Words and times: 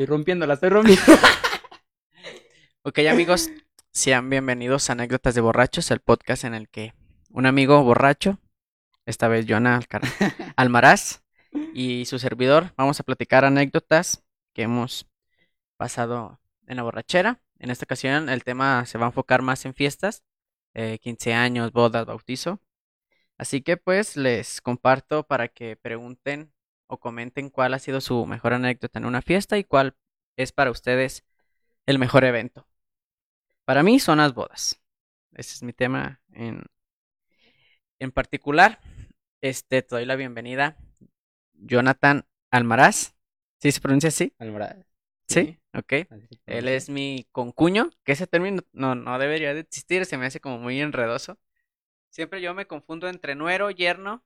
estoy 0.00 0.16
rompiendo, 0.16 0.46
la 0.46 0.54
estoy 0.54 0.70
rompiendo. 0.70 1.02
Ok, 2.82 3.00
amigos, 3.00 3.50
sean 3.92 4.30
bienvenidos 4.30 4.88
a 4.88 4.94
Anécdotas 4.94 5.34
de 5.34 5.42
Borrachos, 5.42 5.90
el 5.90 6.00
podcast 6.00 6.44
en 6.44 6.54
el 6.54 6.70
que 6.70 6.94
un 7.28 7.44
amigo 7.44 7.84
borracho, 7.84 8.38
esta 9.04 9.28
vez 9.28 9.44
Joana 9.46 9.78
Alcar- 9.78 10.00
Almaraz, 10.56 11.22
y 11.74 12.06
su 12.06 12.18
servidor, 12.18 12.72
vamos 12.78 12.98
a 12.98 13.02
platicar 13.02 13.44
anécdotas 13.44 14.24
que 14.54 14.62
hemos 14.62 15.06
pasado 15.76 16.40
en 16.66 16.78
la 16.78 16.82
borrachera. 16.82 17.42
En 17.58 17.68
esta 17.68 17.84
ocasión 17.84 18.30
el 18.30 18.42
tema 18.42 18.86
se 18.86 18.96
va 18.96 19.04
a 19.04 19.08
enfocar 19.10 19.42
más 19.42 19.66
en 19.66 19.74
fiestas, 19.74 20.24
eh, 20.72 20.98
15 21.02 21.34
años, 21.34 21.72
bodas, 21.72 22.06
bautizo. 22.06 22.62
Así 23.36 23.60
que 23.60 23.76
pues 23.76 24.16
les 24.16 24.62
comparto 24.62 25.24
para 25.26 25.48
que 25.48 25.76
pregunten 25.76 26.54
o 26.90 26.98
comenten 26.98 27.50
cuál 27.50 27.72
ha 27.72 27.78
sido 27.78 28.00
su 28.00 28.26
mejor 28.26 28.52
anécdota 28.52 28.98
en 28.98 29.06
una 29.06 29.22
fiesta 29.22 29.56
y 29.56 29.64
cuál 29.64 29.94
es 30.36 30.50
para 30.50 30.72
ustedes 30.72 31.24
el 31.86 32.00
mejor 32.00 32.24
evento. 32.24 32.66
Para 33.64 33.84
mí 33.84 34.00
son 34.00 34.18
las 34.18 34.34
bodas. 34.34 34.80
Ese 35.32 35.54
es 35.54 35.62
mi 35.62 35.72
tema 35.72 36.20
en, 36.32 36.64
en 38.00 38.10
particular. 38.10 38.80
Este, 39.40 39.82
te 39.82 39.94
doy 39.94 40.04
la 40.04 40.16
bienvenida, 40.16 40.76
Jonathan 41.54 42.26
Almaraz. 42.50 43.14
¿Sí 43.58 43.70
se 43.70 43.80
pronuncia 43.80 44.08
así? 44.08 44.34
Alvarado. 44.38 44.84
Sí, 45.28 45.60
ok. 45.72 45.92
Él 46.46 46.66
es 46.66 46.90
mi 46.90 47.28
concuño, 47.30 47.90
que 48.02 48.12
ese 48.12 48.26
término 48.26 48.62
no, 48.72 48.96
no 48.96 49.16
debería 49.20 49.54
de 49.54 49.60
existir, 49.60 50.06
se 50.06 50.18
me 50.18 50.26
hace 50.26 50.40
como 50.40 50.58
muy 50.58 50.80
enredoso. 50.80 51.38
Siempre 52.08 52.40
yo 52.40 52.52
me 52.52 52.66
confundo 52.66 53.08
entre 53.08 53.36
nuero, 53.36 53.70
yerno, 53.70 54.24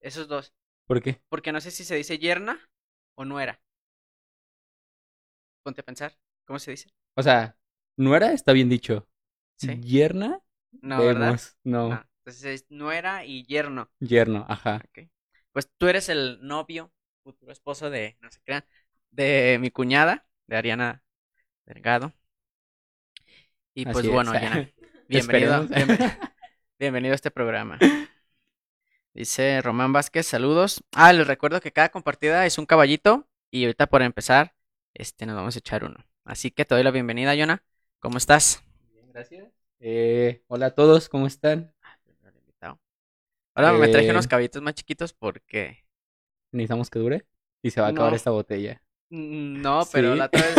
esos 0.00 0.28
dos, 0.28 0.52
¿Por 0.88 1.00
qué? 1.02 1.20
porque 1.28 1.52
no 1.52 1.60
sé 1.60 1.70
si 1.70 1.84
se 1.84 1.94
dice 1.94 2.18
yerna 2.18 2.58
o 3.14 3.24
nuera. 3.24 3.60
Ponte 5.62 5.82
a 5.82 5.84
pensar, 5.84 6.16
¿cómo 6.46 6.58
se 6.58 6.70
dice? 6.72 6.88
O 7.14 7.22
sea, 7.22 7.56
nuera 7.96 8.32
está 8.32 8.52
bien 8.52 8.68
dicho. 8.68 9.06
Sí. 9.56 9.80
Yerna, 9.80 10.40
No, 10.82 10.98
¿verdad? 10.98 11.38
No, 11.64 11.88
No, 11.88 12.04
entonces 12.20 12.44
es 12.44 12.66
nuera 12.70 13.24
y 13.24 13.44
yerno. 13.44 13.90
yerno, 14.00 14.46
ajá. 14.48 14.76
Ok. 14.88 15.08
Pues 15.52 15.70
tú 15.76 15.88
eres 15.88 16.08
el 16.08 16.38
novio, 16.42 16.92
futuro 17.22 17.52
esposo 17.52 17.90
de, 17.90 18.16
no 18.20 18.30
se 18.30 18.40
crean, 18.42 18.64
de 19.10 19.58
mi 19.60 19.70
cuñada, 19.70 20.26
de 20.46 20.56
Ariana 20.56 21.02
Delgado. 21.66 22.14
Y 23.74 23.84
pues 23.84 23.98
Así 23.98 24.08
bueno, 24.08 24.30
Ariana, 24.32 24.70
bienvenido, 25.08 25.66
bienvenido, 25.68 26.10
bienvenido 26.78 27.12
a 27.12 27.16
este 27.16 27.30
programa. 27.30 27.78
Dice 29.18 29.60
Román 29.62 29.92
Vázquez, 29.92 30.26
saludos. 30.28 30.84
Ah, 30.92 31.12
les 31.12 31.26
recuerdo 31.26 31.60
que 31.60 31.72
cada 31.72 31.88
compartida 31.88 32.46
es 32.46 32.56
un 32.56 32.66
caballito 32.66 33.26
y 33.50 33.64
ahorita 33.64 33.88
por 33.88 34.02
empezar, 34.02 34.54
este, 34.94 35.26
nos 35.26 35.34
vamos 35.34 35.56
a 35.56 35.58
echar 35.58 35.82
uno. 35.82 35.96
Así 36.24 36.52
que 36.52 36.64
te 36.64 36.76
doy 36.76 36.84
la 36.84 36.92
bienvenida, 36.92 37.34
Yona. 37.34 37.64
¿Cómo 37.98 38.16
estás? 38.18 38.62
Bien, 38.92 39.10
gracias. 39.12 39.48
Eh, 39.80 40.44
hola 40.46 40.66
a 40.66 40.70
todos, 40.70 41.08
¿cómo 41.08 41.26
están? 41.26 41.74
Ahora 43.56 43.72
me 43.72 43.88
traje 43.88 44.08
unos 44.12 44.26
Eh, 44.26 44.28
caballitos 44.28 44.62
más 44.62 44.74
chiquitos 44.74 45.12
porque 45.12 45.84
Necesitamos 46.52 46.88
que 46.90 47.00
dure 47.00 47.26
y 47.60 47.72
se 47.72 47.80
va 47.80 47.88
a 47.88 47.90
acabar 47.90 48.12
No. 48.12 48.16
esta 48.16 48.30
botella. 48.30 48.80
Mm, 49.10 49.60
No, 49.60 49.84
pero 49.92 50.12
Sí. 50.12 50.18
la 50.20 50.26
otra 50.26 50.42
vez, 50.42 50.54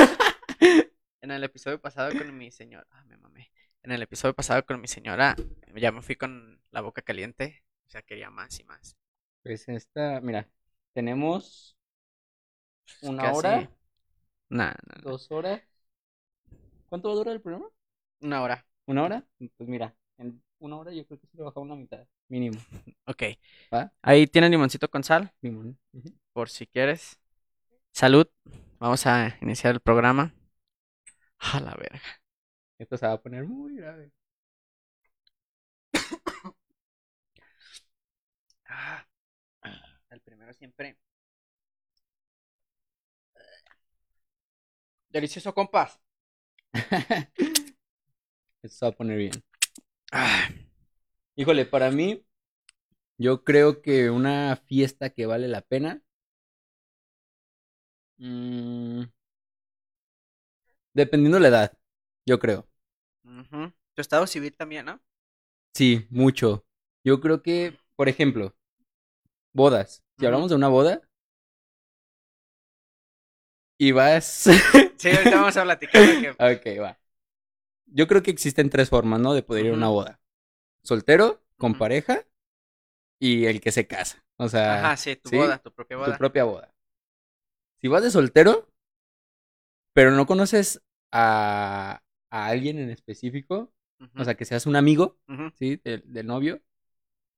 en 1.22 1.32
el 1.32 1.46
episodio 1.46 1.80
pasado 1.80 2.12
con 2.12 2.38
mi 2.38 2.52
señora, 2.52 2.86
ah, 2.92 3.06
me 3.06 3.16
mamé. 3.16 3.54
En 3.84 3.94
el 3.94 4.02
episodio 4.02 4.34
pasado 4.34 4.66
con 4.66 4.82
mi 4.82 4.90
señora, 4.90 5.38
ya 5.74 5.94
me 5.94 6.02
fui 6.02 6.18
con 6.18 6.62
la 6.72 6.82
boca 6.82 7.02
caliente, 7.02 7.64
o 7.90 7.92
sea, 7.92 8.04
quería 8.04 8.30
más 8.30 8.60
y 8.60 8.64
más. 8.66 8.96
Pues 9.42 9.68
esta, 9.68 10.22
mira, 10.22 10.48
tenemos 10.94 11.76
una 13.02 13.24
Casi- 13.24 13.38
hora, 13.38 13.56
Nah, 14.50 14.68
nah, 14.68 14.74
nah, 14.88 15.02
dos 15.02 15.32
horas. 15.32 15.62
¿Cuánto 16.88 17.08
va 17.10 17.14
a 17.14 17.18
durar 17.18 17.36
el 17.36 17.42
programa? 17.42 17.68
una 18.22 18.42
hora. 18.44 18.66
¿Una 18.86 19.04
hora? 19.04 19.26
Pues 19.58 19.70
mira, 19.70 19.96
en 20.18 20.42
una 20.60 20.78
hora 20.78 20.92
yo 20.92 21.06
creo 21.06 21.20
que 21.20 21.28
se 21.28 21.38
le 21.38 21.44
bajamos 21.44 21.70
la 21.70 21.76
mitad, 21.76 22.08
mínimo. 22.28 22.60
Ok. 23.06 23.24
¿Va? 23.74 23.92
Ahí 24.02 24.28
tienen 24.28 24.52
limoncito 24.52 24.90
con 24.90 25.04
sal. 25.04 25.32
Ujú. 25.42 25.76
por 26.34 26.50
si 26.50 26.68
quieres. 26.68 27.20
Salud. 27.92 28.28
Vamos 28.80 29.06
a 29.08 29.36
iniciar 29.42 29.74
el 29.74 29.80
programa. 29.82 30.34
A 31.40 31.60
la 31.60 31.74
verga. 31.76 32.02
Esto 32.78 32.98
se 32.98 33.08
va 33.08 33.14
a 33.14 33.22
poner 33.22 33.46
muy 33.46 33.76
grave. 33.78 34.12
Ah, 38.82 39.06
El 40.12 40.22
primero 40.22 40.54
siempre. 40.54 40.98
Delicioso, 45.16 45.54
compas. 45.54 46.00
Esto 48.64 48.78
se 48.78 48.86
va 48.86 48.90
a 48.92 48.96
poner 48.96 49.18
bien. 49.18 49.32
Ah, 50.12 50.50
Híjole, 51.36 51.66
para 51.66 51.90
mí, 51.92 52.24
yo 53.18 53.44
creo 53.46 53.82
que 53.82 54.10
una 54.12 54.56
fiesta 54.68 55.12
que 55.12 55.26
vale 55.28 55.48
la 55.50 55.62
pena. 55.62 56.04
mm, 58.20 59.04
dependiendo 60.94 61.40
la 61.40 61.48
edad, 61.50 61.78
yo 62.26 62.40
creo. 62.40 62.68
Tu 63.94 64.02
estado 64.02 64.26
civil 64.28 64.56
también, 64.56 64.86
¿no? 64.86 65.00
Sí, 65.74 66.06
mucho. 66.12 66.66
Yo 67.04 67.20
creo 67.22 67.42
que, 67.42 67.78
por 67.96 68.10
ejemplo, 68.10 68.56
bodas. 69.54 70.04
Si 70.18 70.26
hablamos 70.26 70.50
de 70.50 70.56
una 70.56 70.68
boda 70.68 71.02
y 73.78 73.92
vas. 73.92 74.50
Sí, 74.98 75.10
ahorita 75.10 75.36
vamos 75.38 75.58
a 75.58 75.64
platicar 75.64 76.02
ok, 76.40 76.66
va. 76.82 76.98
Yo 77.88 78.08
creo 78.08 78.24
que 78.24 78.32
existen 78.32 78.70
tres 78.70 78.90
formas, 78.90 79.20
¿no? 79.20 79.34
De 79.34 79.44
poder 79.44 79.66
ir 79.66 79.72
a 79.72 79.76
una 79.76 79.90
boda: 79.90 80.20
soltero, 80.84 81.42
con 81.58 81.76
pareja 81.78 82.26
y 83.20 83.46
el 83.46 83.62
que 83.62 83.72
se 83.72 83.88
casa. 83.88 84.24
O 84.38 84.50
sea, 84.50 84.86
Ajá, 84.86 84.98
sí, 84.98 85.16
tu 85.16 85.30
¿sí? 85.30 85.38
boda, 85.38 85.58
tu 85.60 85.72
propia 85.74 85.98
tu 85.98 86.04
boda. 86.04 86.18
propia 86.18 86.44
boda. 86.46 86.74
Si 87.82 87.88
vas 87.88 88.04
de 88.04 88.12
soltero, 88.12 88.68
pero 89.94 90.12
no 90.12 90.26
conoces 90.26 90.82
a, 91.12 92.02
a 92.30 92.46
alguien 92.48 92.80
en 92.80 92.90
específico, 92.90 93.74
o 94.16 94.24
sea, 94.24 94.36
que 94.36 94.46
seas 94.46 94.66
un 94.66 94.76
amigo. 94.76 95.18
¿sí? 95.58 95.80
Del, 95.84 96.04
del 96.06 96.28
novio, 96.28 96.62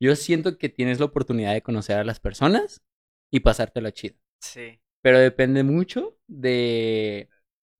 yo 0.01 0.15
siento 0.15 0.57
que 0.57 0.67
tienes 0.67 0.99
la 0.99 1.05
oportunidad 1.05 1.53
de 1.53 1.61
conocer 1.61 1.97
a 1.97 2.03
las 2.03 2.19
personas 2.19 2.81
y 3.29 3.41
pasártelo 3.41 3.91
chido. 3.91 4.15
Sí. 4.39 4.79
Pero 5.01 5.19
depende 5.19 5.63
mucho 5.63 6.17
de 6.27 7.29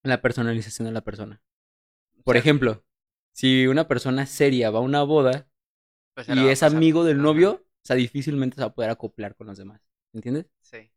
la 0.03 0.21
personalización 0.21 0.87
de 0.87 0.93
la 0.93 1.01
persona. 1.01 1.41
Por 2.23 2.37
ejemplo, 2.37 2.85
si 3.33 3.67
una 3.67 3.87
persona 3.87 4.25
seria 4.27 4.69
va 4.69 4.79
a 4.79 4.83
una 4.83 5.03
boda 5.03 5.49
pues 6.13 6.29
y 6.29 6.47
es 6.47 6.63
amigo 6.63 7.03
del 7.03 7.17
Ajá, 7.17 7.23
novio, 7.23 7.51
o 7.65 7.85
sea, 7.85 7.95
difícilmente 7.95 8.55
se 8.55 8.61
va 8.61 8.67
a 8.67 8.73
poder 8.75 8.91
acoplar 8.91 9.35
con 9.35 9.47
los 9.47 9.57
demás. 9.57 9.81
¿Entiendes? 10.13 10.45
Sí. 10.61 10.91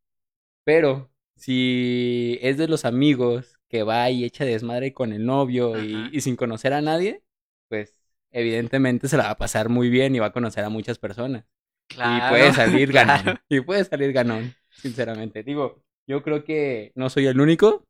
Pero 0.64 1.10
si 1.36 2.38
es 2.42 2.58
de 2.58 2.68
los 2.68 2.84
amigos 2.84 3.58
que 3.68 3.82
va 3.82 4.10
y 4.10 4.24
echa 4.24 4.44
desmadre 4.44 4.92
con 4.92 5.12
el 5.12 5.24
novio 5.24 5.82
y 5.82 6.20
sin 6.20 6.36
conocer 6.36 6.72
a 6.72 6.82
nadie, 6.82 7.22
pues 7.68 8.03
evidentemente 8.34 9.08
se 9.08 9.16
la 9.16 9.24
va 9.24 9.30
a 9.30 9.36
pasar 9.38 9.68
muy 9.70 9.88
bien 9.90 10.14
y 10.14 10.18
va 10.20 10.26
a 10.26 10.32
conocer 10.32 10.64
a 10.64 10.68
muchas 10.70 10.98
personas. 10.98 11.46
Claro. 11.88 12.26
Y 12.26 12.30
puede 12.30 12.52
salir 12.52 12.92
ganón. 12.92 13.22
claro. 13.22 13.40
Y 13.48 13.60
puede 13.62 13.84
salir 13.84 14.12
ganón, 14.12 14.54
sinceramente. 14.70 15.42
Digo, 15.42 15.82
yo 16.06 16.22
creo 16.22 16.44
que 16.44 16.92
no 16.96 17.10
soy 17.10 17.26
el 17.26 17.40
único. 17.40 17.86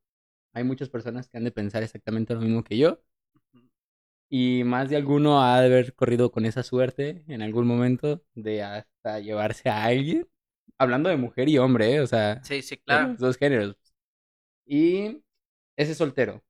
Hay 0.54 0.64
muchas 0.64 0.88
personas 0.90 1.28
que 1.28 1.36
han 1.38 1.44
de 1.44 1.52
pensar 1.52 1.82
exactamente 1.82 2.34
lo 2.34 2.40
mismo 2.40 2.62
que 2.64 2.78
yo. 2.78 3.00
Y 4.30 4.62
más 4.64 4.90
de 4.90 4.96
alguno 4.96 5.42
ha 5.42 5.60
de 5.60 5.66
haber 5.66 5.94
corrido 5.94 6.32
con 6.32 6.44
esa 6.44 6.62
suerte 6.62 7.24
en 7.28 7.42
algún 7.42 7.66
momento 7.66 8.24
de 8.34 8.62
hasta 8.62 9.20
llevarse 9.20 9.68
a 9.68 9.84
alguien. 9.84 10.28
Hablando 10.78 11.08
de 11.08 11.16
mujer 11.16 11.48
y 11.48 11.58
hombre, 11.58 11.94
¿eh? 11.94 12.00
O 12.00 12.06
sea, 12.06 12.42
Sí, 12.42 12.62
sí, 12.62 12.76
claro. 12.78 13.08
los 13.10 13.18
dos 13.18 13.36
géneros. 13.36 13.76
Y 14.66 15.22
ese 15.76 15.92
es 15.92 15.98
soltero. 15.98 16.42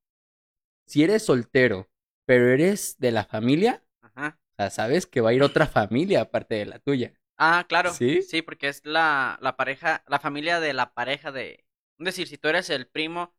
Si 0.87 1.03
eres 1.05 1.25
soltero, 1.25 1.91
pero 2.27 2.49
eres 2.49 2.97
de 2.99 3.13
la 3.13 3.25
familia, 3.25 3.84
Ajá. 4.15 4.39
o 4.53 4.57
sea, 4.57 4.71
sabes 4.71 5.07
que 5.07 5.21
va 5.21 5.31
a 5.31 5.35
ir 5.35 5.43
otra 5.43 5.67
familia 5.67 6.23
aparte 6.23 6.55
de 6.57 6.67
la 6.67 6.79
tuya. 6.79 7.13
Ah, 7.37 7.65
claro. 7.69 7.93
¿Sí? 7.93 8.23
Sí, 8.23 8.43
porque 8.43 8.69
es 8.69 8.85
la, 8.85 9.39
la 9.41 9.57
pareja, 9.57 10.05
la 10.07 10.19
familia 10.21 10.61
de 10.61 10.73
la 10.73 10.95
pareja 10.95 11.33
de... 11.33 11.65
Es 11.99 12.05
decir, 12.05 12.29
si 12.29 12.39
tú 12.39 12.49
eres 12.49 12.71
el 12.71 12.87
primo 12.87 13.35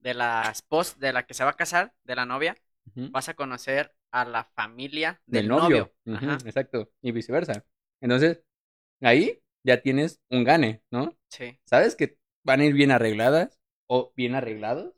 de 0.00 0.14
la 0.14 0.48
esposa, 0.50 0.96
de 0.98 1.12
la 1.12 1.26
que 1.26 1.34
se 1.34 1.44
va 1.44 1.50
a 1.50 1.56
casar, 1.56 1.94
de 2.04 2.16
la 2.16 2.26
novia, 2.26 2.56
vas 2.94 3.28
a 3.28 3.34
conocer 3.34 3.94
a 4.10 4.24
la 4.24 4.44
familia 4.44 5.20
Del 5.26 5.42
del, 5.42 5.48
novio. 5.48 5.92
Ajá. 6.06 6.38
Exacto. 6.44 6.90
Y 7.02 7.12
viceversa. 7.12 7.64
Entonces, 8.00 8.42
ahí 9.00 9.42
ya 9.64 9.80
tienes 9.82 10.20
un 10.30 10.44
gane, 10.44 10.82
¿no? 10.90 11.16
Sí. 11.30 11.58
Sabes 11.64 11.96
que 11.96 12.18
van 12.44 12.60
a 12.60 12.64
ir 12.64 12.74
bien 12.74 12.90
arregladas 12.90 13.58
o 13.88 14.12
bien 14.16 14.34
arreglados 14.34 14.94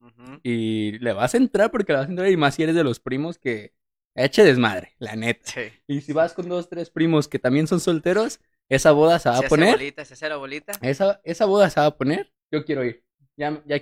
Ujú. 0.00 0.40
y 0.42 0.98
le 0.98 1.12
vas 1.12 1.34
a 1.34 1.38
entrar 1.38 1.70
porque 1.70 1.92
le 1.92 1.98
vas 1.98 2.06
a 2.08 2.10
entrar 2.10 2.30
y 2.30 2.36
más 2.36 2.54
si 2.54 2.62
eres 2.62 2.74
de 2.74 2.84
los 2.84 3.00
primos 3.00 3.38
que 3.38 3.74
Eche 4.14 4.44
desmadre, 4.44 4.94
la 4.98 5.16
neta. 5.16 5.50
Sí. 5.50 5.72
Y 5.86 6.00
si 6.02 6.12
vas 6.12 6.34
con 6.34 6.48
dos, 6.48 6.68
tres 6.68 6.90
primos 6.90 7.28
que 7.28 7.38
también 7.38 7.66
son 7.66 7.80
solteros, 7.80 8.40
esa 8.68 8.92
boda 8.92 9.18
se 9.18 9.28
va 9.30 9.38
Se 9.38 9.46
a 9.46 9.48
poner. 9.48 9.72
bolita, 9.72 10.04
se 10.04 10.14
hace 10.14 10.28
la 10.28 10.36
bolita. 10.36 10.72
Esa, 10.82 11.20
esa 11.24 11.44
boda 11.46 11.70
se 11.70 11.80
va 11.80 11.86
a 11.86 11.96
poner. 11.96 12.32
Yo 12.50 12.64
quiero 12.64 12.84
ir. 12.84 13.04
Ya, 13.36 13.62
ya, 13.66 13.78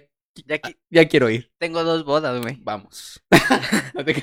Ya 0.46 0.60
ya 0.88 1.08
quiero 1.08 1.28
ir. 1.30 1.52
tengo 1.58 1.82
dos 1.82 2.04
bodas, 2.04 2.40
güey. 2.40 2.58
Vamos. 2.62 3.20
No 3.94 4.04
te. 4.04 4.14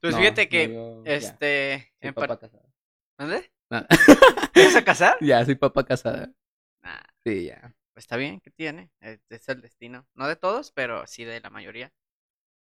Pues 0.00 0.14
No, 0.14 0.18
fíjate 0.18 0.48
que, 0.48 0.68
no, 0.68 0.98
yo 0.98 1.04
ya, 1.04 1.12
este, 1.14 1.92
soy 2.00 2.08
en 2.08 2.14
par- 2.14 2.28
papá 2.28 2.40
casado. 2.40 2.72
¿Dónde? 3.18 3.52
Ah. 3.70 3.86
¿Te 4.54 4.64
vas 4.64 4.76
a 4.76 4.84
casar? 4.84 5.16
Ya, 5.20 5.44
soy 5.44 5.54
papá 5.56 5.84
casada. 5.84 6.32
Nah, 6.82 7.02
Sí, 7.24 7.46
ya. 7.46 7.74
pues 7.92 8.04
está 8.04 8.16
bien, 8.16 8.40
¿qué 8.40 8.50
tiene? 8.50 8.90
Es, 9.00 9.20
es 9.28 9.48
el 9.48 9.60
destino. 9.60 10.06
No 10.14 10.26
de 10.28 10.36
todos, 10.36 10.72
pero 10.72 11.06
sí 11.06 11.24
de 11.24 11.40
la 11.40 11.50
mayoría. 11.50 11.92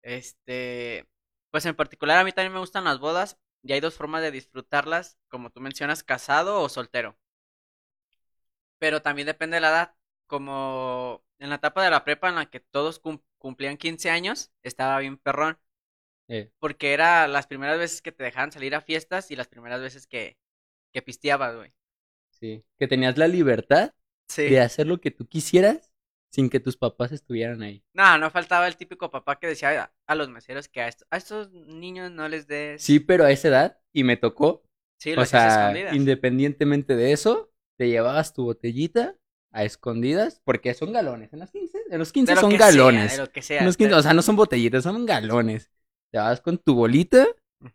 Este, 0.02 1.08
pues 1.50 1.66
en 1.66 1.76
particular 1.76 2.18
a 2.18 2.24
mí 2.24 2.32
también 2.32 2.52
me 2.52 2.58
gustan 2.60 2.84
las 2.84 2.98
bodas 3.00 3.38
y 3.62 3.72
hay 3.72 3.80
dos 3.80 3.94
formas 3.96 4.22
de 4.22 4.30
disfrutarlas, 4.32 5.18
como 5.28 5.50
tú 5.50 5.60
mencionas, 5.60 6.02
casado 6.04 6.60
o 6.62 6.68
soltero. 6.68 7.18
Pero 8.78 9.02
también 9.02 9.26
depende 9.26 9.56
de 9.56 9.60
la 9.60 9.68
edad. 9.70 9.94
Como 10.26 11.24
en 11.38 11.50
la 11.50 11.56
etapa 11.56 11.84
de 11.84 11.90
la 11.90 12.04
prepa 12.04 12.28
en 12.28 12.36
la 12.36 12.46
que 12.50 12.60
todos 12.60 12.98
cum- 13.00 13.22
cumplían 13.38 13.76
15 13.76 14.10
años, 14.10 14.50
estaba 14.62 14.98
bien 14.98 15.18
perrón. 15.18 15.58
Porque 16.60 16.94
era 16.94 17.28
las 17.28 17.46
primeras 17.46 17.78
veces 17.78 18.00
que 18.02 18.12
te 18.12 18.24
dejaban 18.24 18.52
salir 18.52 18.74
a 18.74 18.80
fiestas 18.80 19.30
y 19.30 19.36
las 19.36 19.48
primeras 19.48 19.80
veces 19.82 20.06
que, 20.06 20.38
que 20.92 21.02
pisteabas, 21.02 21.56
güey. 21.56 21.74
sí. 22.30 22.64
Que 22.78 22.88
tenías 22.88 23.18
la 23.18 23.28
libertad 23.28 23.94
Sí. 24.28 24.42
de 24.46 24.60
hacer 24.60 24.88
lo 24.88 25.00
que 25.00 25.12
tú 25.12 25.28
quisieras 25.28 25.91
sin 26.32 26.48
que 26.50 26.60
tus 26.60 26.76
papás 26.76 27.12
estuvieran 27.12 27.62
ahí. 27.62 27.84
No, 27.94 28.16
no 28.18 28.30
faltaba 28.30 28.66
el 28.66 28.76
típico 28.76 29.10
papá 29.10 29.38
que 29.38 29.46
decía 29.48 29.82
a, 29.82 29.92
a 30.06 30.14
los 30.14 30.28
meseros 30.28 30.68
que 30.68 30.80
a, 30.80 30.88
esto- 30.88 31.04
a 31.10 31.16
estos 31.16 31.50
niños 31.52 32.10
no 32.10 32.28
les 32.28 32.46
des. 32.46 32.82
Sí, 32.82 33.00
pero 33.00 33.24
a 33.24 33.30
esa 33.30 33.48
edad, 33.48 33.78
y 33.92 34.04
me 34.04 34.16
tocó, 34.16 34.62
sí 34.98 35.14
lo 35.14 35.22
o 35.22 35.24
sea, 35.26 35.48
escondidas. 35.48 35.94
independientemente 35.94 36.96
de 36.96 37.12
eso, 37.12 37.52
te 37.76 37.88
llevabas 37.88 38.32
tu 38.34 38.44
botellita 38.44 39.16
a 39.52 39.64
escondidas, 39.64 40.40
porque 40.44 40.72
son 40.74 40.92
galones. 40.92 41.32
En 41.32 41.40
los 41.40 41.50
15, 41.50 41.78
en 41.90 41.98
los 41.98 42.12
15 42.12 42.32
De 42.32 42.36
lo 42.36 42.40
son 42.40 42.50
sea, 42.52 42.58
galones. 42.58 43.12
de 43.12 43.18
lo 43.18 43.30
que 43.30 43.42
sea. 43.42 43.60
En 43.60 43.66
los 43.66 43.76
15, 43.76 43.90
te- 43.90 43.98
o 43.98 44.02
sea, 44.02 44.14
no 44.14 44.22
son 44.22 44.36
botellitas, 44.36 44.82
son 44.84 45.04
galones. 45.04 45.70
Te 46.10 46.18
vas 46.18 46.40
con 46.40 46.56
tu 46.58 46.74
bolita 46.74 47.26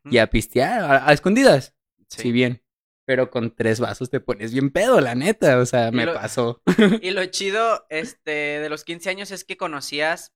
y 0.10 0.18
a 0.18 0.28
pistear, 0.30 0.82
a, 0.82 1.08
a 1.10 1.14
escondidas. 1.14 1.76
sí. 2.10 2.24
Sí, 2.24 2.32
bien. 2.32 2.62
Pero 3.08 3.30
con 3.32 3.56
tres 3.56 3.80
vasos 3.80 4.10
te 4.10 4.20
pones 4.20 4.52
bien 4.52 4.70
pedo, 4.70 5.00
la 5.00 5.16
neta. 5.16 5.60
O 5.60 5.66
sea, 5.66 5.92
me 5.92 6.06
lo- 6.06 6.14
pasó. 6.14 6.62
Y 7.02 7.12
lo 7.12 7.26
chido, 7.32 7.86
este, 7.90 8.32
de 8.60 8.70
los 8.70 8.84
15 8.84 9.10
años 9.10 9.32
es 9.32 9.46
que 9.46 9.56
conocías 9.56 10.34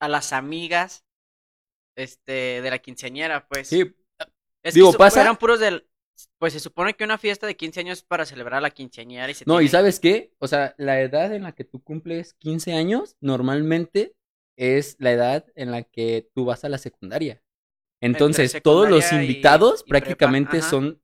a 0.00 0.08
las 0.08 0.32
amigas, 0.34 1.04
este, 1.96 2.60
de 2.60 2.70
la 2.70 2.78
quinceañera, 2.78 3.48
pues. 3.48 3.68
Sí, 3.68 3.94
Es 4.62 4.74
digo, 4.74 4.88
que 4.88 4.92
su- 4.92 4.98
pasa- 4.98 5.22
eran 5.22 5.36
puros 5.36 5.58
del, 5.58 5.88
pues 6.38 6.52
se 6.52 6.60
supone 6.60 6.94
que 6.94 7.04
una 7.04 7.16
fiesta 7.18 7.46
de 7.46 7.56
15 7.56 7.80
años 7.80 7.98
es 7.98 8.04
para 8.04 8.26
celebrar 8.26 8.58
a 8.58 8.60
la 8.60 8.70
quinceañera 8.70 9.30
y 9.30 9.34
se 9.34 9.44
no, 9.46 9.60
y 9.62 9.68
¿sabes 9.68 9.98
qué? 10.00 10.34
O 10.38 10.48
sea, 10.48 10.74
la 10.76 11.00
edad 11.00 11.32
en 11.34 11.42
la 11.44 11.52
que 11.52 11.64
tú 11.64 11.82
cumples 11.82 12.34
15 12.34 12.74
años, 12.74 13.16
normalmente 13.20 14.14
es 14.58 14.96
la 14.98 15.12
edad 15.12 15.46
en 15.54 15.70
la 15.70 15.82
que 15.82 16.28
tú 16.34 16.44
vas 16.44 16.64
a 16.64 16.68
la 16.68 16.78
secundaria. 16.78 17.42
Entonces, 18.02 18.60
todos 18.62 18.88
los 18.90 19.10
invitados 19.12 19.82
y 19.86 19.90
prácticamente 19.90 20.60
son 20.60 21.00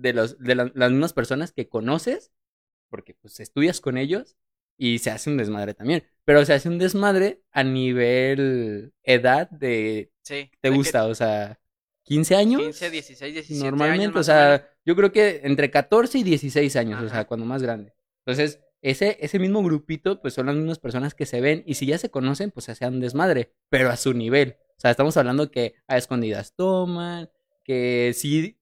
de, 0.00 0.12
los, 0.12 0.38
de 0.38 0.54
la- 0.54 0.72
las 0.74 0.90
mismas 0.90 1.12
personas 1.12 1.52
que 1.52 1.68
conoces, 1.68 2.32
porque 2.88 3.14
pues 3.14 3.40
estudias 3.40 3.80
con 3.80 3.98
ellos 3.98 4.36
y 4.78 4.98
se 4.98 5.10
hace 5.10 5.30
un 5.30 5.36
desmadre 5.36 5.74
también. 5.74 6.04
Pero 6.24 6.44
se 6.44 6.52
hace 6.54 6.68
un 6.68 6.78
desmadre 6.78 7.42
a 7.52 7.64
nivel 7.64 8.92
edad 9.02 9.50
de 9.50 10.12
Sí, 10.22 10.50
te 10.60 10.70
que 10.70 10.76
gusta, 10.76 11.06
o 11.06 11.14
sea, 11.14 11.60
15 12.04 12.36
años. 12.36 12.62
15, 12.62 12.90
16, 12.90 13.34
17 13.34 13.64
Normalmente, 13.64 14.04
años 14.06 14.20
o 14.20 14.22
sea, 14.24 14.68
yo 14.84 14.96
creo 14.96 15.12
que 15.12 15.40
entre 15.44 15.70
14 15.70 16.18
y 16.18 16.22
16 16.22 16.76
años, 16.76 17.02
o 17.02 17.08
sea, 17.08 17.26
cuando 17.26 17.46
más 17.46 17.62
grande. 17.62 17.94
Entonces, 18.24 18.60
ese, 18.82 19.16
ese 19.20 19.38
mismo 19.38 19.62
grupito, 19.62 20.20
pues 20.20 20.34
son 20.34 20.46
las 20.46 20.54
mismas 20.56 20.78
personas 20.78 21.14
que 21.14 21.26
se 21.26 21.40
ven 21.40 21.62
y 21.66 21.74
si 21.74 21.86
ya 21.86 21.98
se 21.98 22.10
conocen, 22.10 22.50
pues 22.50 22.64
se 22.66 22.72
hacen 22.72 22.94
un 22.94 23.00
desmadre, 23.00 23.52
pero 23.68 23.90
a 23.90 23.96
su 23.96 24.12
nivel. 24.14 24.56
O 24.76 24.80
sea, 24.80 24.90
estamos 24.90 25.16
hablando 25.16 25.50
que 25.50 25.74
a 25.88 25.96
escondidas 25.96 26.54
toman, 26.54 27.30
que 27.64 28.12
sí 28.14 28.58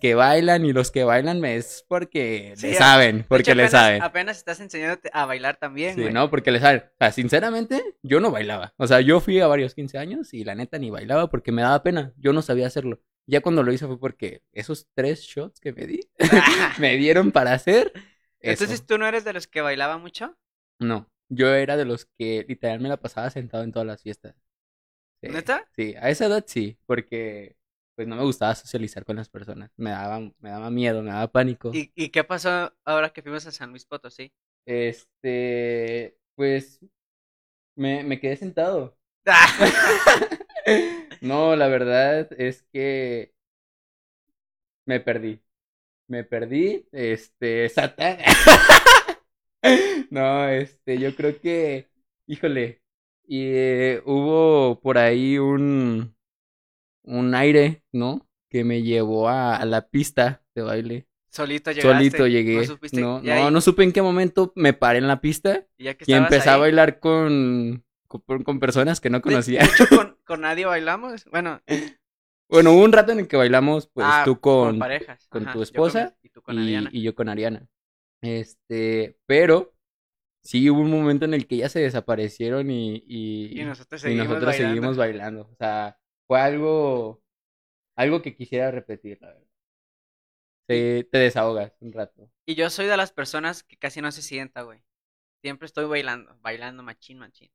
que 0.00 0.14
bailan 0.14 0.64
y 0.64 0.72
los 0.72 0.90
que 0.90 1.04
bailan 1.04 1.44
es 1.44 1.84
porque 1.88 2.54
Sí, 2.56 2.68
le 2.68 2.74
saben, 2.74 3.24
porque 3.28 3.50
hecho, 3.50 3.54
le 3.54 3.68
saben. 3.68 4.02
Apenas 4.02 4.38
estás 4.38 4.60
enseñándote 4.60 5.10
a 5.12 5.26
bailar 5.26 5.56
también, 5.56 5.94
Sí, 5.94 6.00
güey. 6.02 6.12
¿no? 6.12 6.30
Porque 6.30 6.50
le 6.50 6.60
saben. 6.60 6.84
O 6.86 6.96
sea, 6.98 7.12
sinceramente, 7.12 7.82
yo 8.02 8.20
no 8.20 8.30
bailaba. 8.30 8.72
O 8.78 8.86
sea, 8.86 9.00
yo 9.00 9.20
fui 9.20 9.40
a 9.40 9.46
varios 9.46 9.74
15 9.74 9.98
años 9.98 10.32
y 10.32 10.44
la 10.44 10.54
neta 10.54 10.78
ni 10.78 10.90
bailaba 10.90 11.28
porque 11.28 11.52
me 11.52 11.62
daba 11.62 11.82
pena. 11.82 12.12
Yo 12.16 12.32
no 12.32 12.40
sabía 12.42 12.66
hacerlo. 12.66 13.00
Ya 13.26 13.42
cuando 13.42 13.62
lo 13.62 13.70
hice 13.72 13.86
fue 13.86 14.00
porque 14.00 14.42
esos 14.52 14.88
tres 14.94 15.20
shots 15.20 15.60
que 15.60 15.72
me 15.74 15.86
di 15.86 16.00
me 16.78 16.96
dieron 16.96 17.30
para 17.30 17.52
hacer 17.52 17.92
eso. 18.40 18.64
Entonces, 18.64 18.86
¿tú 18.86 18.96
no 18.96 19.06
eres 19.06 19.24
de 19.24 19.34
los 19.34 19.46
que 19.46 19.60
bailaba 19.60 19.98
mucho? 19.98 20.38
No, 20.78 21.10
yo 21.28 21.52
era 21.52 21.76
de 21.76 21.84
los 21.84 22.06
que 22.16 22.46
literal 22.48 22.80
me 22.80 22.88
la 22.88 22.96
pasaba 22.96 23.28
sentado 23.28 23.64
en 23.64 23.72
todas 23.72 23.86
las 23.86 24.02
fiestas. 24.02 24.34
Sí, 25.20 25.28
¿Neta? 25.28 25.64
Sí, 25.76 25.94
a 26.00 26.08
esa 26.08 26.26
edad 26.26 26.44
sí, 26.46 26.78
porque 26.86 27.57
pues 27.98 28.06
no 28.06 28.14
me 28.14 28.22
gustaba 28.22 28.54
socializar 28.54 29.04
con 29.04 29.16
las 29.16 29.28
personas. 29.28 29.72
Me 29.76 29.90
daba, 29.90 30.20
me 30.20 30.50
daba 30.50 30.70
miedo, 30.70 31.02
me 31.02 31.10
daba 31.10 31.26
pánico. 31.32 31.72
¿Y, 31.74 31.90
¿Y 31.96 32.10
qué 32.10 32.22
pasó 32.22 32.72
ahora 32.84 33.10
que 33.10 33.22
fuimos 33.22 33.44
a 33.44 33.50
San 33.50 33.70
Luis 33.70 33.86
Potosí? 33.86 34.32
Este, 34.64 36.16
pues 36.36 36.78
me, 37.74 38.04
me 38.04 38.20
quedé 38.20 38.36
sentado. 38.36 38.96
No, 41.22 41.56
la 41.56 41.66
verdad 41.66 42.28
es 42.40 42.62
que 42.72 43.34
me 44.86 45.00
perdí. 45.00 45.42
Me 46.06 46.22
perdí, 46.22 46.86
este, 46.92 47.68
Satan. 47.68 48.18
No, 50.10 50.48
este, 50.48 50.98
yo 50.98 51.16
creo 51.16 51.40
que, 51.40 51.88
híjole, 52.28 52.80
y 53.26 53.42
eh, 53.46 54.02
hubo 54.06 54.80
por 54.80 54.98
ahí 54.98 55.36
un, 55.38 56.16
un 57.08 57.34
aire, 57.34 57.82
¿no? 57.92 58.26
Que 58.50 58.64
me 58.64 58.82
llevó 58.82 59.28
a, 59.28 59.56
a 59.56 59.64
la 59.66 59.88
pista 59.88 60.42
de 60.54 60.62
baile. 60.62 61.08
Solito 61.30 61.70
llegaste. 61.70 61.92
Solito 61.94 62.26
llegué. 62.26 62.66
No. 62.92 63.20
No, 63.20 63.22
no, 63.22 63.32
ahí- 63.32 63.52
no 63.52 63.60
supe 63.60 63.82
en 63.84 63.92
qué 63.92 64.02
momento 64.02 64.52
me 64.56 64.72
paré 64.72 64.98
en 64.98 65.08
la 65.08 65.20
pista 65.20 65.66
y 65.76 65.84
ya 65.84 65.94
que 65.94 66.04
y 66.06 66.14
empecé 66.14 66.48
a 66.50 66.56
bailar 66.56 67.00
con, 67.00 67.84
con, 68.06 68.42
con 68.44 68.58
personas 68.60 69.00
que 69.00 69.10
no 69.10 69.20
conocía. 69.20 69.60
De, 69.60 69.66
hecho, 69.66 69.84
con, 69.94 70.16
con 70.24 70.40
nadie 70.40 70.64
bailamos. 70.64 71.24
Bueno, 71.26 71.60
Bueno, 72.50 72.72
hubo 72.72 72.82
un 72.82 72.92
rato 72.92 73.12
en 73.12 73.18
el 73.20 73.28
que 73.28 73.36
bailamos, 73.36 73.88
pues 73.92 74.06
ah, 74.08 74.22
tú 74.24 74.40
con, 74.40 74.78
parejas. 74.78 75.26
con 75.28 75.42
Ajá, 75.42 75.52
tu 75.52 75.62
esposa 75.62 76.16
mi- 76.22 76.28
y 76.28 76.30
tú 76.30 76.40
con 76.42 76.56
y, 76.56 76.62
Ariana. 76.62 76.90
y 76.92 77.02
yo 77.02 77.14
con 77.14 77.28
Ariana. 77.28 77.68
Este, 78.22 79.16
pero 79.26 79.74
sí 80.42 80.68
hubo 80.70 80.80
un 80.80 80.90
momento 80.90 81.26
en 81.26 81.34
el 81.34 81.46
que 81.46 81.58
ya 81.58 81.68
se 81.68 81.80
desaparecieron 81.80 82.70
y, 82.70 83.04
y, 83.06 83.60
Y 83.60 83.64
nosotros 83.64 84.00
y 84.00 84.04
seguimos 84.04 84.28
nosotros 84.28 84.46
bailando. 84.46 84.74
seguimos 84.74 84.96
bailando. 84.96 85.42
O 85.52 85.56
sea, 85.56 85.98
fue 86.28 86.40
algo, 86.40 87.22
algo 87.96 88.22
que 88.22 88.36
quisiera 88.36 88.70
repetir, 88.72 89.18
la 89.22 89.28
verdad. 89.28 89.44
Te, 90.66 91.02
te 91.10 91.18
desahogas 91.18 91.72
un 91.80 91.92
rato. 91.92 92.30
Y 92.46 92.54
yo 92.54 92.70
soy 92.70 92.86
de 92.86 92.96
las 92.96 93.12
personas 93.12 93.62
que 93.62 93.76
casi 93.76 94.00
no 94.00 94.10
se 94.12 94.22
sienta, 94.22 94.62
güey. 94.62 94.82
Siempre 95.42 95.66
estoy 95.66 95.86
bailando, 95.86 96.36
bailando 96.40 96.82
machín, 96.82 97.18
machín. 97.18 97.50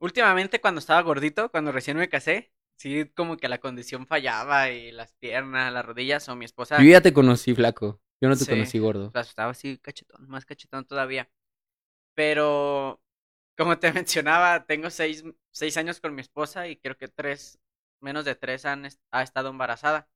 Últimamente 0.00 0.60
cuando 0.60 0.80
estaba 0.80 1.02
gordito, 1.02 1.50
cuando 1.50 1.72
recién 1.72 1.96
me 1.98 2.08
casé, 2.08 2.52
sí 2.76 3.06
como 3.16 3.36
que 3.38 3.48
la 3.48 3.58
condición 3.60 4.06
fallaba 4.06 4.70
y 4.70 4.92
las 4.92 5.14
piernas, 5.14 5.72
las 5.72 5.84
rodillas 5.86 6.28
o 6.28 6.36
mi 6.36 6.46
esposa 6.46 6.78
Yo 6.82 6.90
ya 6.90 7.00
te 7.00 7.12
conocí 7.12 7.54
flaco, 7.54 8.00
yo 8.20 8.28
no 8.28 8.36
te 8.36 8.44
Sí. 8.44 8.52
conocí 8.52 8.78
gordo. 8.78 9.12
sea, 9.12 9.22
estaba 9.22 9.50
así 9.52 9.78
cachetón, 9.78 10.28
más 10.28 10.44
cachetón 10.44 10.84
todavía. 10.86 11.30
Pero, 12.14 13.02
como 13.56 13.78
te 13.78 13.92
mencionaba, 13.94 14.66
tengo 14.66 14.90
seis, 14.90 15.24
seis 15.52 15.76
años 15.78 16.00
con 16.00 16.14
mi 16.14 16.22
esposa 16.22 16.68
y 16.68 16.76
creo 16.78 16.96
que 16.96 17.08
tres, 17.08 17.58
menos 18.02 18.24
de 18.24 18.34
tres 18.34 18.64
han, 18.66 18.86
est- 18.86 19.02
ha 19.12 19.22
estado 19.22 19.50
embarazada 19.50 20.08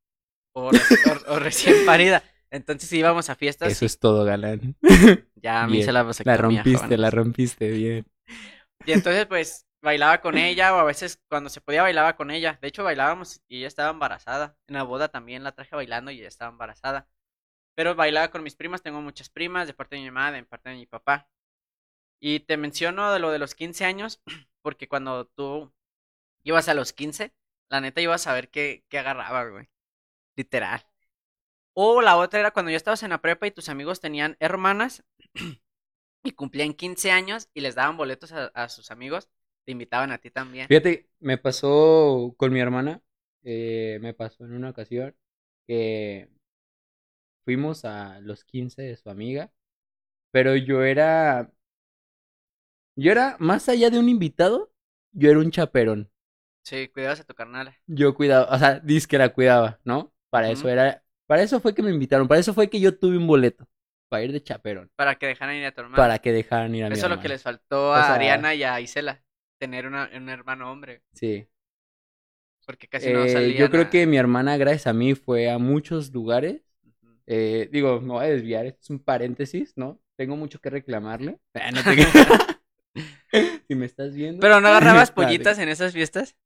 o, 0.55 0.73
reci- 0.73 1.00
o- 1.05 1.33
o 1.35 1.38
recién 1.41 1.83
parida. 1.85 2.25
Entonces 2.50 2.93
íbamos 2.93 3.31
a 3.31 3.37
fiestas 3.37 3.73
Eso 3.73 3.85
y 3.85 3.87
es 3.87 3.99
todo, 3.99 4.25
galán. 4.25 4.76
ya 5.37 5.67
me 5.69 5.76
Bien, 5.76 5.79
hice 5.79 5.93
la 5.93 6.03
La 6.23 6.37
vasectomía, 6.43 6.64
rompiste, 6.64 6.64
jóvenes. 6.64 6.99
la 6.99 7.11
rompiste 7.11 7.71
bien. 7.71 8.07
Y 8.85 8.93
entonces, 8.93 9.26
pues, 9.26 9.67
bailaba 9.83 10.21
con 10.21 10.37
ella, 10.38 10.75
o 10.75 10.79
a 10.79 10.85
veces 10.85 11.21
cuando 11.29 11.50
se 11.50 11.61
podía 11.61 11.83
bailaba 11.83 12.17
con 12.17 12.31
ella. 12.31 12.59
De 12.61 12.69
hecho, 12.69 12.85
bailábamos 12.85 13.41
y 13.49 13.59
ella 13.59 13.69
estaba 13.69 13.91
embarazada. 13.91 14.57
En 14.67 14.75
la 14.76 14.83
boda 14.83 15.09
también 15.09 15.45
la 15.45 15.53
traje 15.53 15.75
bailando 15.76 16.11
y 16.11 16.19
ella 16.19 16.29
estaba 16.29 16.50
embarazada. 16.50 17.09
Pero 17.76 17.95
bailaba 17.95 18.31
con 18.31 18.43
mis 18.43 18.57
primas, 18.57 18.83
tengo 18.83 19.00
muchas 19.03 19.31
primas, 19.31 19.67
de 19.67 19.75
parte 19.75 19.97
de 19.97 20.03
mi 20.03 20.11
mamá, 20.11 20.33
de 20.33 20.45
parte 20.45 20.71
de 20.71 20.76
mi 20.76 20.87
papá. 20.87 21.29
Y 22.21 22.41
te 22.41 22.57
menciono 22.57 23.12
de 23.12 23.21
lo 23.21 23.31
de 23.33 23.38
los 23.38 23.55
15 23.55 23.85
años, 23.85 24.23
porque 24.62 24.88
cuando 24.88 25.26
tú 25.29 25.73
ibas 26.45 26.69
a 26.69 26.75
los 26.75 26.93
15, 26.93 27.35
la 27.75 27.81
neta 27.81 28.00
ibas 28.00 28.26
a 28.26 28.35
ver 28.35 28.50
qué, 28.50 28.85
qué 28.88 28.99
agarraba, 28.99 29.49
güey. 29.49 29.69
Literal. 30.37 30.87
O 31.75 32.02
la 32.02 32.16
otra 32.16 32.40
era 32.40 32.52
cuando 32.52 32.71
ya 32.71 32.76
estabas 32.76 33.02
en 33.02 33.11
la 33.11 33.21
prepa 33.21 33.47
y 33.47 33.50
tus 33.50 33.69
amigos 33.69 34.00
tenían 34.00 34.37
hermanas 34.40 35.04
y 36.25 36.33
cumplían 36.33 36.75
15 36.75 37.11
años 37.11 37.49
y 37.54 37.61
les 37.61 37.75
daban 37.75 37.97
boletos 37.97 38.33
a, 38.33 38.47
a 38.47 38.69
sus 38.69 38.90
amigos, 38.90 39.28
te 39.64 39.73
invitaban 39.73 40.12
a 40.12 40.19
ti 40.19 40.31
también. 40.31 40.69
Fíjate, 40.69 41.09
me 41.21 41.38
pasó 41.38 42.35
con 42.37 42.52
mi 42.52 42.61
hermana 42.61 43.02
eh, 43.45 43.99
me 44.00 44.14
pasó 44.14 44.45
en 44.47 44.54
una 44.54 44.71
ocasión 44.71 45.14
que 45.66 46.31
fuimos 47.45 47.85
a 47.85 48.21
los 48.21 48.45
15 48.45 48.83
de 48.83 48.97
su 48.97 49.11
amiga, 49.11 49.52
pero 50.31 50.57
yo 50.57 50.83
era, 50.83 51.52
yo 52.97 53.12
era, 53.12 53.37
más 53.38 53.69
allá 53.69 53.90
de 53.90 53.99
un 53.99 54.09
invitado, 54.09 54.73
yo 55.12 55.31
era 55.31 55.40
un 55.40 55.50
chaperón. 55.50 56.11
Sí, 56.64 56.88
cuidabas 56.88 57.21
a 57.21 57.25
tu 57.25 57.35
carnal. 57.35 57.76
Yo 57.87 58.14
cuidaba, 58.14 58.52
o 58.54 58.59
sea, 58.59 58.80
dice 58.80 59.06
que 59.06 59.18
la 59.18 59.28
cuidaba, 59.28 59.78
¿no? 59.85 60.12
Para 60.30 60.50
eso 60.50 60.68
era, 60.68 61.04
para 61.26 61.42
eso 61.42 61.61
fue 61.61 61.75
que 61.75 61.83
me 61.83 61.90
invitaron, 61.90 62.26
para 62.26 62.40
eso 62.40 62.54
fue 62.54 62.68
que 62.71 62.80
yo 62.80 62.99
tuve 62.99 63.16
un 63.18 63.26
boleto, 63.26 63.68
para 64.09 64.25
ir 64.25 64.33
de 64.33 64.42
chaperón, 64.42 64.90
Para 64.97 65.14
que 65.16 65.26
dejaran 65.26 65.54
ir 65.56 65.66
a 65.66 65.73
tu 65.73 65.83
hermano. 65.83 65.97
para 65.97 66.18
que 66.18 66.33
dejaran 66.33 66.75
ir 66.75 66.85
a 66.85 66.88
mi 66.88 66.94
Eso 66.94 67.06
es 67.06 67.11
lo 67.12 67.21
que 67.21 67.28
les 67.28 67.42
faltó 67.42 67.90
O 67.90 67.92
a 67.92 68.02
sea- 68.04 68.14
Ariana 68.14 68.54
y 68.54 68.62
a 68.64 68.80
Isela. 68.80 69.23
Tener 69.59 69.87
una, 69.87 70.11
un 70.16 70.28
hermano 70.28 70.71
hombre. 70.73 71.02
Sí. 71.12 71.47
Porque 72.66 72.88
casi 72.88 73.12
no 73.12 73.25
Eh, 73.25 73.28
salían. 73.28 73.59
yo 73.59 73.71
creo 73.71 73.83
a- 73.85 73.90
que 73.90 74.06
mi 74.06 74.16
hermana, 74.16 74.56
gracias 74.56 74.87
a 74.87 74.92
mí, 74.94 75.14
fue 75.14 75.50
a 75.50 75.59
muchos 75.59 76.12
lugares. 76.12 76.62
Eh, 77.26 77.68
digo, 77.71 78.00
me 78.00 78.09
voy 78.09 78.25
a 78.25 78.28
desviar, 78.28 78.66
esto 78.66 78.80
es 78.83 78.90
un 78.90 78.99
paréntesis, 79.04 79.73
¿no? 79.76 80.00
Tengo 80.16 80.37
mucho 80.37 80.59
que 80.61 80.71
reclamarle. 80.71 81.38
Ah, 81.54 81.71
no 81.71 81.83
te. 81.83 81.90
si 83.68 83.74
me 83.74 83.86
estás 83.86 84.14
viendo. 84.14 84.40
Pero 84.40 84.60
no 84.60 84.68
agarrabas 84.68 85.10
pollitas 85.12 85.58
en 85.58 85.68
esas 85.68 85.92
fiestas. 85.92 86.36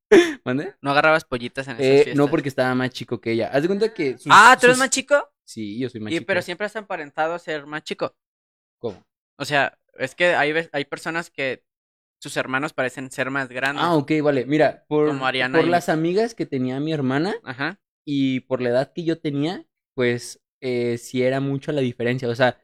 ¿Mande? 0.44 0.74
No 0.80 0.90
agarrabas 0.90 1.24
pollitas 1.24 1.68
en 1.68 1.74
esas 1.74 1.84
Eh, 1.86 1.94
fiestas. 2.04 2.16
no, 2.16 2.28
porque 2.28 2.48
estaba 2.48 2.74
más 2.74 2.90
chico 2.90 3.20
que 3.20 3.32
ella. 3.32 3.48
Haz 3.52 3.62
de 3.62 3.68
cuenta 3.68 3.92
que. 3.92 4.18
sus- 4.18 4.26
Ah, 4.30 4.56
¿tú 4.58 4.66
eres 4.66 4.76
sus- 4.76 4.80
más 4.84 4.90
chico? 4.90 5.28
Sí, 5.44 5.78
yo 5.78 5.88
soy 5.88 6.00
más 6.00 6.12
Y, 6.12 6.16
chico. 6.16 6.26
pero 6.26 6.42
siempre 6.42 6.66
has 6.66 6.76
aparentado 6.76 7.38
ser 7.38 7.66
más 7.66 7.82
chico. 7.82 8.14
¿Cómo? 8.78 9.02
O 9.38 9.44
sea, 9.44 9.78
es 9.94 10.14
que 10.14 10.34
hay, 10.34 10.52
hay 10.72 10.84
personas 10.84 11.30
que 11.30 11.64
sus 12.20 12.36
hermanos 12.36 12.72
parecen 12.72 13.10
ser 13.10 13.30
más 13.30 13.48
grandes. 13.48 13.82
Ah, 13.84 13.94
ok, 13.94 14.10
vale. 14.22 14.44
Mira, 14.46 14.84
por, 14.88 15.08
Como 15.08 15.26
Ariana 15.26 15.58
por 15.58 15.66
y- 15.66 15.70
las 15.70 15.88
amigas 15.88 16.34
que 16.34 16.46
tenía 16.46 16.80
mi 16.80 16.92
hermana 16.92 17.34
Ajá. 17.44 17.80
y 18.04 18.40
por 18.40 18.60
la 18.60 18.70
edad 18.70 18.92
que 18.92 19.04
yo 19.04 19.20
tenía, 19.20 19.64
pues 19.94 20.40
eh, 20.60 20.98
sí 20.98 21.22
era 21.22 21.40
mucho 21.40 21.70
la 21.72 21.80
diferencia. 21.80 22.28
O 22.28 22.34
sea, 22.34 22.58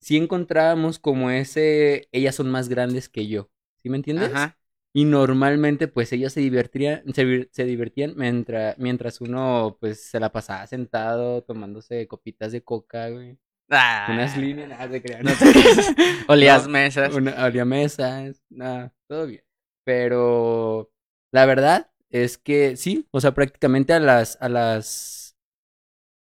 sí 0.00 0.16
encontrábamos 0.16 0.98
como 0.98 1.30
ese. 1.30 2.08
Ellas 2.12 2.34
son 2.34 2.50
más 2.50 2.68
grandes 2.68 3.08
que 3.08 3.26
yo. 3.26 3.50
¿Sí 3.82 3.88
me 3.88 3.96
entiendes? 3.96 4.30
Ajá. 4.32 4.58
Y 4.92 5.04
normalmente, 5.04 5.86
pues 5.86 6.12
ellos 6.12 6.32
se 6.32 6.40
divertían, 6.40 7.02
se, 7.14 7.64
divertían 7.64 8.14
mientras, 8.16 8.76
mientras 8.78 9.20
uno, 9.20 9.76
pues, 9.80 10.02
se 10.02 10.18
la 10.18 10.32
pasaba 10.32 10.66
sentado, 10.66 11.42
tomándose 11.42 12.08
copitas 12.08 12.52
de 12.52 12.62
coca, 12.64 13.08
güey. 13.10 13.38
Ah, 13.70 14.08
Unas 14.10 14.36
líneas, 14.36 14.68
nada 14.68 14.88
de 14.88 15.02
crear, 15.02 15.22
no 15.22 15.30
te 15.38 15.52
creas. 15.52 15.94
Olías 16.26 16.64
No, 16.64 16.70
mesas. 16.70 17.14
Una, 17.14 17.64
mesas, 17.66 18.42
nada, 18.48 18.94
todo 19.06 19.26
bien. 19.26 19.44
Pero 19.84 20.90
la 21.32 21.44
verdad 21.44 21.90
es 22.08 22.38
que 22.38 22.76
sí, 22.76 23.06
o 23.10 23.20
sea, 23.20 23.34
prácticamente 23.34 23.92
a 23.92 24.00
las, 24.00 24.38
a 24.40 24.48
las, 24.48 25.36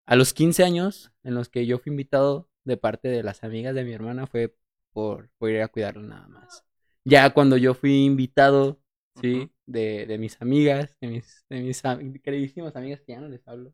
a 0.06 0.16
los 0.16 0.34
15 0.34 0.64
años 0.64 1.12
en 1.22 1.34
los 1.34 1.48
que 1.48 1.64
yo 1.64 1.78
fui 1.78 1.90
invitado 1.90 2.49
de 2.64 2.76
parte 2.76 3.08
de 3.08 3.22
las 3.22 3.42
amigas 3.44 3.74
de 3.74 3.84
mi 3.84 3.92
hermana 3.92 4.26
fue 4.26 4.54
por, 4.92 5.30
por 5.38 5.50
ir 5.50 5.62
a 5.62 5.68
cuidarlo 5.68 6.02
nada 6.02 6.26
más. 6.28 6.64
Ya 7.04 7.30
cuando 7.30 7.56
yo 7.56 7.74
fui 7.74 8.04
invitado, 8.04 8.80
sí, 9.20 9.34
Ujú. 9.36 9.50
de, 9.66 10.06
de 10.06 10.18
mis 10.18 10.40
amigas, 10.40 10.96
de 11.00 11.08
mis, 11.08 11.44
de 11.48 11.60
mis 11.62 11.84
am- 11.84 12.14
queridísimas 12.14 12.76
amigas 12.76 13.00
que 13.00 13.12
ya 13.12 13.20
no 13.20 13.28
les 13.28 13.46
hablo. 13.48 13.72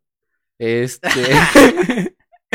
Este. 0.59 1.21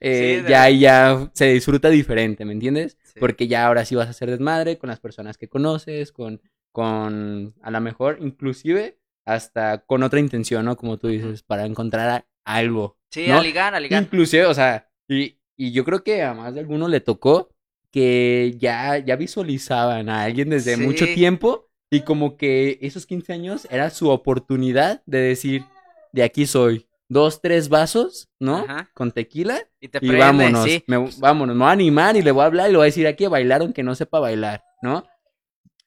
eh, 0.00 0.42
Sí, 0.42 0.50
ya, 0.50 0.68
ya 0.70 1.30
se 1.32 1.52
disfruta 1.52 1.88
diferente, 1.88 2.44
¿me 2.44 2.52
entiendes? 2.52 2.98
Sí. 3.02 3.20
Porque 3.20 3.48
ya 3.48 3.66
ahora 3.66 3.84
sí 3.84 3.94
vas 3.94 4.08
a 4.08 4.10
hacer 4.10 4.30
desmadre 4.30 4.78
con 4.78 4.88
las 4.88 5.00
personas 5.00 5.38
que 5.38 5.48
conoces, 5.48 6.12
con, 6.12 6.40
con, 6.72 7.54
a 7.62 7.70
lo 7.70 7.80
mejor, 7.80 8.18
inclusive, 8.20 8.98
hasta 9.24 9.78
con 9.84 10.02
otra 10.02 10.20
intención, 10.20 10.64
¿no? 10.64 10.76
Como 10.76 10.98
tú 10.98 11.08
dices, 11.08 11.42
para 11.42 11.66
encontrar 11.66 12.26
algo. 12.44 12.98
Sí, 13.10 13.26
¿no? 13.28 13.38
a 13.38 13.42
ligar, 13.42 13.74
a 13.74 13.80
ligar. 13.80 14.02
Inclusive, 14.02 14.46
o 14.46 14.54
sea, 14.54 14.88
y, 15.08 15.37
y 15.58 15.72
yo 15.72 15.84
creo 15.84 16.02
que 16.04 16.22
a 16.22 16.32
más 16.34 16.54
de 16.54 16.60
alguno 16.60 16.88
le 16.88 17.00
tocó 17.00 17.50
que 17.92 18.54
ya, 18.58 18.98
ya 18.98 19.16
visualizaban 19.16 20.08
a 20.08 20.22
alguien 20.22 20.50
desde 20.50 20.76
mucho 20.78 21.04
tiempo 21.06 21.68
y 21.90 22.02
como 22.02 22.36
que 22.36 22.78
esos 22.82 23.06
15 23.06 23.32
años 23.32 23.66
era 23.70 23.90
su 23.90 24.10
oportunidad 24.10 25.02
de 25.06 25.18
decir, 25.18 25.64
de 26.12 26.22
aquí 26.22 26.46
soy, 26.46 26.86
dos, 27.08 27.40
tres 27.40 27.68
vasos, 27.70 28.28
¿no? 28.38 28.58
Ajá. 28.58 28.90
Con 28.94 29.12
tequila 29.12 29.58
Y 29.80 29.88
te 29.88 29.98
y 29.98 30.00
prende, 30.00 30.18
vámonos, 30.20 30.64
sí. 30.64 30.84
me- 30.86 31.08
vámonos, 31.18 31.56
me 31.56 31.60
voy 31.64 31.68
a 31.70 31.72
animar 31.72 32.16
y 32.16 32.22
le 32.22 32.30
voy 32.30 32.42
a 32.42 32.46
hablar 32.46 32.68
y 32.68 32.72
le 32.72 32.76
voy 32.78 32.84
a 32.84 32.92
decir 32.92 33.06
aquí 33.06 33.24
a 33.24 33.30
bailar 33.30 33.62
aunque 33.62 33.82
no 33.82 33.94
sepa 33.94 34.20
bailar, 34.20 34.62
¿no? 34.82 35.04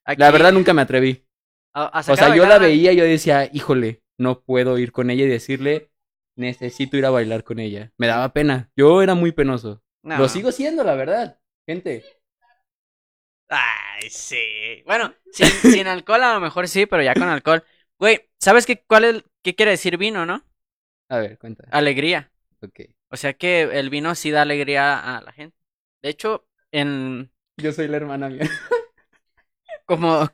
Aquí- 0.03 0.19
La 0.19 0.31
verdad 0.31 0.51
nunca 0.51 0.73
me 0.73 0.81
atreví. 0.81 1.25
a- 1.73 1.85
a 1.85 1.99
O 1.99 2.15
sea, 2.15 2.35
yo 2.35 2.45
la 2.45 2.57
veía 2.57 2.91
y 2.91 2.95
yo 2.97 3.03
decía, 3.03 3.49
híjole, 3.53 4.03
no 4.17 4.41
puedo 4.41 4.77
ir 4.79 4.91
con 4.91 5.09
ella 5.09 5.23
y 5.25 5.27
decirle, 5.27 5.90
necesito 6.41 6.97
ir 6.97 7.05
a 7.05 7.09
bailar 7.09 7.43
con 7.43 7.59
ella. 7.59 7.91
Me 7.97 8.07
daba 8.07 8.33
pena. 8.33 8.69
Yo 8.75 9.01
era 9.01 9.15
muy 9.15 9.31
penoso. 9.31 9.81
No. 10.03 10.17
Lo 10.17 10.27
sigo 10.27 10.51
siendo, 10.51 10.83
la 10.83 10.95
verdad. 10.95 11.39
Gente. 11.65 12.03
Ay, 13.47 14.09
sí. 14.09 14.83
Bueno, 14.85 15.13
sin, 15.31 15.47
sin 15.73 15.87
alcohol 15.87 16.23
a 16.23 16.33
lo 16.33 16.39
mejor 16.41 16.67
sí, 16.67 16.85
pero 16.85 17.03
ya 17.03 17.13
con 17.13 17.29
alcohol. 17.29 17.63
Güey, 17.97 18.29
¿sabes 18.39 18.65
qué, 18.65 18.83
cuál 18.83 19.05
es, 19.05 19.23
qué 19.43 19.55
quiere 19.55 19.71
decir 19.71 19.97
vino, 19.97 20.25
no? 20.25 20.43
A 21.07 21.17
ver, 21.17 21.37
cuenta. 21.37 21.67
Alegría. 21.71 22.31
Ok. 22.61 22.81
O 23.09 23.17
sea 23.17 23.33
que 23.33 23.63
el 23.63 23.89
vino 23.89 24.15
sí 24.15 24.31
da 24.31 24.41
alegría 24.41 25.17
a 25.17 25.21
la 25.21 25.31
gente. 25.33 25.57
De 26.01 26.09
hecho, 26.09 26.47
en 26.71 27.31
Yo 27.57 27.71
soy 27.73 27.87
la 27.87 27.97
hermana 27.97 28.29
mía. 28.29 28.49
como, 29.85 30.29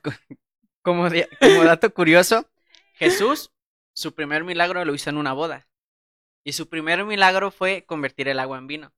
como, 0.82 1.08
como 1.40 1.64
dato 1.64 1.92
curioso, 1.92 2.48
Jesús, 2.94 3.52
su 3.92 4.14
primer 4.14 4.44
milagro 4.44 4.84
lo 4.84 4.94
hizo 4.94 5.10
en 5.10 5.16
una 5.16 5.32
boda. 5.32 5.67
Y 6.48 6.54
su 6.54 6.68
primer 6.68 7.04
milagro 7.04 7.52
fue 7.52 7.84
convertir 7.86 8.26
el 8.28 8.40
agua 8.40 8.58
en 8.58 8.66
vino. 8.66 8.92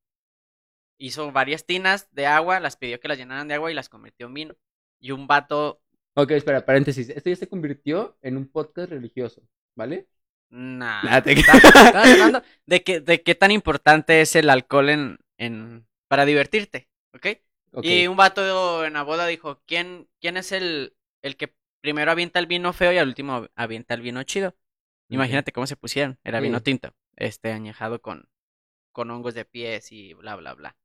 Hizo 0.99 1.33
varias 1.33 1.67
tinas 1.67 2.09
de 2.13 2.27
agua, 2.27 2.61
las 2.61 2.77
pidió 2.77 3.01
que 3.01 3.09
las 3.09 3.19
llenaran 3.19 3.49
de 3.49 3.55
agua 3.55 3.71
y 3.71 3.75
las 3.75 3.89
convirtió 3.89 4.27
en 4.27 4.35
vino. 4.35 4.57
Y 5.01 5.11
un 5.13 5.27
vato, 5.27 5.83
Ok, 6.15 6.33
espera, 6.33 6.65
paréntesis. 6.65 7.09
Esto 7.11 7.31
ya 7.31 7.37
se 7.37 7.49
convirtió 7.49 8.17
en 8.23 8.37
un 8.37 8.49
podcast 8.49 8.91
religioso, 8.91 9.43
¿vale? 9.75 10.09
nah, 10.51 11.03
Nah, 11.03 11.21
te- 11.23 11.35
hablando 11.95 12.43
de, 12.67 12.83
que, 12.83 13.01
de 13.01 13.23
qué 13.23 13.35
tan 13.35 13.51
importante 13.51 14.21
es 14.21 14.37
el 14.37 14.51
alcohol 14.51 14.91
en, 14.91 15.19
en, 15.39 15.87
para 16.09 16.25
divertirte, 16.27 16.89
¿ok? 17.15 17.27
Y 17.81 18.07
un 18.07 18.17
vato 18.17 18.85
en 18.85 18.93
la 18.95 19.03
boda 19.03 19.27
dijo, 19.27 19.63
¿quién, 19.67 20.09
quién 20.21 20.37
es 20.37 20.53
el, 20.53 20.95
el 21.23 21.37
que 21.37 21.55
primero 21.81 22.11
avienta 22.11 22.39
el 22.39 22.47
vino 22.47 22.73
feo 22.75 22.93
y 22.93 22.99
al 22.99 23.09
último 23.09 23.49
avienta 23.55 23.95
el 23.95 24.03
vino 24.03 24.23
chido? 24.25 24.55
Imagínate 25.11 25.53
cómo 25.53 25.67
se 25.67 25.77
pusieron. 25.77 26.19
Era 26.25 26.41
vino 26.41 26.61
tinto, 26.63 26.95
este 27.21 27.53
añejado 27.53 28.01
con, 28.03 28.29
con 28.93 29.11
hongos 29.11 29.35
de 29.35 29.45
pies 29.45 29.93
y 29.93 30.15
bla, 30.15 30.37
bla, 30.37 30.55
bla. 30.55 30.77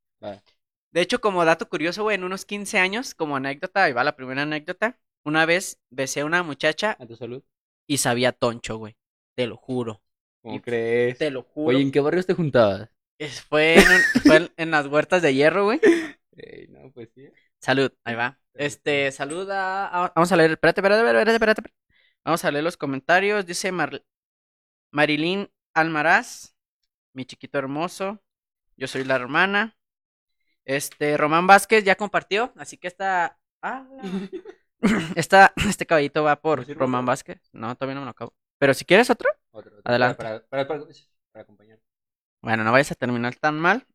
De 0.92 1.02
hecho, 1.02 1.20
como 1.20 1.44
dato 1.46 1.68
curioso, 1.68 2.04
güey, 2.04 2.16
en 2.16 2.24
unos 2.24 2.46
15 2.46 2.80
años, 2.80 3.16
como 3.16 3.36
anécdota, 3.36 3.84
ahí 3.84 3.94
va 3.94 4.04
la 4.04 4.16
primera 4.16 4.44
anécdota, 4.44 5.00
una 5.26 5.46
vez 5.46 5.80
besé 5.90 6.22
a 6.22 6.26
una 6.26 6.44
muchacha 6.44 6.96
A 7.00 7.06
tu 7.06 7.16
salud. 7.16 7.44
y 7.88 7.98
sabía 7.98 8.32
toncho, 8.32 8.78
güey. 8.78 8.96
Te 9.36 9.48
lo 9.48 9.58
juro. 9.58 10.02
¿Cómo 10.42 10.56
Y- 10.56 10.62
crees? 10.62 11.18
Te 11.18 11.32
lo 11.32 11.44
juro. 11.44 11.76
Oye, 11.76 11.82
¿en 11.84 11.92
qué 11.92 12.00
barrios 12.00 12.26
te 12.26 12.34
juntabas? 12.34 12.90
Es- 13.20 13.42
fue, 13.42 13.76
en 13.76 13.88
un- 13.92 14.22
fue 14.22 14.52
en- 14.58 14.72
las 14.72 14.88
huertas 14.88 15.22
de 15.22 15.34
hierro, 15.34 15.66
güey. 15.66 15.80
Ey, 16.38 16.68
no, 16.70 16.92
pues 16.92 17.10
sí. 17.16 17.30
Salud, 17.60 17.92
ahí 18.04 18.16
va. 18.16 18.40
Este, 18.54 19.12
saluda. 19.12 19.88
a- 19.88 20.14
Vamos 20.16 20.32
a 20.32 20.36
leer. 20.38 20.52
Espérate, 20.52 20.80
espérate, 20.82 21.02
espérate, 21.02 21.32
espérate. 21.34 21.52
espérate. 21.62 21.76
Vamos 22.24 22.46
a 22.46 22.52
leer 22.52 22.64
los 22.64 22.78
comentarios. 22.78 23.46
Dice 23.46 23.72
Mar- 23.72 24.04
Marilyn 24.92 25.50
Almaraz, 25.76 26.56
mi 27.14 27.26
chiquito 27.26 27.60
hermoso. 27.60 28.22
Yo 28.78 28.88
soy 28.88 29.04
la 29.06 29.16
hermana. 29.16 29.78
Este, 30.66 31.18
Román 31.18 31.48
Vázquez 31.48 31.84
ya 31.86 31.96
compartió, 31.96 32.54
así 32.58 32.78
que 32.78 32.88
esta. 32.88 33.40
Ah, 33.62 33.88
esta, 35.16 35.54
este 35.68 35.86
caballito 35.86 36.24
va 36.24 36.42
por 36.42 36.60
¿No 36.60 36.66
sirve 36.66 36.80
Román 36.80 37.06
otro? 37.06 37.06
Vázquez. 37.06 37.42
No, 37.54 37.76
todavía 37.76 37.96
no 37.96 38.02
me 38.02 38.06
lo 38.06 38.12
acabo. 38.12 38.34
Pero 38.58 38.74
si 38.74 38.86
quieres 38.86 39.10
otro, 39.10 39.30
Otro, 39.52 39.80
otro. 39.80 39.84
Adelante. 39.92 40.18
Para, 40.18 40.46
para, 40.46 40.68
para, 40.68 40.86
para 41.32 41.44
acompañar. 41.44 41.80
Bueno, 42.42 42.64
no 42.64 42.72
vayas 42.72 42.92
a 42.92 42.96
terminar 42.96 43.36
tan 43.36 43.60
mal. 43.60 43.86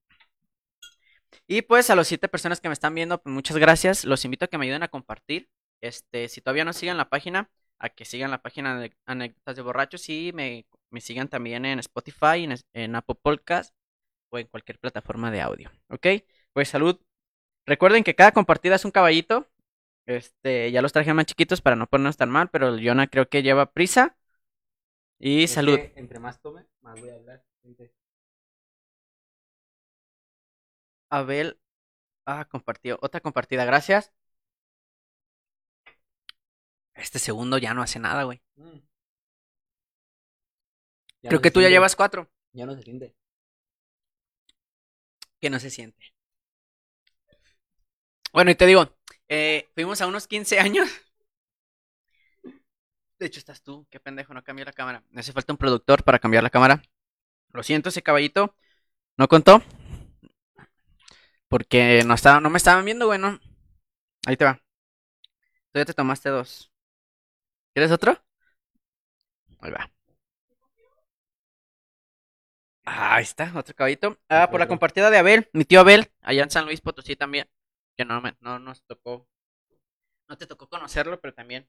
Y 1.47 1.63
pues 1.63 1.91
a 1.91 1.95
los 1.97 2.09
siete 2.09 2.29
personas 2.29 2.61
que 2.61 2.69
me 2.69 2.73
están 2.73 2.95
viendo, 2.95 3.21
pues 3.23 3.33
muchas 3.33 3.57
gracias. 3.57 4.05
Los 4.05 4.25
invito 4.25 4.45
a 4.45 4.49
que 4.49 4.59
me 4.59 4.65
ayuden 4.67 4.83
a 4.83 4.89
compartir. 4.89 5.49
Este, 5.81 6.29
si 6.29 6.41
todavía 6.41 6.65
no 6.65 6.73
siguen 6.73 6.97
la 6.97 7.09
página, 7.09 7.51
a 7.79 7.89
que 7.91 8.05
sigan 8.05 8.31
la 8.31 8.43
página 8.43 8.79
de 8.79 8.95
Anécdotas 9.07 9.57
de 9.57 9.63
Borrachos 9.63 10.09
y 10.09 10.33
me, 10.35 10.67
me 10.91 11.01
sigan 11.01 11.29
también 11.29 11.65
en 11.65 11.79
Spotify, 11.79 12.49
en, 12.73 12.97
Apple 12.97 13.17
Podcast 13.23 13.75
o 14.31 14.39
en 14.39 14.47
cualquier 14.49 14.79
plataforma 14.79 15.31
de 15.31 15.41
audio. 15.41 15.71
¿Ok? 15.89 16.07
Pues 16.53 16.69
salud. 16.69 17.01
Recuerden 17.67 18.05
que 18.05 18.15
cada 18.15 18.33
compartida 18.33 18.77
es 18.77 18.85
un 18.85 18.91
caballito. 18.91 19.49
Este, 20.07 20.73
ya 20.73 20.83
los 20.83 20.93
traje 20.93 21.15
más 21.15 21.27
chiquitos 21.27 21.61
para 21.61 21.77
no 21.77 21.87
ponernos 21.87 22.17
tan 22.17 22.31
mal, 22.31 22.51
pero 22.51 22.69
el 22.69 22.87
Jonah 22.87 23.07
creo 23.07 23.29
que 23.29 23.43
lleva 23.43 23.73
prisa. 23.73 24.17
Y 25.19 25.45
Es 25.45 25.53
salud. 25.53 25.77
que 25.77 25.93
entre 25.97 26.19
más 26.19 26.41
tome, 26.41 26.67
más 26.81 27.01
voy 27.01 27.11
a 27.11 27.15
hablar. 27.15 27.45
gente. 27.63 27.93
Abel. 31.11 31.59
Ah, 32.25 32.47
compartió. 32.47 32.99
Otra 33.03 33.21
compartida, 33.21 33.65
gracias. 33.65 34.13
Este 36.95 37.19
segundo 37.19 37.59
ya 37.59 37.75
no 37.75 37.83
hace 37.83 37.99
nada, 37.99 38.25
güey. 38.25 38.43
Mm. 38.57 38.79
Ya 41.23 41.29
Creo 41.29 41.39
no 41.39 41.43
que 41.43 41.51
tú 41.51 41.61
ya 41.61 41.69
llevas 41.69 41.97
cuatro. 41.97 42.31
Ya 42.53 42.67
no 42.67 42.75
se 42.75 42.83
siente. 42.83 43.15
Que 45.41 45.51
no 45.51 45.59
se 45.59 45.71
siente. 45.71 46.15
Bueno, 48.33 48.51
y 48.51 48.55
te 48.55 48.67
digo, 48.67 48.97
eh, 49.29 49.69
fuimos 49.75 50.01
a 50.01 50.07
unos 50.07 50.27
15 50.27 50.59
años. 50.61 50.89
De 53.19 53.27
hecho, 53.27 53.39
estás 53.39 53.63
tú. 53.63 53.87
Qué 53.91 54.01
pendejo, 54.01 54.33
no 54.33 54.43
cambié 54.43 54.65
la 54.65 54.73
cámara. 54.73 55.05
Me 55.11 55.21
hace 55.21 55.33
falta 55.33 55.53
un 55.53 55.59
productor 55.59 56.05
para 56.05 56.19
cambiar 56.19 56.43
la 56.43 56.51
cámara. 56.51 56.83
Lo 57.53 57.63
siento, 57.63 57.89
ese 57.91 58.03
caballito 58.03 58.55
no 59.17 59.29
contó. 59.29 59.63
Porque 61.49 62.03
no, 62.07 62.15
estaba, 62.15 62.41
no 62.41 62.49
me 62.49 62.59
estaban 62.59 62.85
viendo, 62.85 63.07
güey, 63.07 63.19
no. 63.19 63.39
Ahí 64.27 64.37
te 64.37 64.45
va. 64.45 64.63
Tú 65.73 65.79
ya 65.79 65.85
te 65.85 65.95
tomaste 65.95 66.31
dos. 66.31 66.73
¿Quieres 67.75 67.93
otro? 67.93 68.23
Ahí 69.61 69.71
va. 69.71 69.91
Ah, 72.93 73.15
ahí 73.17 73.23
está, 73.23 73.53
otro 73.55 73.73
caballito. 73.73 74.19
Ah, 74.29 74.49
por 74.51 74.59
la 74.59 74.67
compartida 74.67 75.11
de 75.11 75.19
Abel, 75.19 75.49
mi 75.53 75.65
tío 75.65 75.79
Abel, 75.79 76.11
allá 76.23 76.43
en 76.43 76.51
San 76.51 76.65
Luis 76.65 76.81
Potosí 76.81 77.15
también. 77.15 77.49
Que 77.97 78.05
no, 78.05 78.21
nos 78.59 78.83
tocó. 78.85 79.29
No 80.29 80.37
te 80.37 80.47
tocó 80.47 80.69
conocerlo, 80.69 81.21
pero 81.21 81.33
también. 81.33 81.69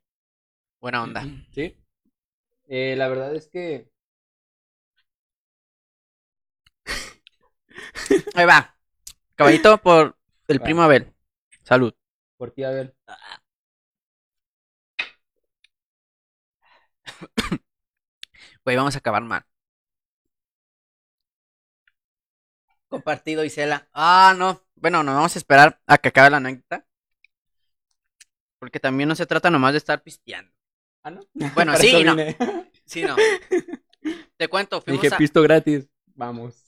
Buena 0.80 1.04
onda. 1.04 1.24
Sí. 1.52 1.78
Eh, 2.68 2.96
la 2.98 3.08
verdad 3.08 3.36
es 3.36 3.48
que. 3.48 3.92
Ahí 8.36 8.46
va. 8.46 8.76
Caballito 9.36 9.78
por 9.78 10.18
el 10.48 10.60
Va. 10.60 10.64
primo 10.64 10.82
Abel. 10.82 11.14
Salud. 11.64 11.94
Por 12.36 12.50
ti, 12.50 12.64
a 12.64 12.72
ver. 12.72 12.96
Güey, 18.66 18.76
vamos 18.76 18.96
a 18.96 19.00
acabar 19.00 19.22
mal. 19.24 19.46
Compartido, 22.92 23.46
Isela. 23.46 23.88
Ah, 23.94 24.36
no. 24.38 24.62
Bueno, 24.76 25.02
nos 25.02 25.16
vamos 25.16 25.34
a 25.34 25.40
esperar 25.40 25.80
a 25.88 25.98
que 25.98 26.10
acabe 26.10 26.30
la 26.30 26.38
anécdota. 26.38 26.86
Porque 28.60 28.82
también 28.82 29.08
no 29.08 29.16
se 29.16 29.26
trata 29.26 29.50
nomás 29.50 29.72
de 29.72 29.78
estar 29.78 30.04
pisteando. 30.04 30.52
Ah, 31.02 31.10
¿no? 31.10 31.22
Bueno, 31.56 31.74
sí 31.78 31.88
y 31.96 32.04
no. 32.04 32.18
Sí, 32.86 33.04
no. 33.04 33.16
Te 34.38 34.50
cuento, 34.50 34.82
fuimos 34.82 35.02
Dije 35.02 35.16
a, 35.16 35.18
pisto 35.18 35.42
gratis. 35.42 35.88
Vamos. 36.16 36.66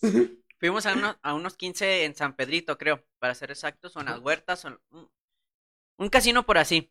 fuimos 0.57 0.85
a, 0.85 0.93
unos, 0.93 1.17
a 1.21 1.33
unos 1.33 1.57
15 1.57 2.05
en 2.05 2.15
San 2.15 2.37
Pedrito, 2.37 2.77
creo. 2.77 3.05
Para 3.19 3.35
ser 3.35 3.51
exactos, 3.51 3.97
o 3.97 3.99
en 3.99 4.05
las 4.05 4.19
huertas. 4.19 4.63
o 4.63 4.69
en- 4.69 4.79
un, 5.97 6.09
casino 6.09 6.45
por 6.45 6.57
así. 6.57 6.89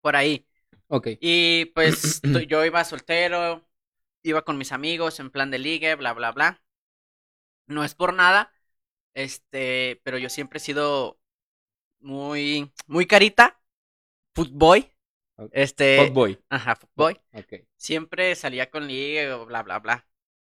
Por 0.00 0.16
ahí. 0.16 0.44
Ok. 0.88 1.06
Y 1.20 1.66
pues 1.66 2.20
yo 2.48 2.64
iba 2.64 2.82
soltero, 2.82 3.64
iba 4.24 4.42
con 4.42 4.58
mis 4.58 4.72
amigos 4.72 5.20
en 5.20 5.30
plan 5.30 5.52
de 5.52 5.60
ligue, 5.60 5.94
bla, 5.94 6.14
bla, 6.14 6.32
bla. 6.32 6.60
No 7.70 7.84
es 7.84 7.94
por 7.94 8.14
nada, 8.14 8.52
este, 9.14 10.00
pero 10.04 10.18
yo 10.18 10.28
siempre 10.28 10.58
he 10.58 10.60
sido 10.60 11.20
muy, 12.00 12.72
muy 12.86 13.06
carita, 13.06 13.60
footboy, 14.34 14.90
este, 15.52 16.06
Fuckboy. 16.06 16.38
ajá, 16.48 16.76
footboy. 16.76 17.20
Siempre 17.76 18.34
salía 18.34 18.70
con 18.70 18.86
ligue 18.86 19.32
o 19.32 19.46
bla, 19.46 19.62
bla, 19.62 19.78
bla. 19.78 20.06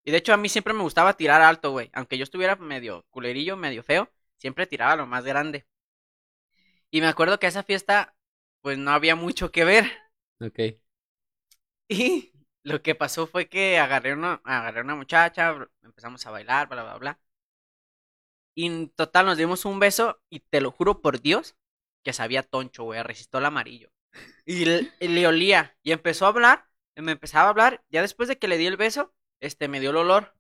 Y 0.04 0.10
de 0.10 0.18
hecho 0.18 0.32
a 0.32 0.36
mí 0.38 0.48
siempre 0.48 0.72
me 0.74 0.82
gustaba 0.82 1.16
tirar 1.16 1.42
alto, 1.42 1.72
güey. 1.72 1.90
Aunque 1.92 2.16
yo 2.16 2.24
estuviera 2.24 2.56
medio 2.56 3.04
culerillo, 3.10 3.56
medio 3.56 3.82
feo, 3.82 4.10
siempre 4.38 4.66
tiraba 4.66 4.96
lo 4.96 5.06
más 5.06 5.24
grande. 5.24 5.66
Y 6.90 7.00
me 7.00 7.08
acuerdo 7.08 7.38
que 7.38 7.46
esa 7.46 7.62
fiesta, 7.62 8.14
pues 8.62 8.78
no 8.78 8.90
había 8.92 9.14
mucho 9.16 9.50
que 9.50 9.64
ver. 9.64 9.90
Ok. 10.40 10.58
Y 11.90 12.32
lo 12.68 12.82
que 12.82 12.94
pasó 12.94 13.26
fue 13.26 13.48
que 13.48 13.78
agarré 13.78 14.12
una, 14.12 14.40
agarré 14.44 14.82
una 14.82 14.94
muchacha, 14.94 15.56
empezamos 15.82 16.24
a 16.26 16.30
bailar, 16.30 16.68
bla, 16.68 16.82
bla, 16.82 16.98
bla. 16.98 17.20
Y 18.54 18.66
en 18.66 18.90
total 18.90 19.26
nos 19.26 19.38
dimos 19.38 19.64
un 19.64 19.78
beso 19.78 20.20
y 20.28 20.40
te 20.40 20.60
lo 20.60 20.70
juro 20.70 21.00
por 21.00 21.20
Dios 21.20 21.56
que 22.04 22.12
sabía 22.12 22.42
toncho, 22.42 22.84
güey, 22.84 22.98
a 23.00 23.02
resistol 23.02 23.44
amarillo. 23.44 23.90
Y 24.44 24.64
le, 24.64 25.26
olía 25.26 25.76
y 25.82 25.92
empezó 25.92 26.24
a 26.26 26.28
hablar, 26.28 26.66
y 26.96 27.02
me 27.02 27.12
empezaba 27.12 27.46
a 27.46 27.50
hablar, 27.50 27.84
ya 27.88 28.02
después 28.02 28.28
de 28.28 28.38
que 28.38 28.48
le 28.48 28.58
di 28.58 28.66
el 28.66 28.76
beso, 28.76 29.14
este, 29.40 29.68
me 29.68 29.80
dio 29.80 29.90
el 29.90 29.96
olor. 29.96 30.34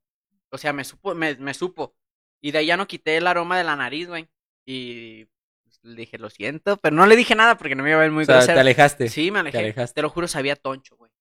O 0.50 0.58
sea, 0.58 0.72
me 0.72 0.84
supo, 0.84 1.14
me, 1.14 1.36
me 1.36 1.54
supo. 1.54 1.94
Y 2.40 2.52
de 2.52 2.58
ahí 2.58 2.66
ya 2.66 2.76
no 2.76 2.88
quité 2.88 3.16
el 3.16 3.26
aroma 3.26 3.58
de 3.58 3.64
la 3.64 3.76
nariz, 3.76 4.08
güey. 4.08 4.28
Y 4.64 5.26
pues, 5.62 5.78
le 5.82 5.94
dije, 5.94 6.18
lo 6.18 6.30
siento, 6.30 6.76
pero 6.78 6.96
no 6.96 7.06
le 7.06 7.16
dije 7.16 7.34
nada 7.34 7.56
porque 7.56 7.74
no 7.74 7.82
me 7.82 7.90
iba 7.90 7.98
a 7.98 8.02
ver 8.02 8.10
muy 8.10 8.22
o 8.22 8.26
sea, 8.26 8.36
grosero. 8.36 8.56
te 8.56 8.60
alejaste. 8.60 9.08
Sí, 9.08 9.30
me 9.30 9.40
alejé. 9.40 9.58
alejaste. 9.58 9.94
Te 9.94 10.02
lo 10.02 10.10
juro, 10.10 10.26
sabía 10.26 10.56
toncho, 10.56 10.96
güey. 10.96 11.12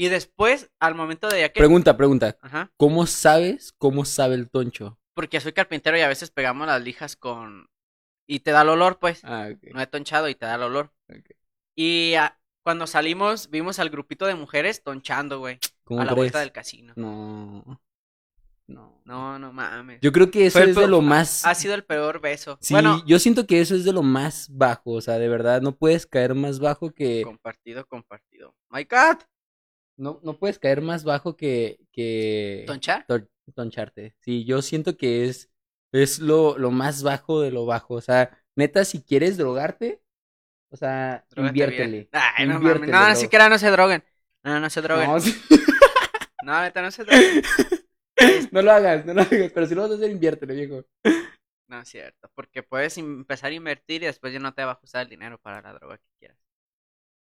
Y 0.00 0.08
después, 0.08 0.70
al 0.80 0.94
momento 0.94 1.28
de 1.28 1.40
ya 1.40 1.50
que. 1.50 1.60
Pregunta, 1.60 1.94
pregunta. 1.94 2.38
Ajá. 2.40 2.72
¿Cómo 2.78 3.06
sabes 3.06 3.74
cómo 3.76 4.06
sabe 4.06 4.34
el 4.34 4.48
toncho? 4.48 4.98
Porque 5.12 5.40
soy 5.40 5.52
carpintero 5.52 5.98
y 5.98 6.00
a 6.00 6.08
veces 6.08 6.30
pegamos 6.30 6.66
las 6.66 6.82
lijas 6.82 7.16
con. 7.16 7.68
Y 8.26 8.40
te 8.40 8.50
da 8.50 8.62
el 8.62 8.70
olor, 8.70 8.98
pues. 8.98 9.20
Ah, 9.24 9.50
ok. 9.52 9.74
No 9.74 9.82
he 9.82 9.86
tonchado 9.86 10.30
y 10.30 10.34
te 10.34 10.46
da 10.46 10.54
el 10.54 10.62
olor. 10.62 10.90
Y 11.76 12.14
cuando 12.62 12.86
salimos, 12.86 13.50
vimos 13.50 13.78
al 13.78 13.90
grupito 13.90 14.24
de 14.24 14.36
mujeres 14.36 14.82
tonchando, 14.82 15.38
güey. 15.38 15.58
¿Cómo 15.84 16.00
A 16.00 16.06
la 16.06 16.14
vuelta 16.14 16.40
del 16.40 16.52
casino. 16.52 16.94
No. 16.96 17.78
No. 18.68 19.02
No, 19.04 19.38
no 19.38 19.52
mames. 19.52 20.00
Yo 20.00 20.12
creo 20.12 20.30
que 20.30 20.46
eso 20.46 20.60
es 20.60 20.76
de 20.76 20.88
lo 20.88 21.02
más. 21.02 21.44
Ha 21.44 21.54
sido 21.54 21.74
el 21.74 21.84
peor 21.84 22.22
beso. 22.22 22.56
Sí, 22.62 22.72
Bueno, 22.72 23.04
yo 23.04 23.18
siento 23.18 23.46
que 23.46 23.60
eso 23.60 23.74
es 23.74 23.84
de 23.84 23.92
lo 23.92 24.02
más 24.02 24.48
bajo. 24.50 24.92
O 24.92 25.00
sea, 25.02 25.18
de 25.18 25.28
verdad, 25.28 25.60
no 25.60 25.76
puedes 25.76 26.06
caer 26.06 26.34
más 26.34 26.58
bajo 26.58 26.90
que. 26.90 27.20
compartido, 27.22 27.84
compartido. 27.84 28.54
My 28.70 28.84
God. 28.84 29.18
No, 30.00 30.20
no 30.22 30.38
puedes 30.38 30.58
caer 30.58 30.80
más 30.80 31.04
bajo 31.04 31.36
que. 31.36 31.78
que... 31.92 32.64
¿Tonchar? 32.66 33.04
ton- 33.06 33.28
toncharte. 33.54 34.14
Sí, 34.20 34.44
yo 34.44 34.62
siento 34.62 34.96
que 34.96 35.26
es. 35.26 35.50
Es 35.92 36.20
lo, 36.20 36.56
lo 36.56 36.70
más 36.70 37.02
bajo 37.02 37.40
de 37.40 37.50
lo 37.50 37.66
bajo. 37.66 37.94
O 37.94 38.00
sea, 38.00 38.38
neta, 38.56 38.84
si 38.84 39.02
quieres 39.02 39.36
drogarte. 39.36 40.02
O 40.70 40.76
sea, 40.76 41.24
Drógate 41.30 41.48
inviértele. 41.48 41.90
bien. 41.90 42.08
Ay, 42.12 42.46
no 42.46 42.60
mames. 42.60 42.76
Inviértele, 42.76 42.92
No, 42.92 43.08
ni 43.08 43.16
siquiera 43.16 43.48
no 43.48 43.58
se 43.58 43.70
droguen. 43.70 44.04
No, 44.44 44.60
no 44.60 44.70
se 44.70 44.80
droguen. 44.82 45.10
No, 46.42 46.60
neta, 46.62 46.82
no 46.82 46.90
se 46.90 47.04
droguen. 47.04 47.42
no 48.52 48.62
lo 48.62 48.70
hagas, 48.72 49.04
no 49.04 49.14
lo 49.14 49.22
hagas. 49.22 49.52
Pero 49.52 49.66
si 49.66 49.74
lo 49.74 49.82
vas 49.82 49.90
a 49.90 49.94
hacer, 49.94 50.10
inviértele, 50.10 50.54
viejo. 50.54 50.84
No 51.68 51.80
es 51.80 51.88
cierto, 51.88 52.30
porque 52.34 52.62
puedes 52.62 52.98
empezar 52.98 53.52
a 53.52 53.54
invertir 53.54 54.02
y 54.02 54.06
después 54.06 54.32
ya 54.32 54.40
no 54.40 54.52
te 54.54 54.64
va 54.64 54.70
a 54.72 54.74
ajustar 54.74 55.02
el 55.02 55.08
dinero 55.10 55.38
para 55.38 55.62
la 55.62 55.72
droga 55.72 55.98
que 55.98 56.04
quieras. 56.18 56.38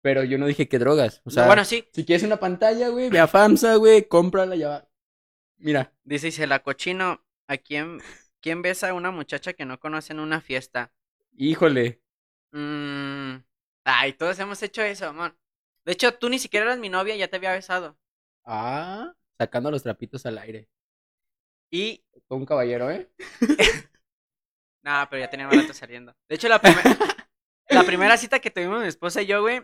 Pero 0.01 0.23
yo 0.23 0.37
no 0.37 0.47
dije 0.47 0.67
que 0.67 0.79
drogas. 0.79 1.21
O 1.25 1.29
sea, 1.29 1.45
bueno, 1.47 1.63
sí, 1.63 1.87
si 1.93 2.05
quieres 2.05 2.23
una 2.23 2.37
pantalla, 2.37 2.89
güey, 2.89 3.09
ve 3.09 3.19
a 3.19 3.27
FAMSA, 3.27 3.75
güey, 3.75 4.07
cómprala 4.07 4.55
ya 4.55 4.69
va. 4.69 4.87
Mira, 5.57 5.93
dice 6.03 6.29
Isela 6.29 6.63
Cochino, 6.63 7.23
¿a 7.47 7.57
quién, 7.57 8.01
quién 8.39 8.61
besa 8.63 8.89
a 8.89 8.93
una 8.95 9.11
muchacha 9.11 9.53
que 9.53 9.65
no 9.65 9.79
conoce 9.79 10.13
en 10.13 10.19
una 10.19 10.41
fiesta? 10.41 10.91
híjole. 11.37 12.01
Mm, 12.51 13.35
ay, 13.85 14.13
todos 14.13 14.37
hemos 14.39 14.61
hecho 14.63 14.81
eso, 14.81 15.07
amor. 15.07 15.37
De 15.85 15.93
hecho, 15.93 16.13
tú 16.15 16.29
ni 16.29 16.39
siquiera 16.39 16.65
eras 16.65 16.79
mi 16.79 16.89
novia, 16.89 17.15
ya 17.15 17.27
te 17.27 17.37
había 17.37 17.53
besado. 17.53 17.97
Ah, 18.43 19.13
sacando 19.37 19.71
los 19.71 19.83
trapitos 19.83 20.25
al 20.25 20.37
aire. 20.39 20.67
Y, 21.71 22.03
Todo 22.27 22.39
un 22.39 22.45
caballero, 22.45 22.91
¿eh? 22.91 23.09
nada, 24.83 25.09
pero 25.09 25.21
ya 25.21 25.29
teníamos 25.29 25.55
rato 25.55 25.73
saliendo. 25.73 26.13
De 26.27 26.35
hecho, 26.35 26.49
la, 26.49 26.59
primer- 26.59 26.83
la 27.69 27.83
primera 27.83 28.17
cita 28.17 28.39
que 28.39 28.51
tuvimos 28.51 28.81
mi 28.81 28.87
esposa 28.87 29.21
y 29.21 29.27
yo, 29.27 29.41
güey, 29.41 29.61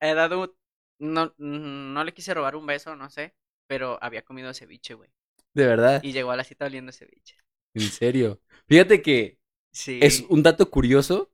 he 0.00 0.14
dado, 0.14 0.56
no, 0.98 1.34
no 1.38 2.04
le 2.04 2.14
quise 2.14 2.34
robar 2.34 2.56
un 2.56 2.66
beso, 2.66 2.96
no 2.96 3.10
sé, 3.10 3.34
pero 3.66 3.98
había 4.02 4.22
comido 4.24 4.52
ceviche, 4.54 4.94
güey. 4.94 5.10
De 5.54 5.66
verdad. 5.66 6.02
Y 6.04 6.12
llegó 6.12 6.30
a 6.32 6.36
la 6.36 6.44
cita 6.44 6.66
oliendo 6.66 6.92
ceviche. 6.92 7.36
En 7.74 7.82
serio. 7.82 8.40
Fíjate 8.68 9.02
que 9.02 9.38
Sí. 9.72 10.00
es 10.00 10.22
un 10.28 10.42
dato 10.42 10.70
curioso. 10.70 11.32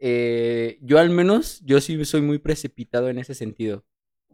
eh, 0.00 0.78
yo 0.82 0.98
al 0.98 1.10
menos, 1.10 1.60
yo 1.64 1.80
sí 1.80 2.04
soy 2.04 2.22
muy 2.22 2.38
precipitado 2.38 3.08
en 3.10 3.18
ese 3.18 3.34
sentido. 3.34 3.84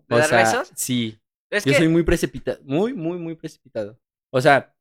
¿De 0.08 0.16
dar 0.16 0.30
besos? 0.30 0.72
Sí, 0.76 1.18
Es 1.50 1.64
yo 1.64 1.72
que, 1.72 1.78
soy 1.78 1.88
muy 1.88 2.02
precipitado, 2.04 2.60
muy, 2.64 2.94
muy, 2.94 3.18
muy 3.18 3.36
precipitado. 3.36 3.98
O 4.30 4.40
sea, 4.40 4.74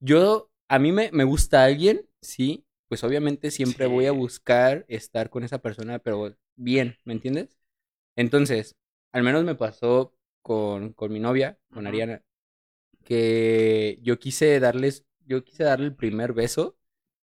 yo, 0.00 0.50
a 0.68 0.78
mí 0.78 0.92
me, 0.92 1.10
me 1.12 1.24
gusta 1.24 1.64
alguien, 1.64 2.08
sí, 2.22 2.66
pues 2.88 3.04
obviamente 3.04 3.50
siempre 3.50 3.86
voy 3.86 4.06
a 4.06 4.12
buscar 4.12 4.84
estar 4.88 5.30
con 5.30 5.44
esa 5.44 5.58
persona, 5.60 5.98
pero 6.00 6.36
bien, 6.56 6.96
¿me 7.04 7.14
entiendes? 7.14 7.58
Entonces, 8.16 8.76
al 9.12 9.22
menos 9.22 9.44
me 9.44 9.54
pasó 9.54 10.14
con, 10.42 10.92
con 10.92 11.12
mi 11.12 11.20
novia, 11.20 11.58
con. 11.72 11.86
Ariana, 11.86 12.22
que 13.04 13.98
yo 14.02 14.18
quise 14.18 14.60
darles, 14.60 15.04
yo 15.26 15.44
quise 15.44 15.64
darle 15.64 15.86
el 15.86 15.94
primer 15.96 16.32
beso 16.32 16.76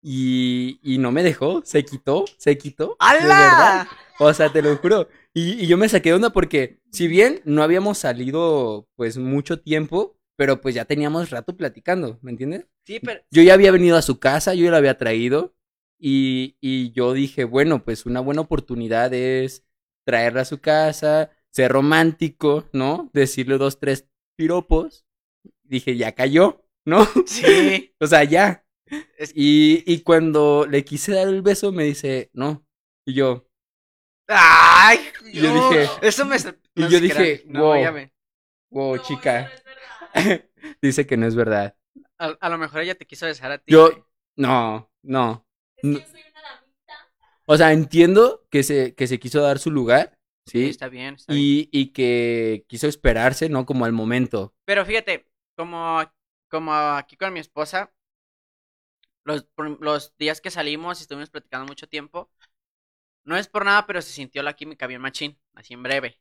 y, 0.02 0.80
y 0.82 0.98
no 0.98 1.12
me 1.12 1.22
dejó, 1.22 1.62
se 1.64 1.84
quitó, 1.84 2.24
se 2.38 2.58
quitó. 2.58 3.00
de 3.18 3.34
verdad. 3.34 3.86
O 4.18 4.32
sea, 4.34 4.52
te 4.52 4.62
lo 4.62 4.76
juro. 4.76 5.08
Y, 5.32 5.62
y 5.64 5.66
yo 5.66 5.76
me 5.76 5.88
saqué 5.88 6.10
de 6.10 6.16
onda 6.16 6.30
porque, 6.30 6.80
si 6.90 7.06
bien 7.08 7.40
no 7.44 7.62
habíamos 7.62 7.98
salido 7.98 8.88
pues 8.96 9.18
mucho 9.18 9.60
tiempo, 9.60 10.16
pero 10.36 10.60
pues 10.60 10.74
ya 10.74 10.84
teníamos 10.84 11.30
rato 11.30 11.56
platicando, 11.56 12.18
¿me 12.22 12.30
entiendes? 12.32 12.66
Sí, 12.84 13.00
pero 13.00 13.22
Yo 13.30 13.42
ya 13.42 13.54
había 13.54 13.70
venido 13.72 13.96
a 13.96 14.02
su 14.02 14.18
casa, 14.18 14.54
yo 14.54 14.64
ya 14.64 14.70
la 14.72 14.78
había 14.78 14.98
traído 14.98 15.54
y, 15.98 16.56
y 16.60 16.92
yo 16.92 17.12
dije, 17.12 17.44
bueno, 17.44 17.84
pues 17.84 18.06
una 18.06 18.20
buena 18.20 18.40
oportunidad 18.42 19.12
es 19.14 19.64
traerla 20.08 20.40
a 20.40 20.44
su 20.46 20.58
casa, 20.58 21.30
ser 21.50 21.70
romántico, 21.70 22.66
¿no? 22.72 23.10
Decirle 23.12 23.58
dos, 23.58 23.78
tres 23.78 24.08
piropos, 24.38 25.04
dije, 25.64 25.98
ya 25.98 26.12
cayó, 26.14 26.64
¿no? 26.86 27.06
Sí. 27.26 27.94
o 28.00 28.06
sea, 28.06 28.24
ya. 28.24 28.64
Es- 29.18 29.32
Y, 29.34 29.84
y 29.86 30.00
cuando 30.00 30.66
le 30.66 30.82
quise 30.82 31.12
dar 31.12 31.28
el 31.28 31.42
beso, 31.42 31.72
me 31.72 31.84
dice, 31.84 32.30
no. 32.32 32.66
Y 33.06 33.12
yo, 33.12 33.46
¡Ay! 34.28 34.98
Y 35.30 35.40
yo 35.42 35.52
no, 35.54 35.70
dije- 35.70 35.88
Eso 36.00 36.24
me. 36.24 36.36
y 36.36 36.88
yo 36.88 37.00
dije. 37.00 37.42
No, 37.46 37.64
wow. 37.64 38.08
wow, 38.70 38.96
No, 38.96 39.02
chica. 39.02 39.50
dice 40.82 41.06
que 41.06 41.16
no 41.18 41.26
es 41.26 41.34
verdad. 41.34 41.76
A, 42.18 42.28
a 42.40 42.48
lo 42.48 42.56
mejor 42.56 42.80
ella 42.80 42.94
te 42.94 43.06
quiso 43.06 43.26
besar 43.26 43.52
a 43.52 43.58
ti. 43.58 43.72
Yo, 43.72 44.08
no, 44.36 44.90
no. 45.02 45.46
Es 45.76 45.82
que 45.82 45.88
No. 45.88 45.98
yo 45.98 46.06
soy 46.06 46.20
una 46.20 46.20
damita. 46.20 46.27
O 47.48 47.56
sea, 47.56 47.72
entiendo 47.72 48.46
que 48.50 48.62
se, 48.62 48.94
que 48.94 49.06
se 49.06 49.18
quiso 49.18 49.40
dar 49.40 49.58
su 49.58 49.70
lugar, 49.70 50.18
Sí, 50.46 50.52
¿sí? 50.52 50.70
está 50.70 50.88
bien, 50.88 51.14
está 51.14 51.34
bien. 51.34 51.40
Y, 51.40 51.68
y 51.72 51.86
que 51.92 52.64
quiso 52.68 52.86
esperarse, 52.88 53.48
¿no? 53.48 53.66
Como 53.66 53.84
al 53.84 53.92
momento. 53.92 54.54
Pero 54.64 54.84
fíjate, 54.84 55.26
como, 55.56 56.00
como 56.48 56.72
aquí 56.72 57.16
con 57.16 57.32
mi 57.32 57.40
esposa, 57.40 57.92
los, 59.24 59.46
los 59.80 60.16
días 60.16 60.40
que 60.40 60.50
salimos 60.50 60.98
y 60.98 61.02
estuvimos 61.02 61.30
platicando 61.30 61.66
mucho 61.66 61.88
tiempo, 61.88 62.30
no 63.24 63.36
es 63.36 63.48
por 63.48 63.64
nada, 63.64 63.86
pero 63.86 64.02
se 64.02 64.12
sintió 64.12 64.42
la 64.42 64.54
química 64.56 64.86
bien 64.86 65.00
machín, 65.02 65.38
así 65.54 65.74
en 65.74 65.82
breve. 65.82 66.20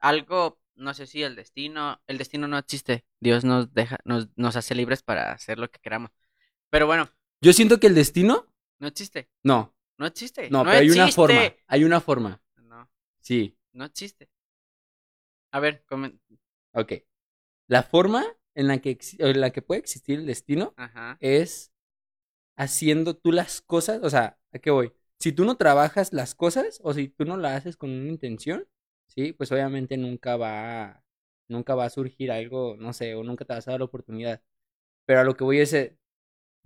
Algo, 0.00 0.60
no 0.76 0.94
sé 0.94 1.06
si 1.06 1.22
el 1.22 1.36
destino, 1.36 2.02
el 2.08 2.18
destino 2.18 2.48
no 2.48 2.58
existe. 2.58 3.06
Dios 3.20 3.44
nos 3.44 3.72
deja, 3.74 3.98
nos, 4.04 4.28
nos 4.36 4.56
hace 4.56 4.74
libres 4.74 5.02
para 5.02 5.32
hacer 5.32 5.58
lo 5.58 5.70
que 5.70 5.80
queramos. 5.80 6.10
Pero 6.70 6.86
bueno, 6.86 7.10
Yo 7.40 7.52
siento 7.52 7.80
que 7.80 7.86
el 7.88 7.94
destino, 7.94 8.46
no 8.78 8.88
existe, 8.88 9.28
no, 9.44 9.75
no 9.98 10.06
existe. 10.06 10.44
no, 10.48 10.68
pero 10.68 10.80
hay 10.82 10.90
una 10.90 11.08
forma, 11.08 11.56
hay 11.66 11.84
una 11.84 12.00
forma, 12.00 12.40
No, 12.58 12.90
sí, 13.20 13.56
no 13.74 13.84
existe. 13.86 14.30
A 15.52 15.58
ver, 15.60 15.84
comen... 15.86 16.20
ok. 16.72 16.92
La 17.68 17.82
forma 17.82 18.24
en 18.54 18.68
la 18.68 18.78
que, 18.80 18.98
en 19.18 19.40
la 19.42 19.50
que 19.52 19.62
puede 19.62 19.80
existir 19.80 20.20
el 20.20 20.26
destino 20.26 20.76
Ajá. 20.76 21.20
es 21.20 21.72
haciendo 22.56 23.16
tú 23.16 23.32
las 23.32 23.62
cosas, 23.62 24.00
o 24.04 24.10
sea, 24.10 24.38
¿a 24.52 24.58
qué 24.58 24.70
voy? 24.70 24.92
Si 25.20 25.32
tú 25.32 25.44
no 25.44 25.56
trabajas 25.56 26.12
las 26.12 26.34
cosas 26.34 26.80
o 26.84 26.94
si 26.94 27.08
tú 27.08 27.24
no 27.24 27.36
la 27.36 27.56
haces 27.56 27.76
con 27.76 27.90
una 27.90 28.08
intención, 28.10 28.68
sí, 29.08 29.32
pues 29.32 29.52
obviamente 29.52 29.96
nunca 29.96 30.36
va, 30.36 30.84
a- 30.84 31.04
nunca 31.48 31.74
va 31.74 31.86
a 31.86 31.90
surgir 31.90 32.32
algo, 32.32 32.76
no 32.78 32.92
sé, 32.94 33.14
o 33.14 33.24
nunca 33.24 33.44
te 33.44 33.54
vas 33.54 33.68
a 33.68 33.72
dar 33.72 33.80
la 33.80 33.86
oportunidad. 33.86 34.42
Pero 35.06 35.20
a 35.20 35.24
lo 35.24 35.36
que 35.36 35.44
voy 35.44 35.60
es, 35.60 35.72
eh, 35.74 35.98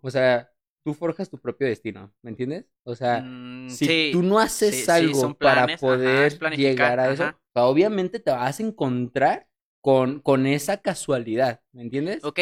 o 0.02 0.10
sea, 0.10 0.52
tú 0.84 0.94
forjas 0.94 1.30
tu 1.30 1.38
propio 1.38 1.66
destino, 1.68 2.12
¿me 2.22 2.30
entiendes? 2.30 2.66
O 2.84 2.94
sea, 2.96 3.30
Mm, 3.30 3.66
si 3.66 3.90
sí, 3.90 4.06
tú 4.10 4.22
no 4.22 4.38
haces 4.38 4.88
sí, 4.88 4.88
algo 4.88 5.38
para 5.40 5.78
planes, 5.78 5.80
poder 5.80 6.44
llegar 6.54 7.00
a 7.00 7.10
eso, 7.10 7.28
ajá. 7.28 7.38
obviamente 7.54 8.20
te 8.20 8.30
vas 8.30 8.60
a 8.60 8.62
encontrar 8.62 9.48
con, 9.80 10.20
con 10.20 10.46
esa 10.46 10.78
casualidad, 10.78 11.60
¿me 11.72 11.82
entiendes? 11.82 12.28
Ok, 12.28 12.40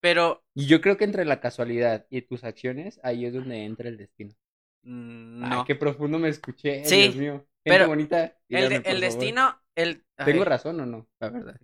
pero 0.00 0.42
Y 0.54 0.66
yo 0.66 0.80
creo 0.80 0.96
que 0.96 1.04
entre 1.04 1.24
la 1.24 1.38
casualidad 1.40 2.04
y 2.10 2.22
tus 2.22 2.42
acciones, 2.42 2.98
ahí 3.04 3.26
es 3.26 3.32
donde 3.32 3.64
entra 3.64 3.88
el 3.88 3.96
destino. 3.96 4.34
mm, 4.82 5.48
Ay, 5.48 5.48
no. 5.48 5.64
qué 5.64 5.74
profundo 5.74 6.18
me 6.18 6.28
escuché, 6.28 6.82
Sí, 6.82 6.92
Dios 6.92 7.14
mío. 7.14 7.46
Gente 7.64 7.84
pero 7.84 7.86
bonita, 7.86 8.36
El, 8.52 8.68
de- 8.70 8.82
destino, 9.00 9.62
el, 9.76 10.04
¿Tengo 10.22 10.44
ay, 10.44 10.46
razón 10.46 10.80
o 10.80 10.86
no? 10.86 11.08
La 11.20 11.30
verdad. 11.30 11.60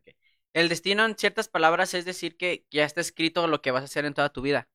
el 0.55 0.69
destino 0.69 1.05
en 1.05 1.17
ciertas 1.19 1.49
palabras 1.49 1.95
es 1.95 2.05
decir 2.05 2.37
que 2.37 2.67
ya 2.71 2.85
está 2.85 3.01
escrito 3.01 3.47
lo 3.47 3.61
que 3.63 3.71
vas 3.71 3.83
a 3.83 3.85
hacer 3.87 4.05
en 4.05 4.15
toda 4.15 4.31
tu 4.33 4.43
vida. 4.43 4.69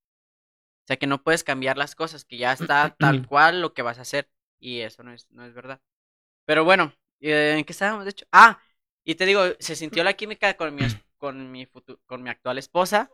O 0.88 0.90
sea 0.90 0.98
que 0.98 1.08
no 1.08 1.22
puedes 1.24 1.44
cambiar 1.44 1.78
las 1.78 1.96
cosas, 1.96 2.26
que 2.26 2.38
ya 2.38 2.54
está 2.54 2.96
tal 3.00 3.22
cual 3.26 3.62
lo 3.62 3.74
que 3.74 3.82
vas 3.82 3.98
a 4.00 4.04
hacer. 4.04 4.30
Y 4.60 4.80
eso 4.82 5.04
no 5.04 5.14
es, 5.14 5.28
no 5.32 5.46
es 5.46 5.54
verdad. 5.54 5.82
Pero 6.46 6.66
bueno, 6.66 6.94
eh, 7.22 7.56
¿en 7.60 7.66
qué 7.66 7.74
estábamos? 7.74 8.06
De 8.06 8.12
hecho, 8.12 8.26
ah, 8.32 8.62
y 9.06 9.16
te 9.16 9.26
digo, 9.26 9.44
se 9.60 9.76
sintió 9.76 10.04
la 10.04 10.14
química 10.16 10.56
con 10.58 10.76
mi, 10.76 10.84
con 11.18 11.52
mi, 11.52 11.68
con 12.08 12.24
mi 12.24 12.30
actual 12.30 12.58
esposa. 12.60 13.12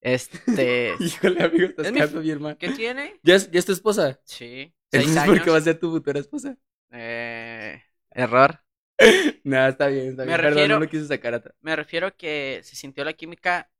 Este, 0.00 0.94
Híjole, 1.00 1.42
amigo, 1.44 1.66
estás 1.66 1.86
Es 1.88 2.12
mi 2.12 2.20
bien 2.22 2.42
mal. 2.42 2.58
¿qué 2.58 2.70
tiene? 2.70 3.20
¿Ya 3.22 3.36
es, 3.36 3.50
ya 3.50 3.58
es 3.60 3.66
tu 3.66 3.72
esposa? 3.72 4.20
Sí, 4.24 4.74
Entonces, 4.92 5.22
años. 5.22 5.36
¿por 5.36 5.42
qué 5.42 5.50
va 5.50 5.58
a 5.58 5.60
ser 5.62 5.78
tu 5.78 5.90
futura 5.90 6.20
esposa? 6.20 6.56
Eh, 6.90 7.82
error. 8.10 8.60
No, 9.44 9.66
está 9.66 9.88
bien, 9.88 10.08
está 10.10 10.24
Me 10.24 10.32
bien. 10.32 10.40
Perdón, 10.40 10.62
refiero- 10.62 10.78
no 10.78 10.80
lo 10.80 10.88
quise 10.88 11.06
sacar 11.06 11.34
atrás. 11.34 11.54
Me 11.60 11.76
refiero 11.76 12.06
a 12.08 12.10
que 12.12 12.60
se 12.64 12.76
sintió 12.76 13.04
la 13.04 13.12
química. 13.14 13.70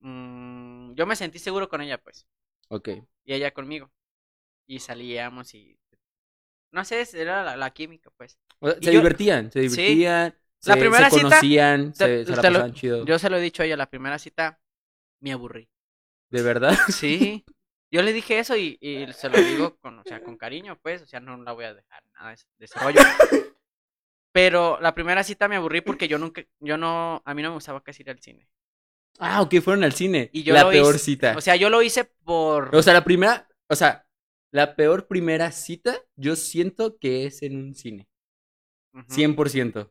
mm, 0.00 0.73
yo 0.94 1.06
me 1.06 1.16
sentí 1.16 1.38
seguro 1.38 1.68
con 1.68 1.80
ella, 1.80 1.98
pues. 1.98 2.26
Ok. 2.68 2.88
Y 3.24 3.34
ella 3.34 3.52
conmigo. 3.52 3.90
Y 4.66 4.80
salíamos 4.80 5.54
y. 5.54 5.78
No 6.72 6.84
sé, 6.84 7.06
era 7.14 7.44
la, 7.44 7.56
la 7.56 7.70
química, 7.70 8.10
pues. 8.16 8.38
O 8.60 8.68
sea, 8.68 8.78
Y 8.80 8.84
se 8.84 8.92
yo- 8.92 9.00
divertían, 9.00 9.50
se 9.52 9.68
Sí. 9.68 9.76
divertían. 9.82 10.34
La 10.64 10.74
se- 10.74 10.80
primera 10.80 11.10
se 11.10 11.16
cita, 11.16 11.28
conocían, 11.28 11.92
te- 11.92 12.24
se, 12.24 12.24
se 12.24 12.30
la 12.30 12.36
lo- 12.36 12.42
pasaban 12.54 12.72
chido. 12.74 13.04
Yo 13.04 13.18
se 13.18 13.28
lo 13.30 13.36
he 13.36 13.40
dicho 13.40 13.62
a 13.62 13.66
ella, 13.66 13.76
la 13.76 13.90
primera 13.90 14.18
cita 14.18 14.58
me 15.20 15.32
aburrí. 15.32 15.68
¿De 16.30 16.42
verdad? 16.42 16.70
Sí. 17.02 17.44
Yo 17.92 18.02
le 18.02 18.12
dije 18.12 18.38
eso 18.40 18.56
y, 18.56 18.76
y 18.80 19.12
se 19.12 19.28
lo 19.28 19.38
digo 19.38 19.76
con, 19.78 19.98
o 20.00 20.02
sea, 20.04 20.20
con 20.22 20.36
cariño, 20.36 20.78
pues. 20.82 21.02
O 21.02 21.06
sea, 21.06 21.20
no 21.20 21.36
la 21.36 21.52
voy 21.52 21.64
a 21.66 21.74
dejar 21.74 22.02
nada 22.14 22.28
de, 22.30 22.34
ese- 22.34 22.46
de 22.58 22.64
ese 22.64 22.78
rollo. 22.80 22.98
Pero 24.32 24.80
la 24.80 24.94
primera 24.94 25.22
cita 25.22 25.46
me 25.46 25.56
aburrí 25.56 25.80
porque 25.80 26.08
yo 26.08 26.18
nunca, 26.18 26.42
yo 26.58 26.76
no, 26.76 27.22
a 27.24 27.34
mí 27.34 27.42
no 27.42 27.50
me 27.50 27.54
gustaba 27.54 27.82
casi 27.84 28.02
ir 28.02 28.10
al 28.10 28.18
cine. 28.20 28.48
Ah, 29.18 29.42
ok, 29.42 29.60
fueron 29.62 29.84
al 29.84 29.92
cine. 29.92 30.28
Y 30.32 30.42
yo 30.42 30.54
la 30.54 30.64
lo 30.64 30.70
peor 30.70 30.94
hice- 30.96 31.04
cita. 31.04 31.34
O 31.36 31.40
sea, 31.40 31.56
yo 31.56 31.70
lo 31.70 31.82
hice 31.82 32.04
por... 32.24 32.74
O 32.74 32.82
sea, 32.82 32.92
la 32.94 33.04
primera, 33.04 33.48
o 33.68 33.76
sea, 33.76 34.06
la 34.52 34.74
peor 34.76 35.06
primera 35.06 35.52
cita, 35.52 35.96
yo 36.16 36.36
siento 36.36 36.98
que 36.98 37.26
es 37.26 37.42
en 37.42 37.56
un 37.56 37.74
cine. 37.74 38.08
Ujú. 38.92 39.04
100%. 39.08 39.90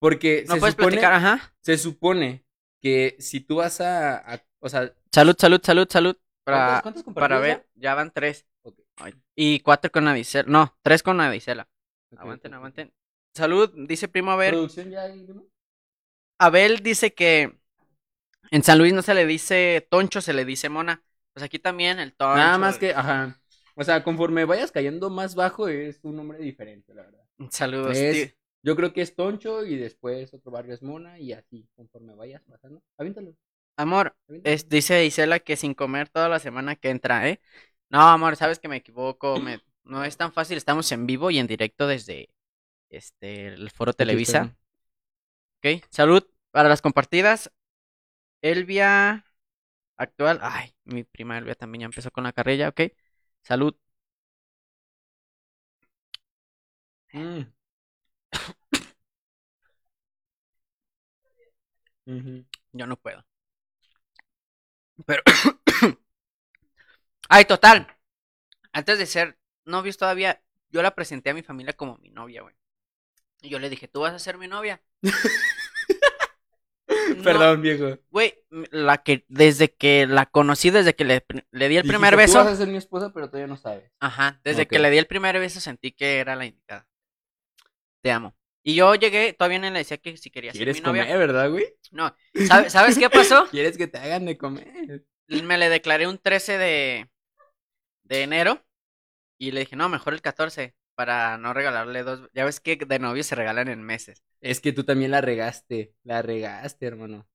Porque 0.00 0.44
No 0.46 0.54
se, 0.54 0.60
puedes 0.60 0.74
supone, 0.74 0.88
platicar, 0.92 1.12
ajá. 1.14 1.54
se 1.60 1.76
supone 1.78 2.44
que 2.80 3.16
si 3.18 3.40
tú 3.40 3.56
vas 3.56 3.80
a, 3.80 4.16
a- 4.34 4.44
o 4.60 4.68
sea, 4.68 4.94
Salud, 5.12 5.34
salud, 5.38 5.60
salud, 5.62 5.86
salud. 5.90 6.16
Para, 6.44 6.80
¿cuántas, 6.82 7.02
cuántas 7.02 7.20
para 7.22 7.38
ver, 7.40 7.66
ya 7.74 7.94
van 7.94 8.12
tres. 8.12 8.46
Ok. 8.62 8.78
Ay, 8.96 9.14
Y 9.34 9.60
cuatro 9.60 9.90
con 9.90 10.06
Avicela. 10.08 10.44
No, 10.48 10.78
tres 10.82 11.02
con 11.02 11.20
Avicela. 11.20 11.68
ya? 12.10 12.16
Ok, 12.16 12.20
Aguanten, 12.22 12.54
aguanten. 12.54 12.92
Salud, 13.34 13.70
dice 13.86 14.08
primo 14.08 14.30
Abel. 14.32 14.52
¿Producción 14.52 14.90
ya 14.90 15.02
hay, 15.02 15.26
Limo? 15.26 15.46
Abel 16.38 16.82
dice 16.82 17.12
que 17.14 17.57
en 18.50 18.62
San 18.62 18.78
Luis 18.78 18.92
no 18.92 19.02
se 19.02 19.14
le 19.14 19.26
dice 19.26 19.86
toncho, 19.90 20.20
se 20.20 20.32
le 20.32 20.44
dice 20.44 20.68
mona. 20.68 21.02
Pues 21.32 21.44
aquí 21.44 21.58
también 21.58 21.98
el 22.00 22.14
toncho. 22.14 22.36
Nada 22.36 22.58
más 22.58 22.78
que, 22.78 22.92
ajá. 22.94 23.38
O 23.76 23.84
sea, 23.84 24.02
conforme 24.02 24.44
vayas 24.44 24.72
cayendo 24.72 25.10
más 25.10 25.34
bajo 25.34 25.68
es 25.68 26.00
un 26.02 26.16
nombre 26.16 26.38
diferente, 26.38 26.94
la 26.94 27.02
verdad. 27.02 27.24
Saludos. 27.50 27.96
Es- 27.98 28.26
tío. 28.26 28.34
Yo 28.64 28.74
creo 28.74 28.92
que 28.92 29.02
es 29.02 29.14
Toncho 29.14 29.64
y 29.64 29.76
después 29.76 30.34
otro 30.34 30.50
barrio 30.50 30.74
es 30.74 30.82
Mona 30.82 31.18
y 31.20 31.32
así, 31.32 31.68
conforme 31.76 32.14
vayas 32.14 32.42
pasando. 32.42 32.82
Avíntalo. 32.98 33.34
Amor, 33.76 34.16
avíntalo. 34.28 34.54
es, 34.54 34.68
dice 34.68 35.04
Isela 35.06 35.38
que 35.38 35.56
sin 35.56 35.74
comer 35.74 36.08
toda 36.08 36.28
la 36.28 36.40
semana 36.40 36.74
que 36.74 36.90
entra, 36.90 37.28
¿eh? 37.28 37.40
No, 37.88 38.00
amor, 38.02 38.34
sabes 38.36 38.58
que 38.58 38.68
me 38.68 38.76
equivoco. 38.76 39.38
me- 39.38 39.60
no 39.84 40.04
es 40.04 40.16
tan 40.16 40.32
fácil. 40.32 40.56
Estamos 40.58 40.90
en 40.92 41.06
vivo 41.06 41.30
y 41.30 41.38
en 41.38 41.46
directo 41.46 41.86
desde 41.86 42.30
este 42.90 43.48
el 43.48 43.70
foro 43.70 43.92
Televisa. 43.94 44.56
Ok, 45.58 45.84
salud 45.90 46.24
para 46.50 46.68
las 46.68 46.82
compartidas. 46.82 47.50
Elvia 48.42 49.24
actual. 49.96 50.40
Ay, 50.42 50.74
mi 50.84 51.04
prima 51.04 51.38
Elvia 51.38 51.54
también 51.56 51.80
ya 51.82 51.86
empezó 51.86 52.10
con 52.12 52.24
la 52.24 52.32
carrilla, 52.32 52.68
ok. 52.70 52.82
Salud. 53.42 53.76
Mm. 57.14 57.52
Yo 62.72 62.86
no 62.86 62.96
puedo. 62.96 63.24
Pero. 65.06 65.22
Ay, 67.28 67.44
total. 67.44 67.86
Antes 68.72 68.98
de 69.00 69.06
ser 69.06 69.38
novios 69.64 69.98
todavía, 69.98 70.42
yo 70.70 70.82
la 70.82 70.94
presenté 70.94 71.30
a 71.30 71.34
mi 71.34 71.42
familia 71.42 71.74
como 71.74 71.98
mi 71.98 72.10
novia, 72.10 72.42
güey. 72.42 72.54
Y 73.42 73.50
yo 73.50 73.58
le 73.60 73.70
dije, 73.70 73.88
¿tú 73.88 74.00
vas 74.02 74.14
a 74.14 74.18
ser 74.20 74.38
mi 74.38 74.48
novia? 74.48 74.82
Perdón, 77.24 77.62
viejo. 77.62 77.98
Güey, 78.10 78.34
la 78.70 78.98
que 78.98 79.24
desde 79.28 79.72
que 79.74 80.06
la 80.06 80.26
conocí, 80.26 80.70
desde 80.70 80.94
que 80.94 81.04
le, 81.04 81.24
le 81.50 81.68
di 81.68 81.76
el 81.76 81.86
primer 81.86 82.14
Dijiste, 82.16 82.38
beso. 82.38 82.38
Tú 82.40 82.44
vas 82.44 82.54
a 82.54 82.56
ser 82.56 82.68
mi 82.68 82.76
esposa, 82.78 83.12
pero 83.12 83.28
todavía 83.28 83.46
no 83.46 83.56
sabes. 83.56 83.90
Ajá, 84.00 84.40
desde 84.44 84.66
que 84.66 84.78
le 84.78 84.90
di 84.90 84.98
el 84.98 85.06
primer 85.06 85.38
beso 85.38 85.60
sentí 85.60 85.92
que 85.92 86.18
era 86.18 86.36
la 86.36 86.46
indicada. 86.46 86.88
Te 88.02 88.10
amo. 88.10 88.34
Y 88.62 88.74
yo 88.74 88.94
llegué, 88.94 89.32
todavía 89.32 89.58
no 89.58 89.70
le 89.70 89.78
decía 89.78 89.96
que 89.98 90.16
si 90.16 90.30
quería 90.30 90.52
ser 90.52 90.58
¿Quieres 90.58 90.76
mi 90.76 90.82
novia. 90.82 91.04
comer, 91.04 91.18
verdad, 91.18 91.50
güey? 91.50 91.66
No, 91.90 92.14
¿sabe- 92.46 92.70
¿sabes 92.70 92.98
qué 92.98 93.08
pasó? 93.08 93.46
¿Quieres 93.50 93.78
que 93.78 93.86
te 93.86 93.98
hagan 93.98 94.26
de 94.26 94.36
comer? 94.36 95.04
Me 95.26 95.58
le 95.58 95.68
declaré 95.68 96.06
un 96.06 96.18
13 96.18 96.58
de, 96.58 97.10
de 98.02 98.22
enero 98.22 98.64
y 99.38 99.52
le 99.52 99.60
dije, 99.60 99.76
no, 99.76 99.88
mejor 99.88 100.12
el 100.14 100.20
14 100.22 100.74
para 100.98 101.38
no 101.38 101.54
regalarle 101.54 102.02
dos. 102.02 102.28
Ya 102.34 102.44
ves 102.44 102.58
que 102.58 102.74
de 102.74 102.98
novios 102.98 103.26
se 103.26 103.36
regalan 103.36 103.68
en 103.68 103.84
meses. 103.84 104.24
Es 104.40 104.60
que 104.60 104.72
tú 104.72 104.84
también 104.84 105.10
la 105.12 105.20
regaste. 105.20 105.94
La 106.02 106.22
regaste, 106.22 106.86
hermano. 106.86 107.28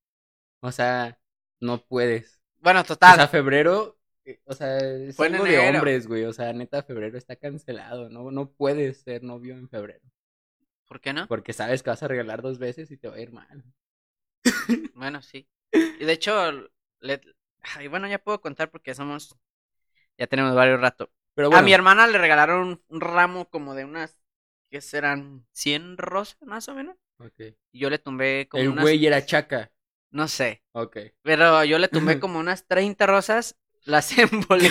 O 0.61 0.71
sea, 0.71 1.19
no 1.61 1.85
puedes. 1.85 2.41
Bueno, 2.59 2.83
O 3.05 3.09
sea, 3.09 3.27
total. 3.27 3.29
febrero, 3.29 3.97
eh, 4.25 4.41
o 4.45 4.53
sea, 4.53 4.77
es 4.79 5.15
Fue 5.15 5.27
algo 5.27 5.45
de 5.45 5.59
hombres, 5.59 6.07
güey. 6.07 6.25
O 6.25 6.33
sea, 6.33 6.53
neta, 6.53 6.83
febrero 6.83 7.17
está 7.17 7.35
cancelado. 7.37 8.09
No, 8.09 8.31
no 8.31 8.51
puedes 8.51 9.01
ser 9.01 9.23
novio 9.23 9.55
en 9.55 9.69
febrero. 9.69 10.01
¿Por 10.87 11.01
qué 11.01 11.13
no? 11.13 11.27
Porque 11.27 11.51
sabes 11.51 11.83
que 11.83 11.89
vas 11.89 12.01
a 12.01 12.07
regalar 12.07 12.41
dos 12.41 12.59
veces 12.59 12.89
y 12.89 12.95
te 12.97 13.09
va 13.09 13.15
a 13.15 13.19
ir 13.21 13.33
mal. 13.33 13.65
Bueno, 14.93 15.21
sí. 15.21 15.47
Y 15.99 16.05
de 16.05 16.13
hecho, 16.13 16.51
le... 16.99 17.21
ay, 17.61 17.87
bueno, 17.87 18.07
ya 18.07 18.19
puedo 18.19 18.41
contar 18.41 18.71
porque 18.71 18.93
somos, 18.95 19.35
ya 20.17 20.27
tenemos 20.27 20.55
varios 20.55 20.81
rato. 20.81 21.11
Pero 21.35 21.53
A 21.53 21.61
mi 21.61 21.73
hermana 21.73 22.07
le 22.07 22.17
regalaron 22.17 22.81
un, 22.87 23.01
ramo 23.01 23.49
como 23.49 23.73
de 23.75 23.85
unas, 23.85 24.21
¿qué 24.69 24.81
serán? 24.81 25.45
100 25.51 25.97
rosas 25.97 26.37
más 26.43 26.67
o 26.69 26.75
menos. 26.75 26.95
ok. 27.17 27.39
Y 27.71 27.79
yo 27.79 27.89
le 27.89 27.97
tumbé 27.99 28.47
como 28.49 28.61
el 28.61 28.69
unas, 28.69 28.83
güey 28.83 29.05
era 29.05 29.25
chaca. 29.25 29.71
no 30.11 30.27
sé, 30.27 30.63
Ok. 30.73 30.97
pero 31.23 31.63
yo 31.63 31.79
le 31.79 31.87
tumbé 31.87 32.19
como 32.19 32.39
unas 32.39 32.67
30 32.67 33.07
rosas, 33.07 33.57
las 33.85 34.15
envolví 34.17 34.69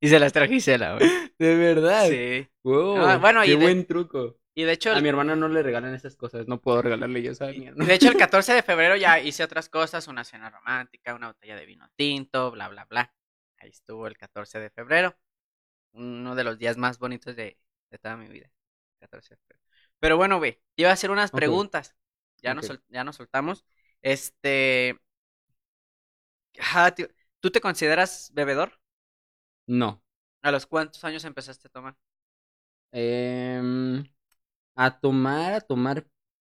y 0.00 0.08
se 0.08 0.18
las 0.18 0.32
traje 0.32 0.54
a 0.54 0.56
Isela, 0.56 0.96
güey. 0.96 1.08
De 1.38 1.56
verdad. 1.56 2.08
Sí. 2.08 2.48
Wow, 2.64 2.96
Ah, 3.06 3.18
bueno, 3.18 3.44
y 3.44 3.48
qué 3.48 3.56
de- 3.56 3.62
buen 3.62 3.86
truco. 3.86 4.38
Y 4.54 4.64
de 4.64 4.72
hecho, 4.72 4.92
A 4.92 5.00
mi 5.00 5.08
hermana 5.08 5.34
no 5.34 5.48
le 5.48 5.62
regalan 5.62 5.94
esas 5.94 6.14
cosas, 6.14 6.46
no 6.46 6.60
puedo 6.60 6.82
regalarle 6.82 7.22
yo 7.22 7.32
esa 7.32 7.50
Y 7.52 7.60
mierda. 7.60 7.84
de 7.86 7.94
hecho, 7.94 8.08
el 8.10 8.16
14 8.18 8.52
de 8.52 8.62
febrero 8.62 8.96
ya 8.96 9.18
hice 9.18 9.42
otras 9.44 9.68
cosas, 9.70 10.08
una 10.08 10.24
cena 10.24 10.50
romántica, 10.50 11.14
una 11.14 11.28
botella 11.28 11.56
de 11.56 11.64
vino 11.64 11.88
tinto, 11.96 12.50
bla, 12.50 12.68
bla, 12.68 12.84
bla. 12.84 13.14
Ahí 13.58 13.70
estuvo 13.70 14.06
el 14.06 14.18
14 14.18 14.58
de 14.58 14.68
febrero. 14.70 15.16
Uno 15.92 16.34
de 16.34 16.44
los 16.44 16.58
días 16.58 16.76
más 16.78 16.98
bonitos 16.98 17.36
de, 17.36 17.58
de 17.90 17.98
toda 17.98 18.16
mi 18.16 18.28
vida. 18.28 18.50
14 19.00 19.34
de 19.34 19.38
febrero. 19.38 19.60
Pero 19.98 20.16
bueno, 20.16 20.38
güey, 20.38 20.60
iba 20.76 20.90
a 20.90 20.92
hacer 20.94 21.10
unas 21.10 21.32
preguntas. 21.32 21.94
Ya, 22.42 22.54
nos, 22.54 22.72
ya 22.88 23.04
nos 23.04 23.16
soltamos. 23.16 23.64
Este... 24.02 24.98
¿Tú 27.40 27.50
te 27.50 27.60
consideras 27.60 28.30
bebedor? 28.34 28.78
No. 29.66 30.02
¿A 30.42 30.52
los 30.52 30.66
cuántos 30.66 31.02
años 31.04 31.24
empezaste 31.24 31.66
a 31.66 31.70
tomar? 31.72 31.96
Em, 32.92 34.04
a 34.76 35.00
tomar, 35.00 35.54
a 35.54 35.62
tomar. 35.62 36.06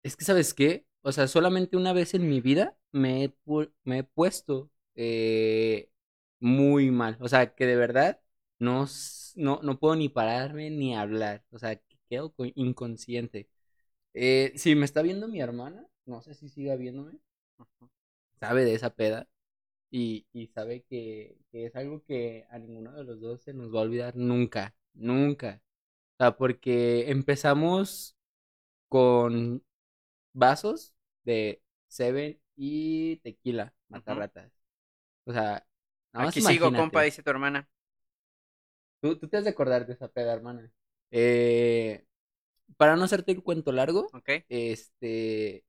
Es 0.04 0.16
que, 0.16 0.26
¿sabes 0.26 0.54
qué? 0.54 0.86
O 1.02 1.12
sea, 1.12 1.28
solamente 1.28 1.78
una 1.78 1.94
vez 1.94 2.14
en 2.14 2.28
mi 2.28 2.42
vida 2.42 2.78
me 2.92 3.24
he, 3.24 3.30
pu- 3.46 3.72
me 3.84 4.00
he 4.00 4.04
puesto 4.04 4.70
eh, 4.96 5.90
muy 6.40 6.92
mal. 6.92 7.18
O 7.22 7.28
sea, 7.28 7.54
que 7.56 7.66
de 7.66 7.76
verdad 7.76 8.21
no, 8.62 8.86
no, 9.36 9.60
no 9.62 9.78
puedo 9.78 9.96
ni 9.96 10.08
pararme 10.08 10.70
ni 10.70 10.96
hablar. 10.96 11.44
O 11.50 11.58
sea, 11.58 11.76
que 11.76 11.98
quedo 12.08 12.32
co- 12.34 12.46
inconsciente. 12.54 13.48
Eh, 14.14 14.52
si 14.56 14.74
me 14.76 14.84
está 14.86 15.02
viendo 15.02 15.28
mi 15.28 15.40
hermana, 15.40 15.86
no 16.06 16.22
sé 16.22 16.34
si 16.34 16.48
siga 16.50 16.76
viéndome, 16.76 17.18
sabe 18.40 18.64
de 18.64 18.74
esa 18.74 18.90
peda 18.90 19.28
y, 19.90 20.26
y 20.32 20.48
sabe 20.48 20.84
que, 20.84 21.38
que 21.52 21.66
es 21.66 21.76
algo 21.76 22.04
que 22.04 22.46
a 22.50 22.58
ninguno 22.58 22.92
de 22.94 23.04
los 23.04 23.20
dos 23.20 23.42
se 23.42 23.54
nos 23.54 23.74
va 23.74 23.80
a 23.80 23.82
olvidar 23.84 24.16
nunca, 24.16 24.74
nunca. 24.94 25.62
O 26.14 26.24
sea, 26.24 26.36
porque 26.36 27.10
empezamos 27.10 28.16
con 28.88 29.64
vasos 30.34 30.94
de 31.24 31.62
Seven 31.88 32.40
y 32.56 33.18
tequila, 33.18 33.74
matarratas. 33.88 34.52
O 35.24 35.32
sea, 35.32 35.66
nada 36.12 36.26
más 36.26 36.34
Aquí 36.34 36.40
sigo, 36.40 36.72
compa, 36.74 37.02
dice 37.02 37.22
tu 37.22 37.28
hermana. 37.30 37.68
Tú, 39.02 39.18
tú 39.18 39.28
te 39.28 39.36
has 39.36 39.44
de 39.44 39.50
acordar 39.50 39.84
de 39.84 39.94
esa 39.94 40.06
peda, 40.08 40.32
hermana. 40.32 40.70
Eh, 41.10 42.04
para 42.76 42.94
no 42.96 43.04
hacerte 43.04 43.32
el 43.32 43.42
cuento 43.42 43.72
largo, 43.72 44.08
este, 44.48 45.64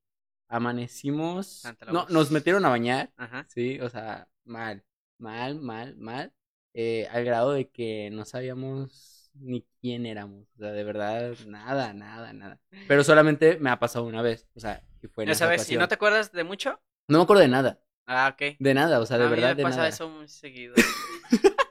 amanecimos, 0.47 1.63
no, 1.91 2.05
nos 2.09 2.29
metieron 2.31 2.63
a 2.65 2.69
bañar, 2.69 3.11
Ajá. 3.17 3.45
sí, 3.49 3.79
o 3.81 3.89
sea, 3.89 4.27
mal, 4.45 4.83
mal, 5.17 5.59
mal, 5.59 5.97
mal, 5.97 6.31
eh, 6.75 7.07
al 7.11 7.25
grado 7.25 7.53
de 7.53 7.69
que 7.69 8.11
no 8.11 8.23
sabíamos 8.23 9.31
ni 9.33 9.65
quién 9.81 10.05
éramos, 10.05 10.47
o 10.55 10.59
sea, 10.59 10.71
de 10.71 10.83
verdad, 10.83 11.33
nada, 11.47 11.91
nada, 11.93 12.33
nada. 12.33 12.59
Pero 12.87 13.03
solamente 13.03 13.57
me 13.59 13.71
ha 13.71 13.79
pasado 13.79 14.05
una 14.05 14.21
vez, 14.21 14.47
o 14.55 14.59
sea, 14.59 14.83
que 15.01 15.09
fue 15.09 15.23
en 15.23 15.29
¿Ya 15.29 15.33
esa 15.33 15.45
sabes? 15.47 15.71
¿Y 15.71 15.75
no 15.75 15.87
te 15.87 15.95
acuerdas 15.95 16.31
de 16.31 16.43
mucho? 16.43 16.79
No 17.07 17.17
me 17.17 17.23
acuerdo 17.23 17.41
de 17.41 17.47
nada, 17.47 17.79
Ah, 18.05 18.29
ok. 18.31 18.57
de 18.59 18.73
nada, 18.75 18.99
o 18.99 19.05
sea, 19.07 19.17
de 19.17 19.23
a 19.23 19.29
mí 19.29 19.35
verdad, 19.35 19.49
me 19.49 19.55
de 19.55 19.63
pasa 19.63 19.77
nada. 19.77 19.89
eso 19.89 20.07
muy 20.07 20.27
seguido. 20.27 20.75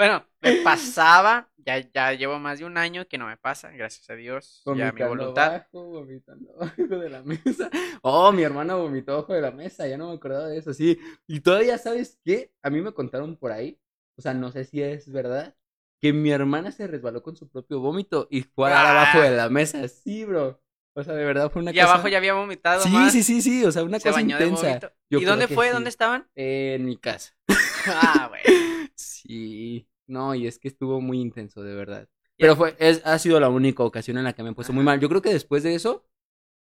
bueno, 0.00 0.26
me 0.40 0.56
pasaba, 0.62 1.50
ya, 1.58 1.78
ya 1.92 2.12
llevo 2.14 2.38
más 2.38 2.58
de 2.58 2.64
un 2.64 2.78
año 2.78 3.06
que 3.06 3.18
no 3.18 3.26
me 3.26 3.36
pasa, 3.36 3.70
gracias 3.70 4.08
a 4.10 4.14
Dios, 4.14 4.62
ya 4.74 4.92
mi 4.92 5.02
Vomitando 5.02 5.08
voluntad. 5.08 5.44
abajo, 5.54 5.84
vomitando 5.84 6.52
abajo 6.56 6.82
de 6.86 7.08
la 7.10 7.22
mesa. 7.22 7.70
Oh, 8.02 8.32
mi 8.32 8.42
hermana 8.42 8.76
vomitó 8.76 9.12
abajo 9.12 9.34
de 9.34 9.42
la 9.42 9.50
mesa, 9.50 9.86
ya 9.86 9.98
no 9.98 10.08
me 10.08 10.14
acordaba 10.16 10.46
de 10.48 10.58
eso, 10.58 10.72
sí. 10.72 10.98
Y 11.26 11.40
todavía, 11.40 11.76
¿sabes 11.78 12.18
qué? 12.24 12.52
A 12.62 12.70
mí 12.70 12.80
me 12.80 12.92
contaron 12.92 13.36
por 13.36 13.52
ahí, 13.52 13.78
o 14.16 14.22
sea, 14.22 14.32
no 14.34 14.50
sé 14.50 14.64
si 14.64 14.82
es 14.82 15.10
verdad, 15.12 15.54
que 16.00 16.12
mi 16.14 16.30
hermana 16.30 16.72
se 16.72 16.86
resbaló 16.86 17.22
con 17.22 17.36
su 17.36 17.48
propio 17.50 17.80
vómito 17.80 18.26
y 18.30 18.42
fue 18.42 18.72
Ah. 18.72 18.90
abajo 18.92 19.20
de 19.20 19.30
la 19.36 19.50
mesa. 19.50 19.86
Sí, 19.88 20.24
bro. 20.24 20.60
O 20.94 21.04
sea, 21.04 21.14
de 21.14 21.24
verdad 21.24 21.50
fue 21.50 21.62
una 21.62 21.70
Y 21.72 21.74
cosa... 21.74 21.92
abajo 21.92 22.08
ya 22.08 22.16
había 22.18 22.34
vomitado 22.34 22.80
Sí, 22.82 22.88
más. 22.88 23.12
sí, 23.12 23.22
sí, 23.22 23.42
sí, 23.42 23.64
o 23.64 23.70
sea, 23.70 23.84
una 23.84 24.00
se 24.00 24.08
cosa 24.08 24.20
bañó 24.20 24.36
intensa. 24.40 24.92
¿Y 25.10 25.24
dónde 25.24 25.46
fue? 25.46 25.68
sí. 25.68 25.72
¿Dónde 25.74 25.90
estaban? 25.90 26.26
En 26.34 26.84
mi 26.86 26.96
casa. 26.96 27.34
Ah, 27.86 28.28
güey. 28.28 28.42
Sí, 28.96 29.86
no, 30.10 30.34
y 30.34 30.46
es 30.46 30.58
que 30.58 30.68
estuvo 30.68 31.00
muy 31.00 31.20
intenso, 31.20 31.62
de 31.62 31.74
verdad. 31.74 32.08
Pero 32.38 32.56
fue, 32.56 32.76
es, 32.78 33.02
ha 33.04 33.18
sido 33.18 33.40
la 33.40 33.48
única 33.50 33.82
ocasión 33.84 34.18
en 34.18 34.24
la 34.24 34.32
que 34.34 34.42
me 34.42 34.50
he 34.50 34.54
puesto 34.54 34.72
muy 34.72 34.84
mal. 34.84 35.00
Yo 35.00 35.08
creo 35.08 35.22
que 35.22 35.32
después 35.32 35.62
de 35.62 35.74
eso, 35.74 36.06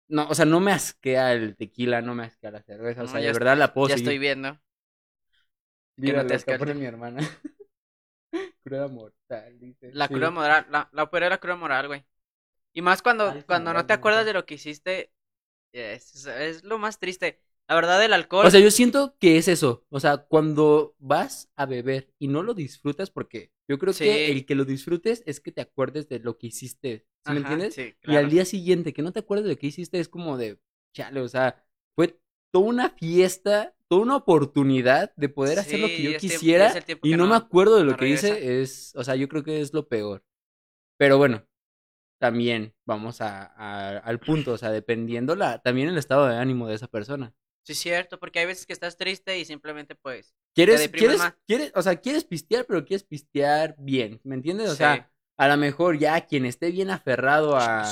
no, 0.08 0.28
o 0.28 0.34
sea, 0.34 0.46
no 0.46 0.60
me 0.60 0.72
asquea 0.72 1.32
el 1.34 1.56
tequila, 1.56 2.02
no 2.02 2.14
me 2.14 2.24
asquea 2.24 2.50
la 2.52 2.62
cerveza, 2.62 3.04
o 3.04 3.08
sea, 3.08 3.20
de 3.20 3.32
verdad 3.32 3.58
la 3.58 3.74
puedo 3.74 3.88
Ya 3.88 3.94
seguir. 3.94 4.06
estoy 4.06 4.18
viendo. 4.18 4.58
Mira, 5.96 6.22
no 6.24 6.26
te 6.26 6.38
que 6.44 6.54
pone 6.54 6.74
mi 6.74 6.86
hermana. 6.86 7.20
Cruda 8.64 8.88
mortal, 8.88 9.58
dice. 9.58 9.92
La 9.92 10.08
Sí. 10.08 10.14
cruda 10.14 10.30
moral, 10.30 10.66
la, 10.70 10.88
la 10.92 11.08
era 11.12 11.28
la 11.30 11.38
cruda 11.38 11.56
moral, 11.56 11.86
güey. 11.88 12.04
Y 12.74 12.82
más 12.82 13.02
cuando, 13.02 13.34
Ay, 13.34 13.44
cuando 13.46 13.74
no 13.74 13.86
te 13.86 13.94
acuerdas 13.94 14.26
de 14.26 14.32
lo 14.34 14.46
que 14.46 14.54
hiciste, 14.54 15.12
es, 15.72 16.26
es 16.26 16.64
lo 16.64 16.78
más 16.78 16.98
triste. 17.00 17.42
La 17.68 17.74
verdad, 17.74 18.02
el 18.04 18.12
alcohol. 18.14 18.46
O 18.46 18.50
sea, 18.50 18.60
yo 18.60 18.70
siento 18.70 19.14
que 19.18 19.36
es 19.36 19.46
eso. 19.48 19.84
O 19.90 20.00
sea, 20.00 20.16
cuando 20.18 20.96
vas 20.98 21.50
a 21.54 21.66
beber 21.66 22.12
y 22.18 22.28
no 22.28 22.42
lo 22.42 22.54
disfrutas, 22.54 23.10
porque 23.10 23.52
yo 23.68 23.78
creo 23.78 23.92
Sí. 23.92 24.04
que 24.04 24.32
el 24.32 24.46
que 24.46 24.54
lo 24.54 24.64
disfrutes 24.64 25.22
es 25.26 25.40
que 25.40 25.52
te 25.52 25.60
acuerdes 25.60 26.08
de 26.08 26.18
lo 26.20 26.38
que 26.38 26.46
hiciste. 26.48 27.06
¿Sí 27.26 27.32
me 27.32 27.38
entiendes? 27.40 27.74
Sí, 27.74 27.94
Y 28.04 28.16
al 28.16 28.30
día 28.30 28.44
siguiente, 28.46 28.94
que 28.94 29.02
no 29.02 29.12
te 29.12 29.20
acuerdes 29.20 29.44
de 29.44 29.50
lo 29.52 29.58
que 29.58 29.66
hiciste, 29.66 30.00
es 30.00 30.08
como 30.08 30.38
de, 30.38 30.58
chale, 30.94 31.20
o 31.20 31.28
sea, 31.28 31.62
fue 31.94 32.18
toda 32.50 32.64
una 32.64 32.88
fiesta, 32.90 33.74
toda 33.88 34.00
una 34.00 34.16
oportunidad 34.16 35.12
de 35.16 35.28
poder 35.28 35.58
hacer 35.58 35.80
lo 35.80 35.88
que 35.88 36.02
yo 36.02 36.16
quisiera 36.18 36.72
tiempo 36.80 37.06
y 37.06 37.10
no, 37.10 37.24
no- 37.24 37.28
me 37.30 37.36
acuerdo 37.36 37.76
de 37.76 37.84
lo 37.84 37.90
no 37.90 37.96
que 37.98 38.04
regresa. 38.06 38.28
hice, 38.30 38.62
es, 38.62 38.92
o 38.96 39.04
sea, 39.04 39.14
yo 39.14 39.28
creo 39.28 39.42
que 39.44 39.60
es 39.60 39.74
lo 39.74 39.88
peor. 39.88 40.24
Pero 40.98 41.18
bueno, 41.18 41.44
también 42.18 42.74
vamos 42.86 43.20
a, 43.20 43.44
a- 43.56 43.98
al 43.98 44.20
punto, 44.20 44.52
o 44.52 44.58
sea, 44.58 44.70
dependiendo 44.70 45.36
la, 45.36 45.60
también 45.60 45.88
el 45.88 45.98
estado 45.98 46.26
de 46.28 46.36
ánimo 46.36 46.68
de 46.68 46.74
esa 46.76 46.88
persona. 46.88 47.34
Sí, 47.68 47.72
es 47.72 47.78
cierto, 47.80 48.18
porque 48.18 48.38
hay 48.38 48.46
veces 48.46 48.64
que 48.64 48.72
estás 48.72 48.96
triste 48.96 49.38
y 49.38 49.44
simplemente, 49.44 49.94
pues. 49.94 50.34
¿Quieres, 50.54 50.80
deprimes 50.80 51.00
quieres, 51.02 51.18
más. 51.18 51.34
quieres, 51.46 51.72
o 51.74 51.82
sea, 51.82 51.96
quieres 51.96 52.24
pistear, 52.24 52.64
pero 52.64 52.82
quieres 52.84 53.04
pistear 53.04 53.74
bien, 53.78 54.20
¿me 54.24 54.34
entiendes? 54.36 54.68
O 54.68 54.72
Sí. 54.72 54.78
sea, 54.78 55.10
a 55.36 55.48
lo 55.48 55.56
mejor 55.58 55.98
ya 55.98 56.24
quien 56.24 56.46
esté 56.46 56.70
bien 56.70 56.88
aferrado 56.90 57.56
a... 57.58 57.84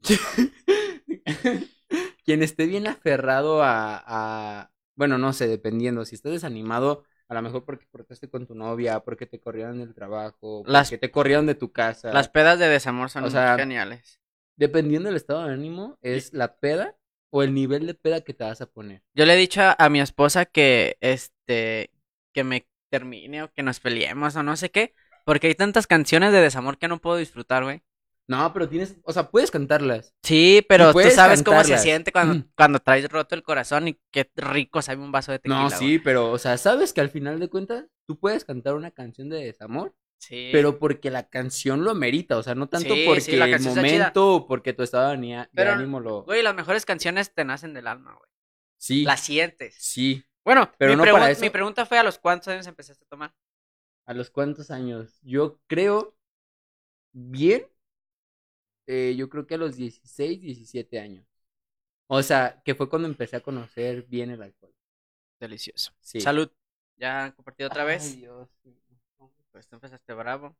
Quien 2.24 2.42
esté 2.42 2.66
bien 2.66 2.86
aferrado 2.86 3.62
a, 3.62 4.02
a, 4.06 4.70
bueno, 4.96 5.18
no 5.18 5.32
sé, 5.32 5.46
dependiendo, 5.48 6.04
si 6.04 6.14
estás 6.16 6.32
desanimado, 6.32 7.04
a 7.28 7.34
lo 7.34 7.42
mejor 7.42 7.64
porque 7.64 7.86
cortaste 7.86 8.28
con 8.28 8.46
tu 8.46 8.54
novia, 8.54 9.00
porque 9.00 9.26
te 9.26 9.38
corrieron 9.38 9.78
del 9.78 9.94
trabajo, 9.94 10.62
Las- 10.66 10.88
porque 10.88 10.98
te 11.06 11.10
corrieron 11.12 11.46
de 11.46 11.54
tu 11.54 11.72
casa. 11.72 12.12
Las 12.12 12.28
pedas 12.28 12.58
de 12.58 12.68
desamor 12.68 13.10
son 13.10 13.24
O 13.24 13.30
sea, 13.30 13.56
geniales. 13.56 14.20
Dependiendo 14.56 15.08
del 15.08 15.16
estado 15.16 15.44
de 15.46 15.52
ánimo, 15.52 15.98
es 16.00 16.32
la 16.32 16.56
peda 16.56 16.96
o 17.36 17.42
el 17.42 17.52
nivel 17.52 17.86
de 17.86 17.92
peda 17.92 18.22
que 18.22 18.32
te 18.32 18.44
vas 18.44 18.62
a 18.62 18.66
poner. 18.66 19.02
Yo 19.14 19.26
le 19.26 19.34
he 19.34 19.36
dicho 19.36 19.60
a, 19.76 19.88
mi 19.90 20.00
esposa 20.00 20.46
que, 20.46 20.96
este, 21.02 21.90
que 22.32 22.44
me 22.44 22.66
termine 22.90 23.42
o 23.42 23.52
que 23.52 23.62
nos 23.62 23.78
peleemos 23.78 24.36
o 24.36 24.42
no 24.42 24.56
sé 24.56 24.70
qué, 24.70 24.94
porque 25.26 25.48
hay 25.48 25.54
tantas 25.54 25.86
canciones 25.86 26.32
de 26.32 26.40
desamor 26.40 26.78
que 26.78 26.88
no 26.88 26.98
puedo 26.98 27.18
disfrutar, 27.18 27.62
güey. 27.64 27.82
No, 28.26 28.52
pero 28.54 28.70
tienes, 28.70 28.96
o 29.04 29.12
sea, 29.12 29.30
puedes 29.30 29.50
cantarlas. 29.50 30.14
Sí, 30.22 30.64
pero 30.66 30.94
tú 30.94 31.10
sabes 31.10 31.42
cómo 31.42 31.62
se 31.62 31.76
siente 31.76 32.10
cuando, 32.10 32.36
Mm. 32.36 32.48
cuando 32.56 32.78
traes 32.78 33.06
roto 33.10 33.34
el 33.34 33.42
corazón 33.42 33.88
y 33.88 34.00
qué 34.10 34.30
rico 34.34 34.80
sabe 34.80 35.02
un 35.02 35.12
vaso 35.12 35.30
de 35.30 35.38
tequila. 35.38 35.64
No, 35.64 35.68
güey. 35.68 35.78
sí, 35.78 35.98
pero, 35.98 36.30
o 36.32 36.38
sea, 36.38 36.56
sabes 36.56 36.94
que 36.94 37.02
al 37.02 37.10
final 37.10 37.38
de 37.38 37.48
cuentas, 37.48 37.84
tú 38.06 38.18
puedes 38.18 38.46
cantar 38.46 38.74
una 38.76 38.92
canción 38.92 39.28
de 39.28 39.44
desamor, 39.44 39.94
Sí. 40.18 40.48
pero 40.50 40.78
porque 40.78 41.10
la 41.10 41.28
canción 41.28 41.84
lo 41.84 41.94
merita, 41.94 42.36
o 42.38 42.42
sea, 42.42 42.54
no 42.54 42.68
tanto 42.68 42.94
Sí, 42.94 43.04
porque 43.06 43.20
sí, 43.20 43.34
el 43.36 43.60
momento 43.60 44.34
o 44.34 44.46
porque 44.46 44.72
tu 44.72 44.82
estado 44.82 45.10
de 45.10 45.48
Pero, 45.54 45.72
ánimo 45.72 46.00
lo... 46.00 46.22
Güey, 46.24 46.42
las 46.42 46.54
mejores 46.54 46.84
canciones 46.84 47.32
te 47.32 47.44
nacen 47.44 47.74
del 47.74 47.86
alma, 47.86 48.14
güey. 48.14 48.30
Sí, 48.78 49.04
Las 49.04 49.20
sientes. 49.20 49.74
sí. 49.78 50.24
Bueno, 50.44 50.70
Pero 50.78 50.92
mi, 50.92 50.96
no 50.96 51.12
para 51.12 51.30
eso. 51.30 51.40
mi 51.40 51.50
pregunta 51.50 51.86
fue 51.86 51.98
a 51.98 52.04
los 52.04 52.18
cuántos 52.18 52.48
años 52.48 52.66
empezaste 52.66 53.04
a 53.04 53.08
tomar. 53.08 53.34
¿A 54.06 54.14
los 54.14 54.30
cuántos 54.30 54.70
años? 54.70 55.18
Yo 55.22 55.58
creo 55.66 56.16
bien, 57.12 57.66
eh, 58.86 59.14
yo 59.16 59.28
creo 59.28 59.46
que 59.46 59.56
a 59.56 59.58
los 59.58 59.76
16, 59.76 60.40
17 60.40 61.00
años. 61.00 61.26
O 62.08 62.22
sea, 62.22 62.62
que 62.64 62.74
fue 62.74 62.88
cuando 62.88 63.08
empecé 63.08 63.36
a 63.36 63.40
conocer 63.40 64.04
bien 64.04 64.30
el 64.30 64.42
alcohol. 64.42 64.72
Delicioso. 65.40 65.92
Sí. 66.00 66.20
Salud. 66.20 66.48
¿Ya 66.96 67.24
han 67.24 67.32
compartido 67.32 67.68
otra 67.68 67.84
vez? 67.84 68.16
Dios. 68.16 68.48
Pues 69.56 69.66
tú 69.68 69.76
empezaste 69.76 70.12
bravo. 70.12 70.54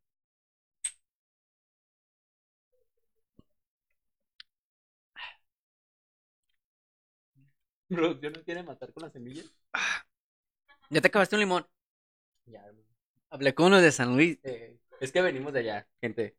¿Producción 7.89 8.33
no 8.33 8.43
quiere 8.43 8.63
matar 8.63 8.95
con 8.95 9.03
la 9.03 9.11
semilla? 9.11 9.43
¿Ya 10.89 11.03
te 11.03 11.09
acabaste 11.09 11.37
un 11.37 11.41
limón? 11.41 11.67
Ya, 12.47 12.65
hermano. 12.65 12.89
Hablé 13.29 13.55
con 13.55 13.67
unos 13.67 13.83
de 13.83 13.93
San 13.93 14.17
Luis. 14.17 14.39
Eh, 14.45 14.79
es 14.99 15.13
que 15.13 15.21
venimos 15.21 15.53
de 15.53 15.59
allá, 15.61 15.87
gente. 16.01 16.35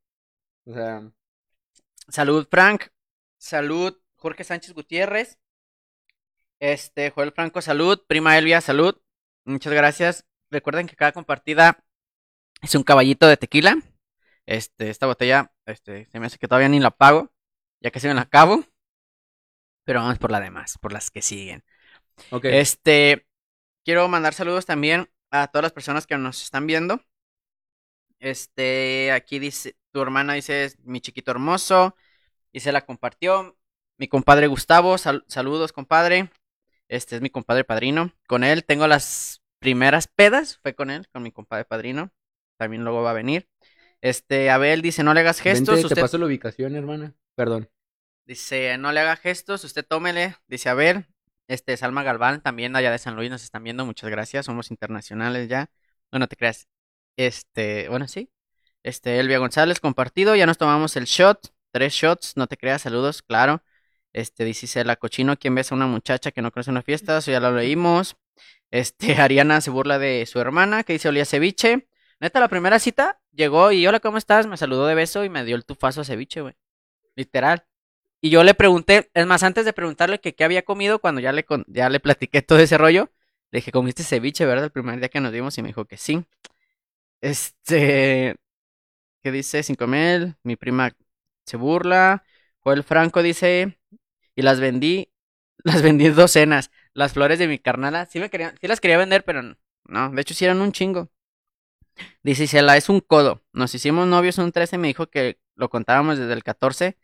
O 0.66 0.74
sea, 0.74 1.12
Salud, 2.08 2.48
Frank. 2.50 2.88
Salud, 3.38 4.02
Jorge 4.16 4.44
Sánchez 4.44 4.74
Gutiérrez. 4.74 5.38
Este, 6.60 7.12
Joel 7.12 7.34
Franco, 7.34 7.62
salud. 7.62 8.04
Prima 8.08 8.36
Elvia, 8.36 8.62
salud. 8.62 9.00
Muchas 9.46 9.74
gracias. 9.74 10.26
Recuerden 10.50 10.88
que 10.88 10.96
cada 10.96 11.12
compartida 11.12 11.84
es 12.62 12.76
un 12.76 12.84
caballito 12.84 13.28
de 13.28 13.38
tequila. 13.38 13.78
Este, 14.46 14.90
esta 14.90 15.06
botella, 15.08 15.52
este, 15.66 16.06
se 16.06 16.20
me 16.20 16.28
hace 16.28 16.38
que 16.38 16.48
todavía 16.48 16.70
ni 16.70 16.80
la 16.80 16.92
pago. 16.92 17.32
Ya 17.82 17.92
que 17.92 18.00
se 18.00 18.08
me 18.08 18.14
la 18.14 18.22
acabo. 18.22 18.64
Pero 19.84 20.02
vamos 20.02 20.20
por 20.20 20.32
la 20.32 20.40
demás, 20.40 20.78
por 20.80 20.92
las 20.92 21.12
que 21.12 21.22
siguen. 21.22 21.64
ok. 22.32 22.46
Este, 22.46 23.28
quiero 23.86 24.08
mandar 24.08 24.34
saludos 24.34 24.66
también 24.66 25.10
a 25.32 25.48
todas 25.48 25.64
las 25.64 25.74
personas 25.74 26.08
que 26.08 26.18
nos 26.18 26.44
están 26.44 26.68
viendo. 26.68 27.02
Este, 28.20 29.12
aquí 29.12 29.40
dice, 29.40 29.78
tu 29.92 30.02
hermana 30.02 30.34
dice, 30.34 30.74
mi 30.84 31.02
chiquito 31.02 31.32
hermoso, 31.32 31.96
y 32.52 32.62
se 32.62 32.72
la 32.72 32.86
compartió. 32.86 33.58
Mi 33.98 34.08
compadre 34.08 34.48
Gustavo, 34.48 34.98
sal- 34.98 35.26
saludos, 35.28 35.74
compadre. 35.74 36.32
Este 36.88 37.16
es 37.16 37.22
mi 37.22 37.30
compadre 37.30 37.64
padrino. 37.64 38.14
Con 38.28 38.44
él 38.44 38.66
tengo 38.66 38.88
las 38.88 39.42
primeras 39.60 40.08
pedas, 40.08 40.60
fue 40.62 40.76
con 40.76 40.90
él, 40.92 41.08
con 41.10 41.24
mi 41.24 41.32
compadre 41.32 41.66
padrino. 41.66 42.12
También 42.58 42.84
luego 42.84 43.02
va 43.02 43.12
a 43.12 43.14
venir. 43.14 43.48
Este, 44.02 44.50
Abel 44.50 44.82
dice, 44.82 45.04
no 45.04 45.14
le 45.14 45.22
hagas 45.22 45.40
gestos. 45.40 45.76
Vente, 45.76 45.82
te 45.82 45.94
usted 45.94 46.02
paso 46.02 46.18
la 46.18 46.26
ubicación, 46.26 46.76
hermana. 46.76 47.16
Perdón. 47.36 47.70
Dice, 48.26 48.78
no 48.78 48.92
le 48.92 49.00
haga 49.00 49.16
gestos, 49.16 49.64
usted 49.64 49.86
tómele. 49.86 50.36
Dice, 50.48 50.70
a 50.70 50.74
ver, 50.74 51.08
este, 51.48 51.78
Salma 51.78 52.04
Galván, 52.04 52.42
también 52.42 52.76
allá 52.76 52.92
de 52.92 52.98
San 52.98 53.16
Luis 53.16 53.30
nos 53.30 53.44
están 53.44 53.64
viendo, 53.64 53.86
muchas 53.86 54.10
gracias, 54.10 54.46
somos 54.46 54.70
internacionales 54.70 55.48
ya. 55.48 55.70
No, 56.12 56.20
no 56.20 56.28
te 56.28 56.36
creas. 56.36 56.68
Este, 57.16 57.88
bueno, 57.90 58.08
sí. 58.08 58.30
Este, 58.84 59.20
Elvia 59.20 59.40
González, 59.40 59.80
compartido, 59.80 60.36
ya 60.36 60.46
nos 60.46 60.58
tomamos 60.58 60.96
el 60.96 61.06
shot, 61.06 61.54
tres 61.72 61.94
shots, 61.94 62.34
no 62.38 62.48
te 62.48 62.58
creas, 62.58 62.84
saludos, 62.84 63.22
claro. 63.22 63.64
Este, 64.14 64.46
dice 64.46 64.84
la 64.84 64.96
cochino, 64.96 65.38
quien 65.38 65.56
besa 65.56 65.76
a 65.76 65.78
una 65.78 65.88
muchacha 65.88 66.32
que 66.32 66.42
no 66.42 66.52
conoce 66.52 66.72
una 66.72 66.82
fiesta, 66.82 67.18
eso 67.18 67.32
ya 67.32 67.40
lo 67.40 67.52
leímos. 67.56 68.18
Este, 68.72 69.16
Ariana 69.22 69.62
se 69.62 69.70
burla 69.70 70.00
de 70.00 70.26
su 70.26 70.40
hermana, 70.40 70.84
que 70.84 70.94
dice 70.94 71.10
olía 71.10 71.26
ceviche. 71.26 71.88
Neta, 72.20 72.40
la 72.40 72.48
primera 72.48 72.80
cita 72.80 73.20
llegó 73.32 73.72
y 73.72 73.86
hola, 73.86 74.00
¿cómo 74.00 74.18
estás? 74.18 74.48
Me 74.48 74.58
saludó 74.58 74.88
de 74.88 74.96
beso 74.96 75.24
y 75.24 75.30
me 75.30 75.44
dio 75.46 75.56
el 75.56 75.66
tufazo 75.66 76.02
a 76.02 76.04
ceviche, 76.04 76.42
güey. 76.42 76.56
Literal. 77.16 77.66
Y 78.22 78.32
yo 78.32 78.44
le 78.44 78.56
pregunté, 78.56 79.12
es 79.14 79.28
más, 79.28 79.44
antes 79.44 79.66
de 79.66 79.74
preguntarle 79.74 80.20
que 80.22 80.36
qué 80.36 80.44
había 80.46 80.64
comido, 80.66 81.00
cuando 81.00 81.22
ya 81.22 81.32
le, 81.34 81.46
ya 81.68 81.90
le 81.90 82.00
platiqué 82.02 82.42
todo 82.44 82.60
ese 82.60 82.78
rollo, 82.78 83.12
le 83.52 83.60
dije, 83.60 83.72
¿comiste 83.72 84.04
ceviche, 84.04 84.46
verdad? 84.46 84.66
El 84.66 84.72
primer 84.72 85.00
día 85.00 85.10
que 85.10 85.22
nos 85.22 85.32
vimos 85.34 85.58
y 85.58 85.62
me 85.64 85.70
dijo 85.70 85.86
que 85.86 85.98
sí. 85.98 86.26
Este, 87.22 88.36
¿qué 89.24 89.32
dice? 89.32 89.64
Sin 89.64 89.76
comer, 89.76 90.38
mi 90.44 90.56
prima 90.58 90.94
se 91.46 91.58
burla. 91.58 92.26
Joel 92.62 92.84
Franco 92.84 93.24
dice, 93.24 93.80
y 94.36 94.44
las 94.44 94.60
vendí, 94.60 95.12
las 95.64 95.82
vendí 95.84 96.08
en 96.08 96.16
docenas. 96.16 96.72
Las 96.94 97.14
flores 97.14 97.40
de 97.40 97.48
mi 97.48 97.60
carnala, 97.60 98.08
sí 98.08 98.20
me 98.20 98.30
querían, 98.30 98.58
sí 98.62 98.68
las 98.68 98.82
quería 98.82 98.98
vender, 98.98 99.24
pero 99.26 99.44
no, 99.44 99.58
no, 99.86 100.12
de 100.12 100.22
hecho 100.22 100.34
sí 100.36 100.46
eran 100.46 100.62
un 100.62 100.72
chingo. 100.74 101.12
Dice 102.24 102.44
Isela, 102.44 102.78
es 102.78 102.90
un 102.90 103.00
codo. 103.02 103.44
Nos 103.54 103.74
hicimos 103.76 104.08
novios 104.08 104.38
un 104.38 104.52
13, 104.52 104.78
me 104.78 104.88
dijo 104.88 105.08
que 105.08 105.40
lo 105.56 105.70
contábamos 105.70 106.18
desde 106.18 106.34
el 106.34 106.44
14 106.44 106.98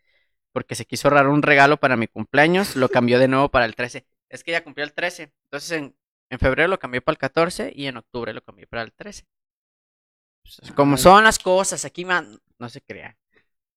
porque 0.52 0.74
se 0.76 0.86
quiso 0.86 1.08
ahorrar 1.08 1.28
un 1.28 1.42
regalo 1.42 1.78
para 1.78 1.96
mi 1.96 2.06
cumpleaños, 2.06 2.76
lo 2.76 2.88
cambió 2.88 3.18
de 3.18 3.28
nuevo 3.28 3.50
para 3.50 3.64
el 3.64 3.74
13. 3.74 4.06
Es 4.28 4.44
que 4.44 4.52
ya 4.52 4.62
cumplió 4.64 4.84
el 4.84 4.92
13, 4.94 5.32
entonces 5.44 5.72
en, 5.72 5.96
en 6.30 6.38
febrero 6.38 6.68
lo 6.68 6.78
cambié 6.78 7.00
para 7.00 7.14
el 7.14 7.18
14 7.18 7.72
y 7.74 7.86
en 7.86 7.96
octubre 7.96 8.32
lo 8.32 8.42
cambié 8.42 8.66
para 8.66 8.82
el 8.82 8.92
13. 8.92 9.24
Pues, 10.42 10.72
como 10.72 10.96
son 10.96 11.24
las 11.24 11.38
cosas, 11.38 11.84
aquí 11.84 12.04
man- 12.04 12.38
no 12.58 12.68
se 12.68 12.80
crea. 12.82 13.16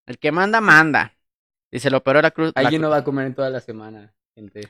El 0.06 0.20
que 0.20 0.32
manda, 0.32 0.62
manda. 0.62 1.14
Dice, 1.72 1.90
lo 1.90 2.02
peor 2.04 2.22
la 2.24 2.32
cruz. 2.32 2.52
Alguien 2.56 2.82
no 2.82 2.90
va 2.90 2.98
a 2.98 3.04
comer 3.04 3.28
en 3.28 3.36
toda 3.36 3.50
la 3.50 3.60
semana, 3.60 4.14
gente. 4.36 4.62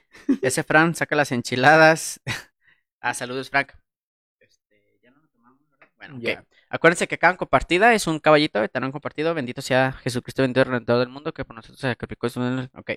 Ese 0.41 0.63
Fran 0.63 0.95
saca 0.95 1.15
las 1.15 1.31
enchiladas. 1.31 2.19
ah, 3.01 3.13
saludos, 3.13 3.49
Frank. 3.49 3.71
Este, 4.39 4.99
ya 5.01 5.11
no 5.11 5.17
lo 5.21 5.27
tomamos, 5.27 5.69
¿verdad? 5.69 5.86
Bueno. 5.97 6.17
Ya. 6.19 6.45
Acuérdense 6.69 7.07
que 7.07 7.17
cada 7.17 7.37
compartida 7.37 7.93
es 7.93 8.07
un 8.07 8.19
caballito 8.19 8.61
de 8.61 8.69
talón 8.69 8.91
compartido. 8.91 9.33
Bendito 9.33 9.61
sea 9.61 9.93
Jesucristo, 9.93 10.43
bendito 10.43 10.63
redentor 10.63 10.99
del 10.99 11.09
mundo, 11.09 11.33
que 11.33 11.45
por 11.45 11.55
nosotros 11.55 11.79
se 11.79 11.87
sacrificó. 11.87 12.27
Ok. 12.73 12.91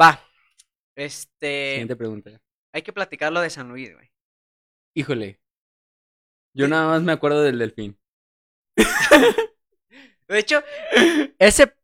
Va. 0.00 0.20
Este. 0.94 1.72
Siguiente 1.72 1.96
pregunta. 1.96 2.30
Hay 2.72 2.82
que 2.82 2.92
platicar 2.92 3.32
lo 3.32 3.40
de 3.40 3.50
San 3.50 3.68
Luis, 3.68 3.92
güey. 3.94 4.10
Híjole. 4.94 5.40
Yo 6.52 6.68
nada 6.68 6.86
más 6.86 7.02
me 7.02 7.12
acuerdo 7.12 7.42
del 7.42 7.58
delfín. 7.58 7.98
De 10.28 10.38
hecho, 10.38 10.62
ese 11.38 11.74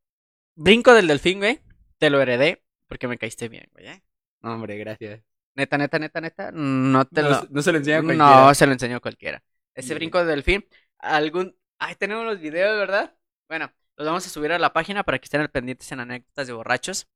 brinco 0.55 0.95
del 0.95 1.07
delfín, 1.07 1.39
güey, 1.39 1.61
te 1.99 2.09
lo 2.09 2.20
heredé 2.20 2.62
porque 2.89 3.09
me 3.09 3.18
caíste 3.18 3.49
bien, 3.49 3.68
güey. 3.72 3.87
¿eh? 3.87 4.03
Hombre, 4.43 4.76
gracias. 4.78 5.20
Neta, 5.55 5.76
neta, 5.76 5.99
neta, 5.99 6.20
neta. 6.20 6.51
No 6.53 7.05
te 7.05 7.22
no, 7.22 7.31
lo. 7.31 7.47
no 7.51 7.62
se 7.62 7.72
lo 7.72 7.78
enseña 7.78 7.99
a 7.99 8.03
cualquiera. 8.03 8.47
No, 8.47 8.55
se 8.55 8.66
lo 8.66 8.72
enseñó 8.72 9.01
cualquiera. 9.01 9.43
Ese 9.81 9.95
brinco 9.95 10.18
del 10.18 10.28
delfín, 10.28 10.66
algún... 10.99 11.57
Ay, 11.78 11.95
tenemos 11.97 12.24
los 12.24 12.41
videos, 12.41 12.76
¿verdad? 12.78 13.16
Bueno, 13.49 13.72
los 13.97 14.07
vamos 14.07 14.26
a 14.26 14.31
subir 14.31 14.53
a 14.53 14.59
la 14.59 14.72
página 14.72 15.05
para 15.05 15.18
que 15.18 15.24
estén 15.24 15.41
al 15.41 15.51
pendientes 15.51 15.91
en 15.93 16.01
anécdotas 16.01 16.47
de 16.47 16.53
borrachos. 16.55 17.09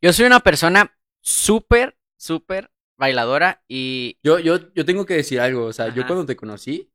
Yo 0.00 0.12
soy 0.12 0.26
una 0.26 0.40
persona 0.40 0.96
súper, 1.20 1.96
súper 2.16 2.70
bailadora 2.96 3.62
y... 3.68 4.18
Yo, 4.22 4.38
yo, 4.40 4.72
yo 4.74 4.84
tengo 4.84 5.06
que 5.06 5.14
decir 5.14 5.40
algo. 5.40 5.66
O 5.66 5.72
sea, 5.72 5.88
yo 5.88 6.04
cuando 6.06 6.26
te 6.26 6.36
conocí, 6.36 6.92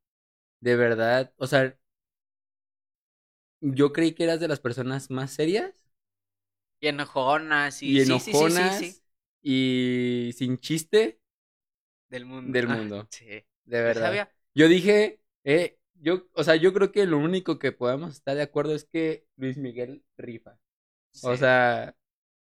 de 0.61 0.75
verdad, 0.77 1.33
o 1.37 1.47
sea, 1.47 1.77
yo 3.61 3.91
creí 3.93 4.13
que 4.13 4.23
eras 4.25 4.39
de 4.39 4.47
las 4.47 4.59
personas 4.59 5.09
más 5.09 5.31
serias 5.31 5.89
Y 6.81 6.87
enojonas 6.89 7.81
y... 7.81 7.97
y 7.97 7.99
sí, 7.99 8.19
sí, 8.19 8.33
sí, 8.35 8.49
sí, 8.51 8.71
enojonas 8.71 8.71
sí, 8.71 9.01
y 9.41 10.31
sin 10.37 10.59
chiste 10.59 11.19
Del 12.09 12.25
mundo. 12.25 12.57
del 12.57 12.67
Ah, 12.67 12.79
mundo. 12.79 13.09
sí. 13.09 13.25
De 13.65 13.81
Yo 13.83 13.93
verdad. 13.93 13.95
sabía- 13.95 14.31
Yo 14.53 14.67
dije, 14.67 15.19
eh, 15.43 15.77
yo, 15.95 16.27
o 16.33 16.43
sea, 16.43 16.55
yo 16.55 16.73
creo 16.73 16.91
que 16.91 17.05
lo 17.05 17.17
único 17.17 17.59
que 17.59 17.71
podemos 17.71 18.13
estar 18.13 18.35
de 18.35 18.41
acuerdo 18.41 18.75
es 18.75 18.85
que 18.85 19.25
Luis 19.37 19.57
Miguel 19.57 20.03
rifa. 20.17 20.57
O 21.23 21.35
sea, 21.37 21.95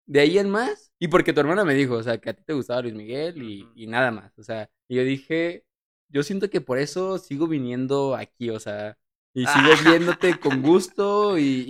de 0.07 0.21
ahí 0.21 0.39
en 0.39 0.51
más, 0.51 0.93
y 0.99 1.09
porque 1.09 1.33
tu 1.33 1.41
hermana 1.41 1.65
me 1.65 1.75
dijo, 1.75 1.95
o 1.95 2.03
sea, 2.03 2.19
que 2.19 2.31
a 2.31 2.35
ti 2.35 2.43
te 2.45 2.53
gustaba 2.53 2.83
Luis 2.83 2.95
Miguel 2.95 3.43
y, 3.43 3.87
nada 3.87 4.11
más. 4.11 4.39
O 4.39 4.43
sea, 4.43 4.71
y 4.89 4.97
yo 4.97 5.05
dije, 5.05 5.65
yo 6.09 6.23
siento 6.23 6.51
que 6.51 6.61
por 6.61 6.79
eso 6.79 7.19
sigo 7.19 7.47
viniendo 7.47 8.15
aquí, 8.15 8.51
o 8.51 8.61
sea, 8.61 8.99
y 9.35 9.47
sigo 9.47 9.71
viéndote 9.87 10.39
con 10.39 10.63
gusto 10.63 11.39
y, 11.39 11.67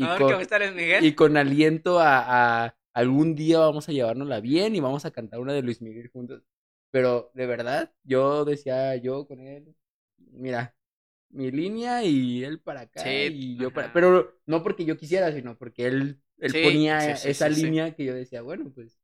y 1.03 1.15
con 1.15 1.37
aliento 1.37 2.01
a, 2.01 2.65
a 2.65 2.77
algún 2.93 3.35
día 3.35 3.61
vamos 3.61 3.89
a 3.89 3.93
llevárnosla 3.93 4.41
bien 4.41 4.75
y 4.75 4.81
vamos 4.81 5.05
a 5.05 5.11
cantar 5.11 5.41
una 5.41 5.53
de 5.53 5.63
Luis 5.63 5.81
Miguel 5.81 6.11
juntos. 6.11 6.43
Pero 6.91 7.31
de 7.35 7.47
verdad, 7.47 7.93
yo 8.03 8.45
decía, 8.45 8.97
yo 8.97 9.27
con 9.27 9.41
él, 9.41 9.75
mira, 10.33 10.75
mi 11.31 11.51
línea 11.51 12.05
y 12.05 12.45
él 12.45 12.61
para 12.61 12.83
acá 12.83 13.03
Sí, 13.03 13.29
y 13.29 13.57
yo 13.59 13.73
para... 13.73 13.93
Pero 13.93 14.41
no 14.47 14.63
porque 14.63 14.85
yo 14.85 14.97
quisiera, 14.97 15.33
sino 15.33 15.59
porque 15.59 15.87
él, 15.87 16.23
él 16.39 16.53
Sí, 16.53 16.61
ponía 16.61 17.15
sí, 17.17 17.31
esa 17.31 17.49
línea 17.49 17.95
que 17.95 18.05
yo 18.05 18.15
decía, 18.15 18.43
bueno, 18.43 18.71
pues... 18.75 18.99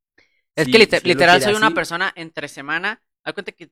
Es 0.57 0.69
que 0.69 0.79
literal 0.79 1.41
soy 1.41 1.55
una 1.55 1.73
persona 1.75 2.13
entre 2.17 2.49
semana. 2.49 3.03
Da 3.25 3.33
cuenta 3.33 3.53
que 3.53 3.71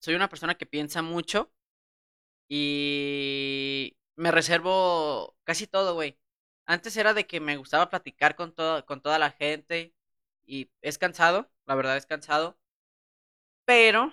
soy 0.00 0.14
una 0.14 0.28
persona 0.28 0.54
que 0.56 0.66
piensa 0.66 1.02
mucho 1.02 1.52
y 2.48 3.96
me 4.16 4.30
reservo 4.30 5.36
casi 5.44 5.66
todo, 5.66 5.94
güey. 5.94 6.18
Antes 6.66 6.96
era 6.96 7.14
de 7.14 7.26
que 7.26 7.40
me 7.40 7.56
gustaba 7.56 7.90
platicar 7.90 8.36
con 8.36 8.54
todo, 8.54 8.86
con 8.86 9.02
toda 9.02 9.18
la 9.18 9.30
gente 9.32 9.94
y 10.46 10.70
es 10.82 10.98
cansado, 10.98 11.50
la 11.66 11.74
verdad 11.74 11.96
es 11.96 12.06
cansado, 12.06 12.58
pero 13.64 14.12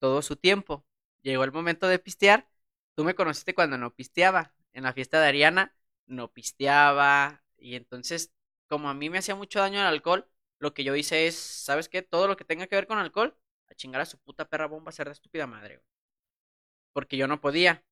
todo 0.00 0.22
su 0.22 0.36
tiempo. 0.36 0.86
Llegó 1.22 1.44
el 1.44 1.52
momento 1.52 1.88
de 1.88 1.98
pistear. 1.98 2.48
Tú 2.94 3.04
me 3.04 3.14
conociste 3.14 3.54
cuando 3.54 3.78
no 3.78 3.94
pisteaba. 3.94 4.54
En 4.72 4.84
la 4.84 4.92
fiesta 4.92 5.20
de 5.20 5.28
Ariana 5.28 5.74
no 6.06 6.32
pisteaba 6.32 7.42
y 7.56 7.74
entonces 7.74 8.32
como 8.68 8.88
a 8.88 8.94
mí 8.94 9.10
me 9.10 9.18
hacía 9.18 9.34
mucho 9.34 9.58
daño 9.60 9.80
el 9.80 9.86
alcohol, 9.86 10.28
lo 10.58 10.74
que 10.74 10.84
yo 10.84 10.94
hice 10.94 11.26
es, 11.26 11.36
¿sabes 11.36 11.88
qué? 11.88 12.02
Todo 12.02 12.28
lo 12.28 12.36
que 12.36 12.44
tenga 12.44 12.66
que 12.66 12.76
ver 12.76 12.86
con 12.86 12.98
alcohol, 12.98 13.36
a 13.68 13.74
chingar 13.74 14.00
a 14.02 14.06
su 14.06 14.18
puta 14.18 14.48
perra 14.48 14.66
bomba, 14.66 14.90
a 14.90 14.92
ser 14.92 15.06
de 15.06 15.12
estúpida 15.12 15.46
madre. 15.46 15.82
Porque 16.92 17.16
yo 17.16 17.26
no 17.28 17.40
podía. 17.40 17.84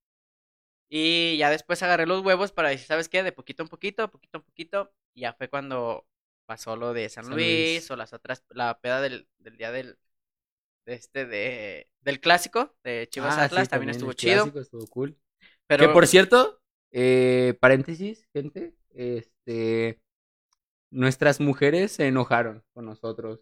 Y 0.89 1.37
ya 1.39 1.51
después 1.51 1.83
agarré 1.83 2.07
los 2.07 2.22
huevos 2.24 2.53
para 2.53 2.68
decir, 2.70 2.87
¿sabes 2.87 3.09
qué? 3.09 3.22
De 3.22 3.33
poquito 3.33 3.62
en 3.62 3.68
poquito, 3.68 4.11
poquito 4.11 4.39
en 4.39 4.45
poquito. 4.45 4.93
Y 5.14 5.22
ya 5.22 5.33
fue 5.35 5.49
cuando 5.49 6.07
pasó 6.47 6.77
lo 6.77 6.93
de 6.93 7.09
San, 7.09 7.24
San 7.24 7.37
Luis, 7.37 7.47
Luis. 7.47 7.91
o 7.91 7.97
las 7.97 8.12
otras, 8.12 8.45
la 8.51 8.81
peda 8.81 9.01
del, 9.01 9.29
del 9.39 9.57
día 9.57 9.72
del, 9.72 9.89
de 9.95 10.06
este, 10.87 11.26
de, 11.26 11.89
del 12.01 12.20
clásico, 12.20 12.74
de 12.84 13.09
Chivas 13.11 13.37
Ah, 13.37 13.45
Atlas, 13.45 13.64
sí, 13.64 13.70
también, 13.70 13.91
estuvo 13.91 14.12
chido. 14.14 14.43
clásico 14.45 14.61
Estuvo 14.61 14.87
cool. 14.89 15.18
Pero, 15.66 15.87
Que 15.89 15.93
por 15.93 16.07
cierto, 16.07 16.61
eh, 16.93 17.57
paréntesis, 17.61 18.28
gente, 18.32 18.74
este, 18.91 20.01
nuestras 20.91 21.41
mujeres 21.41 21.93
se 21.93 22.07
enojaron 22.09 22.64
con 22.74 22.87
nosotros. 22.87 23.41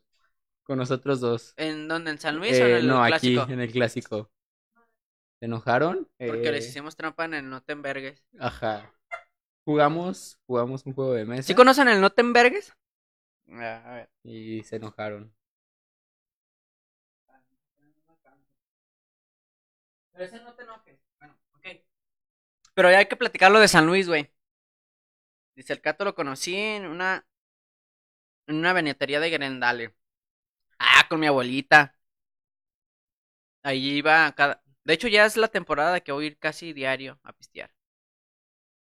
con 0.65 0.79
nosotros 0.79 1.21
dos. 1.21 1.53
¿En 1.59 1.89
dónde? 1.89 2.11
¿En 2.13 2.19
San 2.19 2.37
Luis 2.37 2.53
o 2.53 2.65
en 2.65 2.71
Eh, 2.71 2.79
el 2.79 2.89
no, 2.89 3.05
clásico? 3.07 3.43
aquí, 3.43 3.53
en 3.53 3.61
el 3.61 3.71
clásico. 3.71 4.31
¿Se 5.39 5.47
enojaron? 5.47 6.09
Porque 6.19 6.49
Eh, 6.49 6.53
les 6.53 6.69
hicimos 6.69 6.97
trampa 6.97 7.27
en 7.27 7.35
el 7.35 7.51
Notenbergues. 7.51 8.23
Ajá. 8.39 8.91
Jugamos, 9.67 10.39
jugamos 10.47 10.85
un 10.87 10.95
juego 10.95 11.13
de 11.15 11.25
mesa. 11.27 11.43
¿Sí 11.43 11.55
conocen 11.55 11.89
el 11.89 12.01
Notenbergues? 12.01 12.73
Ah, 13.51 13.83
a 13.85 13.95
ver. 13.97 14.11
Y 14.23 14.63
se 14.65 14.77
enojaron. 14.77 15.35
Pero 20.15 20.25
ese 20.25 20.41
no 20.41 20.55
te 20.55 20.63
enojes. 20.63 20.99
Bueno, 21.19 21.37
ok. 21.53 21.67
Pero 22.75 22.91
ya 22.91 22.99
hay 22.99 23.07
que 23.07 23.17
platicarlo 23.17 23.59
de 23.61 23.69
San 23.69 23.87
Luis, 23.87 24.09
güey. 24.09 24.31
Dice, 25.57 25.73
el 25.73 25.81
Cato 25.81 26.05
lo 26.05 26.15
conocí 26.15 26.55
en 26.57 26.87
una... 26.87 27.27
En 28.47 28.57
una 28.57 28.73
venetería 28.73 29.21
de 29.21 29.29
Grendale. 29.31 29.95
Ah, 30.79 31.07
con 31.09 31.21
mi 31.21 31.27
abuelita. 31.29 31.97
Ahí 33.63 33.97
iba 33.99 34.33
cada... 34.35 34.63
De 34.85 34.95
hecho, 34.95 35.09
ya 35.09 35.25
es 35.27 35.37
la 35.37 35.49
temporada 35.49 36.01
que 36.01 36.13
voy 36.13 36.25
a 36.25 36.29
ir 36.29 36.39
casi 36.39 36.73
diario 36.73 37.19
a 37.25 37.33
pistear. 37.33 37.71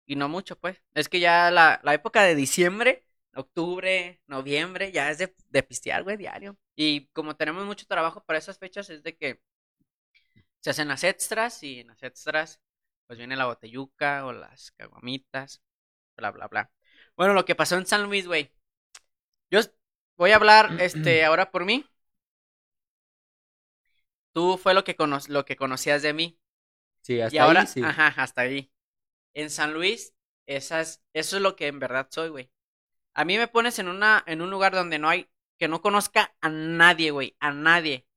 Y 0.06 0.16
no 0.16 0.30
mucho, 0.30 0.58
pues. 0.60 0.82
Es 0.94 1.10
que 1.10 1.20
ya 1.20 1.50
la, 1.52 1.80
la 1.84 1.94
época 1.94 2.24
de 2.24 2.36
diciembre, 2.36 3.06
octubre, 3.36 4.22
noviembre, 4.28 4.92
ya 4.92 5.10
es 5.12 5.18
de, 5.18 5.36
de 5.50 5.64
pistear, 5.64 6.04
güey, 6.04 6.18
diario. 6.18 6.58
Y 6.76 7.08
como 7.08 7.36
tenemos 7.36 7.66
mucho 7.66 7.86
trabajo 7.88 8.24
para 8.26 8.40
esas 8.40 8.60
fechas, 8.60 8.90
es 8.90 9.04
de 9.04 9.16
que 9.18 9.42
se 10.64 10.72
hacen 10.72 10.90
las 10.90 11.06
extras 11.06 11.64
y 11.64 11.82
en 11.82 11.90
las 11.90 12.04
extras 12.04 12.62
pues 13.08 13.20
viene 13.20 13.36
la 13.38 13.46
botelluca 13.48 14.26
o 14.26 14.34
las 14.34 14.72
caguamitas, 14.74 15.62
bla, 16.18 16.32
bla, 16.32 16.48
bla. 16.48 16.72
Bueno, 17.18 17.34
lo 17.36 17.46
que 17.46 17.56
pasó 17.56 17.78
en 17.78 17.86
San 17.88 18.04
Luis, 18.06 18.28
güey. 18.28 18.52
Yo 19.52 19.62
voy 20.18 20.32
a 20.32 20.36
hablar, 20.38 20.76
este, 20.80 21.24
ahora 21.26 21.52
por 21.52 21.66
mí. 21.66 21.86
Tú 24.34 24.58
fue 24.58 24.74
lo 24.74 24.84
que, 24.84 24.96
cono- 24.96 25.20
lo 25.28 25.46
que 25.46 25.56
conocías 25.56 26.02
de 26.02 26.14
mí. 26.14 26.40
Sí, 27.02 27.22
hasta 27.22 27.36
y 27.36 27.40
ahora, 27.40 27.66
ahí 27.66 27.68
sí. 27.68 27.82
ajá, 27.82 28.10
hasta 28.18 28.42
ahí. 28.44 28.72
En 29.34 29.50
San 29.52 29.74
Luis, 29.74 30.16
esas, 30.48 31.04
eso 31.14 31.38
es 31.38 31.44
lo 31.44 31.56
que 31.56 31.68
en 31.68 31.80
verdad 31.80 32.08
soy, 32.12 32.30
güey. 32.30 32.52
A 33.16 33.26
mí 33.26 33.38
me 33.38 33.48
pones 33.50 33.80
en 33.80 33.90
una, 33.90 34.24
en 34.28 34.42
un 34.42 34.52
lugar 34.52 34.74
donde 34.74 35.00
no 35.00 35.10
hay, 35.10 35.30
que 35.60 35.68
no 35.70 35.82
conozca 35.82 36.36
a 36.42 36.50
nadie, 36.50 37.12
güey, 37.12 37.36
a 37.40 37.52
nadie. 37.52 38.08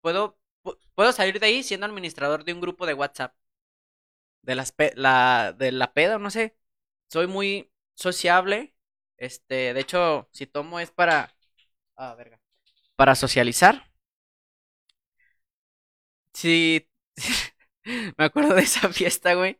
Puedo, 0.00 0.36
pu- 0.36 0.37
puedo 0.94 1.12
salir 1.12 1.40
de 1.40 1.46
ahí 1.46 1.62
siendo 1.62 1.86
administrador 1.86 2.44
de 2.44 2.52
un 2.54 2.60
grupo 2.60 2.86
de 2.86 2.94
WhatsApp. 2.94 3.34
De 4.42 4.54
las 4.54 4.72
pe- 4.72 4.92
la, 4.96 5.54
de 5.56 5.72
la 5.72 5.92
peda, 5.92 6.18
no 6.18 6.30
sé. 6.30 6.56
Soy 7.08 7.26
muy 7.26 7.72
sociable. 7.94 8.74
Este, 9.16 9.74
de 9.74 9.80
hecho, 9.80 10.28
si 10.32 10.46
tomo 10.46 10.80
es 10.80 10.90
para, 10.90 11.34
ah, 11.96 12.14
verga, 12.16 12.40
para 12.96 13.14
socializar. 13.16 13.90
Sí, 16.32 16.88
me 18.18 18.24
acuerdo 18.24 18.54
de 18.54 18.62
esa 18.62 18.88
fiesta, 18.92 19.34
güey. 19.34 19.56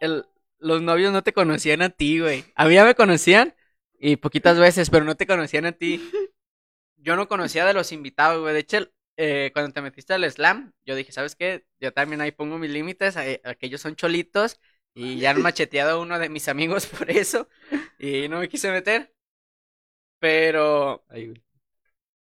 El, 0.00 0.24
los 0.58 0.82
novios 0.82 1.12
no 1.12 1.22
te 1.22 1.32
conocían 1.32 1.82
a 1.82 1.90
ti, 1.90 2.20
güey. 2.20 2.44
A 2.56 2.66
mí 2.66 2.74
ya 2.74 2.84
me 2.84 2.94
conocían 2.94 3.54
y 3.98 4.16
poquitas 4.16 4.58
veces, 4.58 4.90
pero 4.90 5.04
no 5.04 5.16
te 5.16 5.26
conocían 5.26 5.66
a 5.66 5.72
ti. 5.72 6.02
Yo 6.98 7.16
no 7.16 7.28
conocía 7.28 7.66
de 7.66 7.74
los 7.74 7.92
invitados, 7.92 8.40
güey. 8.42 8.54
De 8.54 8.60
hecho, 8.60 8.78
eh, 9.16 9.50
cuando 9.52 9.72
te 9.72 9.82
metiste 9.82 10.14
al 10.14 10.30
slam, 10.30 10.72
yo 10.84 10.94
dije, 10.96 11.12
¿sabes 11.12 11.36
qué? 11.36 11.66
Yo 11.80 11.92
también 11.92 12.20
ahí 12.20 12.32
pongo 12.32 12.58
mis 12.58 12.70
límites. 12.70 13.16
eh, 13.16 13.40
Aquellos 13.44 13.80
son 13.80 13.96
cholitos 13.96 14.60
y 14.94 15.18
ya 15.20 15.30
han 15.30 15.40
macheteado 15.42 15.92
a 15.98 16.00
uno 16.02 16.18
de 16.18 16.28
mis 16.28 16.48
amigos 16.48 16.86
por 16.86 17.10
eso 17.10 17.48
y 17.98 18.28
no 18.28 18.40
me 18.40 18.48
quise 18.48 18.70
meter. 18.70 19.12
Pero 20.18 21.04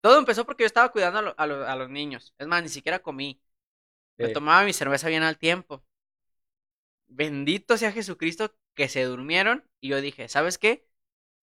todo 0.00 0.18
empezó 0.18 0.44
porque 0.44 0.62
yo 0.64 0.66
estaba 0.66 0.90
cuidando 0.92 1.18
a, 1.18 1.22
lo- 1.22 1.34
a 1.38 1.46
lo- 1.46 1.66
a 1.68 1.76
los 1.76 1.90
niños. 1.90 2.34
Es 2.38 2.46
más, 2.46 2.62
ni 2.62 2.68
siquiera 2.68 3.00
comí. 3.00 3.40
Me 4.20 4.28
Eh, 4.28 4.30
tomaba 4.30 4.64
mi 4.64 4.72
cerveza 4.74 5.08
bien 5.08 5.22
al 5.24 5.38
tiempo. 5.38 5.84
Bendito 7.08 7.76
sea 7.78 7.92
Jesucristo 7.92 8.54
que 8.74 8.88
se 8.88 9.04
durmieron. 9.04 9.64
Y 9.80 9.88
yo 9.88 10.00
dije, 10.00 10.28
¿sabes 10.28 10.58
qué? 10.58 10.86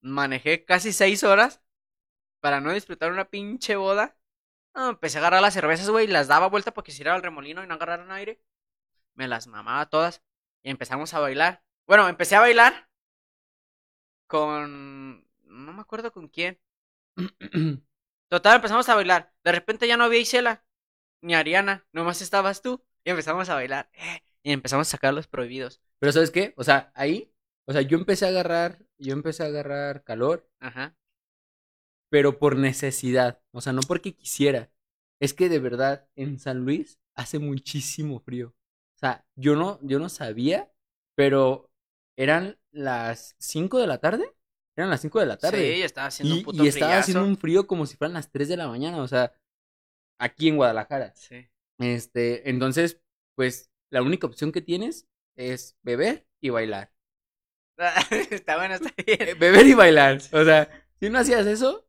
Manejé 0.02 0.66
casi 0.66 0.94
seis 0.94 1.24
horas 1.26 1.62
para 2.42 2.62
no 2.62 2.74
disfrutar 2.74 3.12
una 3.14 3.30
pinche 3.30 3.78
boda. 3.78 4.18
No, 4.76 4.90
empecé 4.90 5.18
a 5.18 5.22
agarrar 5.22 5.42
las 5.42 5.54
cervezas, 5.54 5.90
güey, 5.90 6.06
y 6.06 6.08
las 6.12 6.28
daba 6.28 6.48
vuelta 6.48 6.74
porque 6.74 6.92
si 6.92 7.02
era 7.02 7.14
al 7.16 7.24
remolino 7.24 7.64
y 7.64 7.68
no 7.68 7.74
agarraran 7.76 8.12
aire. 8.12 8.42
Me 9.16 9.28
las 9.28 9.48
mamaba 9.48 9.90
todas. 9.90 10.24
Y 10.64 10.70
empezamos 10.72 11.14
a 11.14 11.20
bailar. 11.20 11.64
Bueno, 11.88 12.10
empecé 12.10 12.36
a 12.36 12.42
bailar 12.42 12.90
con... 14.28 15.26
No 15.44 15.74
me 15.74 15.82
acuerdo 15.82 16.12
con 16.12 16.28
quién. 16.28 16.60
Total, 18.30 18.56
empezamos 18.56 18.88
a 18.90 18.96
bailar. 18.96 19.34
De 19.44 19.52
repente 19.52 19.88
ya 19.88 19.98
no 19.98 20.06
había 20.06 20.20
Isela, 20.20 20.64
ni 21.22 21.36
Ariana, 21.36 21.86
nomás 21.92 22.22
estabas 22.22 22.62
tú. 22.62 22.84
Y 23.04 23.10
empezamos 23.12 23.50
a 23.50 23.56
bailar. 23.56 23.90
eh, 23.94 24.22
y 24.44 24.52
empezamos 24.54 24.88
a 24.88 24.92
sacar 24.92 25.14
los 25.14 25.28
prohibidos. 25.28 25.82
Pero 26.00 26.12
¿sabes 26.12 26.32
qué? 26.32 26.54
O 26.58 26.64
sea, 26.64 26.92
ahí, 26.96 27.34
o 27.66 27.74
sea, 27.74 27.82
yo 27.82 27.98
empecé 27.98 28.26
a 28.26 28.30
agarrar, 28.30 28.80
yo 28.98 29.14
empecé 29.14 29.44
a 29.44 29.48
agarrar 29.48 30.04
calor, 30.04 30.48
Ajá. 30.60 30.96
Pero 32.12 32.40
por 32.40 32.58
necesidad, 32.58 33.42
o 33.52 33.62
sea, 33.62 33.72
no 33.72 33.82
porque 33.88 34.14
quisiera. 34.14 34.70
Es 35.22 35.34
que 35.34 35.48
de 35.48 35.60
verdad 35.60 36.10
en 36.16 36.40
San 36.40 36.66
Luis 36.66 37.00
hace 37.16 37.40
muchísimo 37.40 38.20
frío. 38.20 38.50
O 38.96 39.00
sea, 39.00 39.26
yo 39.36 39.56
no 39.56 39.80
yo 39.82 39.98
no 39.98 40.10
sabía, 40.10 40.70
pero 41.16 41.72
eran 42.18 42.60
las 42.72 43.36
5 43.40 43.80
de 43.80 43.88
la 43.88 44.00
tarde. 44.00 44.36
Eran 44.76 44.90
las 44.90 45.02
5 45.02 45.20
de 45.22 45.26
la 45.26 45.38
tarde. 45.38 45.76
Sí, 45.76 45.82
estaba 45.82 46.08
haciendo 46.08 46.36
y, 46.36 46.38
un 46.40 46.44
puto 46.44 46.64
y 46.64 46.68
estaba 46.68 46.98
haciendo 46.98 47.24
un 47.24 47.38
frío 47.38 47.66
como 47.66 47.86
si 47.86 47.96
fueran 47.96 48.14
las 48.14 48.30
3 48.30 48.50
de 48.50 48.58
la 48.58 48.68
mañana, 48.68 49.02
o 49.02 49.08
sea, 49.08 49.34
aquí 50.20 50.50
en 50.50 50.58
Guadalajara. 50.58 51.14
Sí. 51.16 51.48
Este, 51.80 52.50
entonces, 52.50 53.00
pues 53.36 53.72
la 53.90 54.02
única 54.02 54.28
opción 54.28 54.52
que 54.52 54.62
tienes 54.62 55.08
es 55.36 55.78
beber 55.82 56.28
y 56.42 56.50
bailar. 56.50 56.92
está 58.30 58.58
bueno, 58.58 58.76
está 58.76 58.94
bien. 59.06 59.40
beber 59.40 59.66
y 59.66 59.74
bailar. 59.74 60.18
O 60.34 60.44
sea, 60.44 60.70
si 61.00 61.10
no 61.10 61.20
hacías 61.20 61.48
eso, 61.48 61.88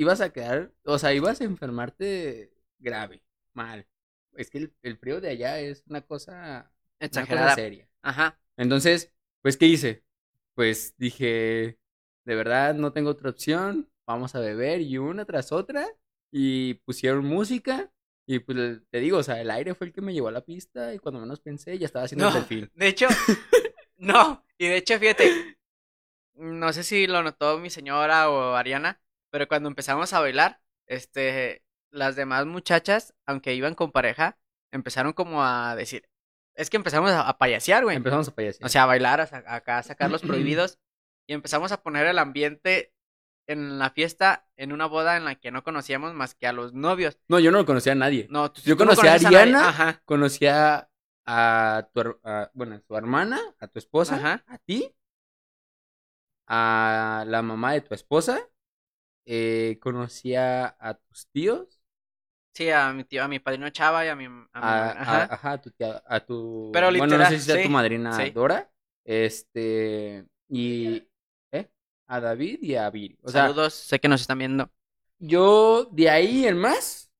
ibas 0.00 0.20
a 0.20 0.32
quedar, 0.32 0.72
o 0.84 0.98
sea, 0.98 1.14
ibas 1.14 1.40
a 1.40 1.44
enfermarte 1.44 2.52
grave, 2.78 3.22
mal. 3.54 3.86
Es 4.34 4.50
que 4.50 4.58
el, 4.58 4.74
el 4.82 4.96
frío 4.98 5.20
de 5.20 5.30
allá 5.30 5.60
es 5.60 5.84
una 5.88 6.02
cosa, 6.02 6.72
una 7.12 7.26
cosa 7.26 7.48
Exagerada. 7.48 7.50
seria. 7.50 7.88
Ajá. 8.02 8.38
Entonces, 8.56 9.12
pues, 9.42 9.56
¿qué 9.56 9.66
hice? 9.66 10.04
Pues 10.54 10.94
dije, 10.98 11.78
de 12.24 12.34
verdad, 12.34 12.74
no 12.74 12.92
tengo 12.92 13.10
otra 13.10 13.30
opción, 13.30 13.90
vamos 14.06 14.34
a 14.34 14.40
beber 14.40 14.80
y 14.82 14.98
una 14.98 15.24
tras 15.24 15.52
otra, 15.52 15.86
y 16.32 16.74
pusieron 16.84 17.24
música, 17.26 17.92
y 18.26 18.40
pues 18.40 18.82
te 18.90 19.00
digo, 19.00 19.18
o 19.18 19.22
sea, 19.22 19.40
el 19.40 19.50
aire 19.50 19.74
fue 19.74 19.88
el 19.88 19.92
que 19.92 20.00
me 20.02 20.12
llevó 20.14 20.28
a 20.28 20.32
la 20.32 20.44
pista, 20.44 20.94
y 20.94 20.98
cuando 20.98 21.20
menos 21.20 21.40
pensé, 21.40 21.78
ya 21.78 21.86
estaba 21.86 22.04
haciendo 22.06 22.24
No, 22.24 22.28
el 22.28 22.32
perfil. 22.32 22.72
de 22.74 22.88
hecho, 22.88 23.08
no. 23.98 24.44
Y 24.58 24.68
de 24.68 24.76
hecho, 24.78 24.98
fíjate, 24.98 25.58
no 26.34 26.72
sé 26.72 26.84
si 26.84 27.06
lo 27.06 27.22
notó 27.22 27.58
mi 27.58 27.70
señora 27.70 28.30
o 28.30 28.54
Ariana, 28.54 29.00
pero 29.30 29.48
cuando 29.48 29.68
empezamos 29.68 30.12
a 30.12 30.20
bailar, 30.20 30.60
este, 30.86 31.64
las 31.90 32.16
demás 32.16 32.46
muchachas, 32.46 33.14
aunque 33.26 33.54
iban 33.54 33.74
con 33.74 33.92
pareja, 33.92 34.38
empezaron 34.72 35.12
como 35.12 35.44
a 35.44 35.74
decir, 35.76 36.08
es 36.54 36.68
que 36.70 36.76
empezamos 36.76 37.10
a, 37.12 37.28
a 37.28 37.38
payasear, 37.38 37.84
güey. 37.84 37.96
Empezamos 37.96 38.28
a 38.28 38.34
payasear. 38.34 38.66
O 38.66 38.68
sea, 38.68 38.82
a 38.82 38.86
bailar, 38.86 39.20
a 39.20 39.54
acá 39.54 39.78
a 39.78 39.82
sacar 39.82 40.10
los 40.10 40.22
prohibidos. 40.22 40.78
Y 41.26 41.32
empezamos 41.32 41.70
a 41.72 41.82
poner 41.82 42.06
el 42.06 42.18
ambiente 42.18 42.92
en 43.46 43.78
la 43.78 43.90
fiesta, 43.90 44.46
en 44.56 44.72
una 44.72 44.86
boda 44.86 45.16
en 45.16 45.24
la 45.24 45.36
que 45.36 45.50
no 45.50 45.62
conocíamos 45.64 46.12
más 46.14 46.34
que 46.34 46.46
a 46.46 46.52
los 46.52 46.72
novios. 46.74 47.18
no, 47.28 47.38
yo 47.40 47.50
no 47.50 47.64
conocía 47.66 47.92
a 47.92 47.96
nadie. 47.96 48.26
No, 48.30 48.50
tú- 48.52 48.60
Yo 48.64 48.76
tú 48.76 48.84
no 48.84 48.94
conocí 48.94 49.06
a. 49.06 49.14
Ariana. 49.14 49.68
Ajá. 49.68 50.02
Conocía 50.04 50.88
a 51.26 51.88
tu, 51.92 52.18
a- 52.24 52.50
bueno, 52.54 52.76
a 52.76 52.80
tu 52.80 52.96
hermana, 52.96 53.40
a 53.58 53.66
tu 53.68 53.78
esposa, 53.78 54.16
Ajá. 54.16 54.44
a 54.48 54.58
ti, 54.58 54.94
a 56.46 57.24
la 57.26 57.42
mamá 57.42 57.72
de 57.72 57.80
tu 57.82 57.94
esposa, 57.94 58.40
eh, 59.30 59.78
conocía 59.80 60.76
a 60.80 60.94
tus 60.94 61.28
tíos, 61.28 61.80
Sí, 62.54 62.70
a 62.70 62.92
mi 62.92 63.04
tío, 63.04 63.24
a 63.24 63.28
mi 63.28 63.38
padrino 63.40 63.70
Chava 63.70 64.04
y 64.04 64.08
a 64.08 64.14
mi, 64.16 64.26
a 64.52 64.62
mi 64.62 64.72
a, 64.72 64.72
mamá. 64.72 65.00
a- 65.04 65.22
Ajá. 65.22 65.34
ajá, 65.34 65.52
a 65.52 65.60
tu 65.60 65.70
tía, 65.70 66.02
a 66.06 66.20
tu, 66.24 66.38
Pero 66.70 66.90
bueno, 66.92 67.18
no 67.18 67.24
literal, 67.24 67.26
sé 67.26 67.38
si 67.38 67.44
sea 67.46 67.60
sí, 67.60 67.60
tu 67.60 67.68
madrina 67.70 68.28
sí. 68.28 68.34
Dora, 68.34 68.70
este, 69.04 70.26
y, 70.48 71.08
¿eh? 71.52 71.70
A 72.06 72.20
David 72.20 72.58
y 72.62 72.74
a 72.76 72.90
Viri. 72.90 73.18
O 73.22 73.30
sea, 73.30 73.54
Saludos, 73.54 73.72
sé 73.74 73.98
que 74.00 74.08
nos 74.08 74.20
están 74.20 74.38
viendo. 74.38 74.70
yo 75.18 75.86
de 75.92 76.10
ahí 76.10 76.46
en 76.46 76.58
más, 76.58 77.10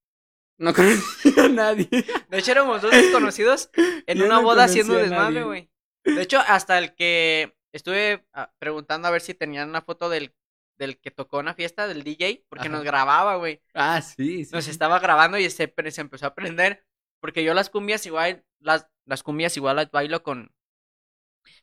no 0.59 0.75
conocía 0.75 1.45
a 1.47 1.49
nadie. 1.49 1.89
De 2.29 2.39
hecho, 2.39 2.53
éramos 2.53 2.83
dos 2.83 2.95
desconocidos 2.95 3.71
en 4.07 4.21
Yo 4.21 4.23
una 4.23 4.39
no 4.39 4.41
boda 4.41 4.65
haciendo 4.65 4.97
desmadre, 4.97 5.45
güey. 5.45 5.71
De 6.15 6.23
hecho, 6.23 6.39
hasta 6.41 6.79
el 6.79 6.95
que 6.95 7.57
estuve 7.73 8.27
ah, 8.33 8.53
preguntando 8.59 9.09
a 9.09 9.11
ver 9.11 9.21
si 9.21 9.35
tenían 9.35 9.69
una 9.69 9.83
foto 9.83 10.09
del, 10.09 10.35
del 10.81 10.99
que 10.99 11.13
tocó 11.13 11.39
una 11.39 11.55
fiesta, 11.55 11.87
del 11.87 12.03
DJ, 12.03 12.47
porque 12.49 12.69
Ajá. 12.69 12.77
nos 12.77 12.83
grababa, 12.85 13.37
güey. 13.37 13.63
Ah, 13.75 14.01
sí, 14.03 14.45
sí. 14.45 14.51
Nos 14.53 14.65
sí. 14.65 14.71
estaba 14.71 14.99
grabando 14.99 15.39
y 15.39 15.49
se, 15.51 15.73
empezó 15.99 16.27
a 16.27 16.29
aprender. 16.31 16.85
Porque 17.21 17.45
yo 17.45 17.55
las 17.55 17.71
cumbias 17.71 18.07
igual, 18.07 18.45
las, 18.59 18.89
las 19.05 19.23
cumbias 19.23 19.57
igual 19.57 19.77
las 19.77 19.91
bailo 19.91 20.23
con... 20.23 20.53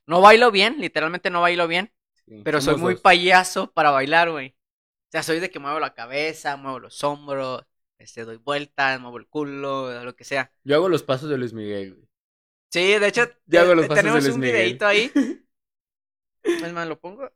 No 0.05 0.21
bailo 0.21 0.51
bien, 0.51 0.79
literalmente 0.79 1.29
no 1.29 1.41
bailo 1.41 1.67
bien, 1.67 1.91
Sí, 2.25 2.43
pero 2.43 2.61
soy 2.61 2.75
muy 2.75 2.95
dos. 2.95 3.01
payaso 3.01 3.73
para 3.73 3.91
bailar, 3.91 4.31
güey. 4.31 4.55
O 5.07 5.11
sea, 5.11 5.23
soy 5.23 5.39
de 5.39 5.49
que 5.49 5.59
muevo 5.59 5.79
la 5.79 5.93
cabeza, 5.93 6.57
muevo 6.57 6.79
los 6.79 7.03
hombros, 7.03 7.65
este, 7.97 8.25
doy 8.25 8.37
vueltas, 8.37 8.99
muevo 8.99 9.17
el 9.17 9.27
culo, 9.27 10.03
lo 10.03 10.15
que 10.15 10.23
sea. 10.25 10.51
Yo 10.63 10.75
hago 10.75 10.89
los 10.89 11.03
pasos 11.03 11.29
de 11.29 11.37
Luis 11.37 11.53
Miguel, 11.53 11.95
güey. 11.95 12.07
Sí, 12.71 12.99
de 12.99 13.07
hecho, 13.07 13.25
Yo 13.45 13.61
hago 13.61 13.75
los 13.75 13.87
pasos 13.87 14.03
de 14.03 14.03
tenemos 14.03 14.23
Luis 14.23 14.35
un 14.35 14.41
Miguel. 14.41 14.55
videito 14.55 14.85
ahí. 14.87 15.11
Es 16.43 16.73
más, 16.73 16.87
lo 16.87 16.99
pongo. 16.99 17.29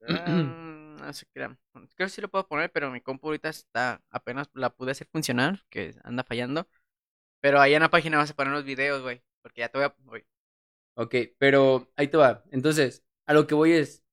Ah, 0.08 0.67
no 0.98 1.12
se 1.12 1.26
crean. 1.26 1.58
Creo 1.72 1.88
que 1.96 2.08
sí 2.10 2.20
lo 2.20 2.28
puedo 2.30 2.46
poner, 2.48 2.70
pero 2.72 2.90
mi 2.90 3.00
compu 3.00 3.28
ahorita 3.28 3.48
está, 3.48 4.02
apenas 4.10 4.48
la 4.54 4.70
pude 4.70 4.92
hacer 4.92 5.08
funcionar, 5.12 5.64
que 5.70 5.94
anda 6.04 6.24
fallando. 6.24 6.68
Pero 7.40 7.60
ahí 7.60 7.74
en 7.74 7.82
la 7.82 7.90
página 7.90 8.18
vas 8.18 8.30
a 8.30 8.36
poner 8.36 8.52
los 8.52 8.64
videos, 8.64 9.02
güey. 9.02 9.22
Porque 9.42 9.60
ya 9.62 9.68
te 9.70 9.78
voy 9.78 9.86
a... 9.86 9.94
Ok, 10.94 11.14
pero 11.38 11.90
ahí 11.96 12.08
te 12.08 12.16
va. 12.16 12.44
Entonces, 12.50 13.04
a 13.26 13.32
lo 13.34 13.46
que 13.46 13.54
voy 13.54 13.72
es 13.72 14.04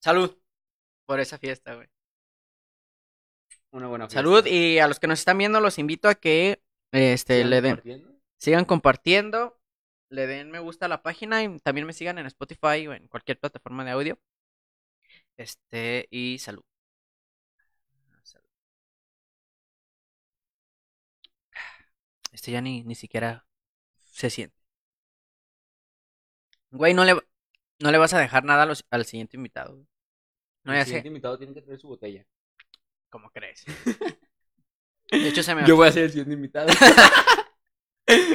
Salud 0.00 0.36
por 1.06 1.20
esa 1.20 1.38
fiesta, 1.38 1.74
güey. 1.74 1.88
una 3.72 3.88
buena 3.88 4.08
fiesta. 4.08 4.18
Salud 4.20 4.46
y 4.46 4.78
a 4.78 4.88
los 4.88 4.98
que 4.98 5.06
nos 5.06 5.18
están 5.20 5.38
viendo 5.38 5.60
los 5.60 5.78
invito 5.78 6.08
a 6.08 6.14
que 6.14 6.62
este 6.92 7.44
¿Sigan 7.44 7.50
le 7.50 7.60
den 7.60 7.82
compartiendo? 7.82 8.20
sigan 8.38 8.64
compartiendo, 8.64 9.60
le 10.10 10.26
den 10.26 10.50
me 10.50 10.58
gusta 10.60 10.86
a 10.86 10.88
la 10.88 11.02
página 11.02 11.42
y 11.44 11.58
también 11.60 11.86
me 11.86 11.92
sigan 11.92 12.18
en 12.18 12.26
Spotify 12.26 12.86
o 12.88 12.94
en 12.94 13.08
cualquier 13.08 13.38
plataforma 13.38 13.84
de 13.84 13.90
audio. 13.92 14.18
Este 15.38 16.06
y 16.10 16.38
salud. 16.38 16.64
Salud. 18.22 18.44
Este 22.32 22.52
ya 22.52 22.62
ni, 22.62 22.82
ni 22.84 22.94
siquiera 22.94 23.44
se 24.04 24.30
siente. 24.30 24.56
Güey, 26.70 26.94
no 26.94 27.04
le 27.04 27.14
no 27.80 27.90
le 27.92 27.98
vas 27.98 28.14
a 28.14 28.18
dejar 28.20 28.44
nada 28.44 28.64
a 28.64 28.66
los- 28.66 28.84
al 28.90 29.04
siguiente 29.06 29.36
invitado. 29.36 29.74
güey. 29.74 29.86
No, 30.64 30.72
El 30.74 30.78
ya 30.78 30.84
siguiente 30.84 31.08
sé. 31.08 31.08
invitado 31.08 31.38
tiene 31.38 31.54
que 31.54 31.62
traer 31.62 31.80
su 31.80 31.88
botella. 31.88 32.26
¿Cómo 33.10 33.30
crees? 33.30 33.64
De 35.10 35.28
hecho 35.28 35.42
se 35.42 35.54
me 35.54 35.66
Yo 35.66 35.76
voy 35.76 35.88
a 35.88 35.92
ser 35.92 36.04
el 36.04 36.10
siguiente 36.10 36.34
invitado. 36.34 36.68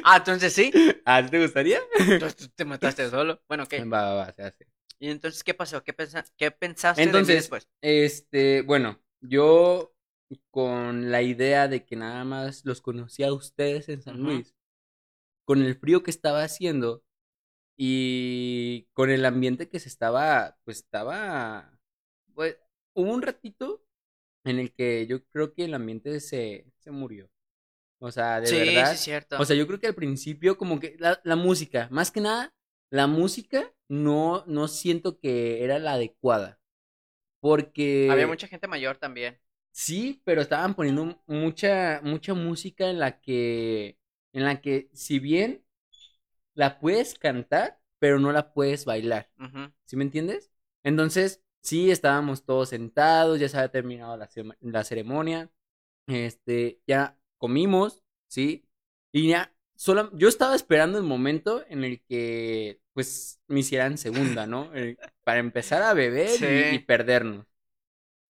Ah, 0.04 0.18
entonces 0.18 0.54
sí. 0.54 0.72
¿A 1.06 1.24
ti 1.24 1.30
te 1.32 1.42
gustaría? 1.42 1.80
Entonces 2.00 2.36
tú 2.36 2.48
te 2.50 2.66
mataste 2.66 3.10
solo. 3.10 3.42
Bueno, 3.48 3.66
¿qué? 3.66 3.84
Va, 3.84 4.02
va, 4.04 4.14
va, 4.16 4.32
se 4.34 4.44
hace. 4.44 4.68
¿Y 5.04 5.10
entonces 5.10 5.44
qué 5.44 5.54
pasó? 5.54 5.84
¿Qué, 5.84 5.94
pensa- 5.94 6.26
qué 6.38 6.50
pensaste 6.52 7.14
de 7.14 7.24
mí 7.24 7.34
Entonces, 7.34 7.36
después? 7.36 7.68
Este, 7.82 8.62
bueno, 8.62 9.00
yo 9.22 9.94
con 10.52 11.12
la 11.12 11.22
idea 11.22 11.68
de 11.68 11.86
que 11.86 11.96
nada 11.96 12.24
más 12.24 12.66
los 12.66 12.82
conocía 12.82 13.28
a 13.30 13.34
ustedes 13.34 13.90
en 13.90 14.02
San. 14.02 14.20
Luis, 14.20 14.56
con 15.46 15.64
el 15.64 15.76
frío 15.78 16.04
que 16.04 16.12
estaba 16.12 16.44
haciendo 16.44 17.04
y 17.78 18.88
con 18.94 19.10
el 19.12 19.26
ambiente 19.26 19.70
que 19.70 19.80
se 19.80 19.90
estaba, 19.90 20.58
pues 20.66 20.80
estaba, 20.80 21.80
pues, 22.36 22.58
hubo 22.96 23.14
un 23.14 23.22
ratito 23.24 23.84
en 24.46 24.60
el 24.60 24.74
que 24.74 25.08
yo 25.08 25.26
creo 25.28 25.54
que 25.54 25.66
el 25.66 25.74
ambiente 25.76 26.20
se, 26.22 26.68
se 26.80 26.92
murió. 26.92 27.30
O 28.00 28.12
sea, 28.12 28.42
de 28.42 28.52
sí, 28.52 28.56
verdad. 28.56 28.92
sí, 28.92 28.96
es 28.96 29.02
cierto. 29.02 29.38
O 29.40 29.46
sea, 29.46 29.56
yo 29.56 29.68
creo 29.68 29.80
que 29.80 29.88
al 29.88 29.96
principio 29.96 30.58
como 30.58 30.80
que 30.80 30.96
la, 31.00 31.20
la 31.24 31.36
música, 31.36 31.88
más 31.92 32.12
que 32.12 32.22
nada, 32.22 32.54
la 32.94 33.08
música 33.08 33.74
no, 33.90 34.46
no 34.46 34.68
siento 34.68 35.20
que 35.20 35.64
era 35.64 35.80
la 35.80 35.94
adecuada. 35.94 36.60
Porque... 37.40 38.08
Había 38.12 38.28
mucha 38.28 38.48
gente 38.48 38.68
mayor 38.68 38.98
también. 38.98 39.40
Sí, 39.72 40.22
pero 40.24 40.44
estaban 40.44 40.76
poniendo 40.76 41.20
mucha, 41.26 42.02
mucha 42.04 42.36
música 42.36 42.92
en 42.92 43.00
la 43.00 43.20
que, 43.20 43.98
en 44.32 44.46
la 44.46 44.62
que 44.62 44.92
si 44.94 45.18
bien 45.18 45.66
la 46.54 46.80
puedes 46.80 47.18
cantar, 47.18 47.80
pero 47.98 48.20
no 48.20 48.32
la 48.32 48.54
puedes 48.54 48.86
bailar. 48.86 49.32
Ujú. 49.40 49.74
¿Sí 49.86 49.96
me 49.96 50.04
entiendes? 50.04 50.52
Entonces, 50.84 51.44
sí, 51.62 51.90
estábamos 51.90 52.46
todos 52.46 52.70
sentados, 52.70 53.40
ya 53.40 53.50
se 53.50 53.58
había 53.58 53.72
terminado 53.72 54.18
la, 54.18 54.30
la 54.60 54.84
ceremonia, 54.84 55.50
este, 56.06 56.80
ya 56.86 57.18
comimos, 57.40 58.04
¿sí? 58.28 58.68
Y 59.12 59.30
ya, 59.30 59.53
solo, 59.76 60.10
yo 60.14 60.28
estaba 60.28 60.56
esperando 60.56 60.98
el 60.98 61.04
momento 61.04 61.64
en 61.70 61.84
el 61.84 62.02
que, 62.04 62.80
pues, 62.94 63.40
me 63.48 63.62
hicieran 63.62 63.98
segunda, 63.98 64.48
¿no? 64.48 64.74
Eh, 64.76 64.98
para 65.24 65.40
empezar 65.40 65.82
a 65.84 65.94
beber 65.94 66.42
y- 66.44 66.76
y, 66.76 66.80
perdernos. 66.80 67.46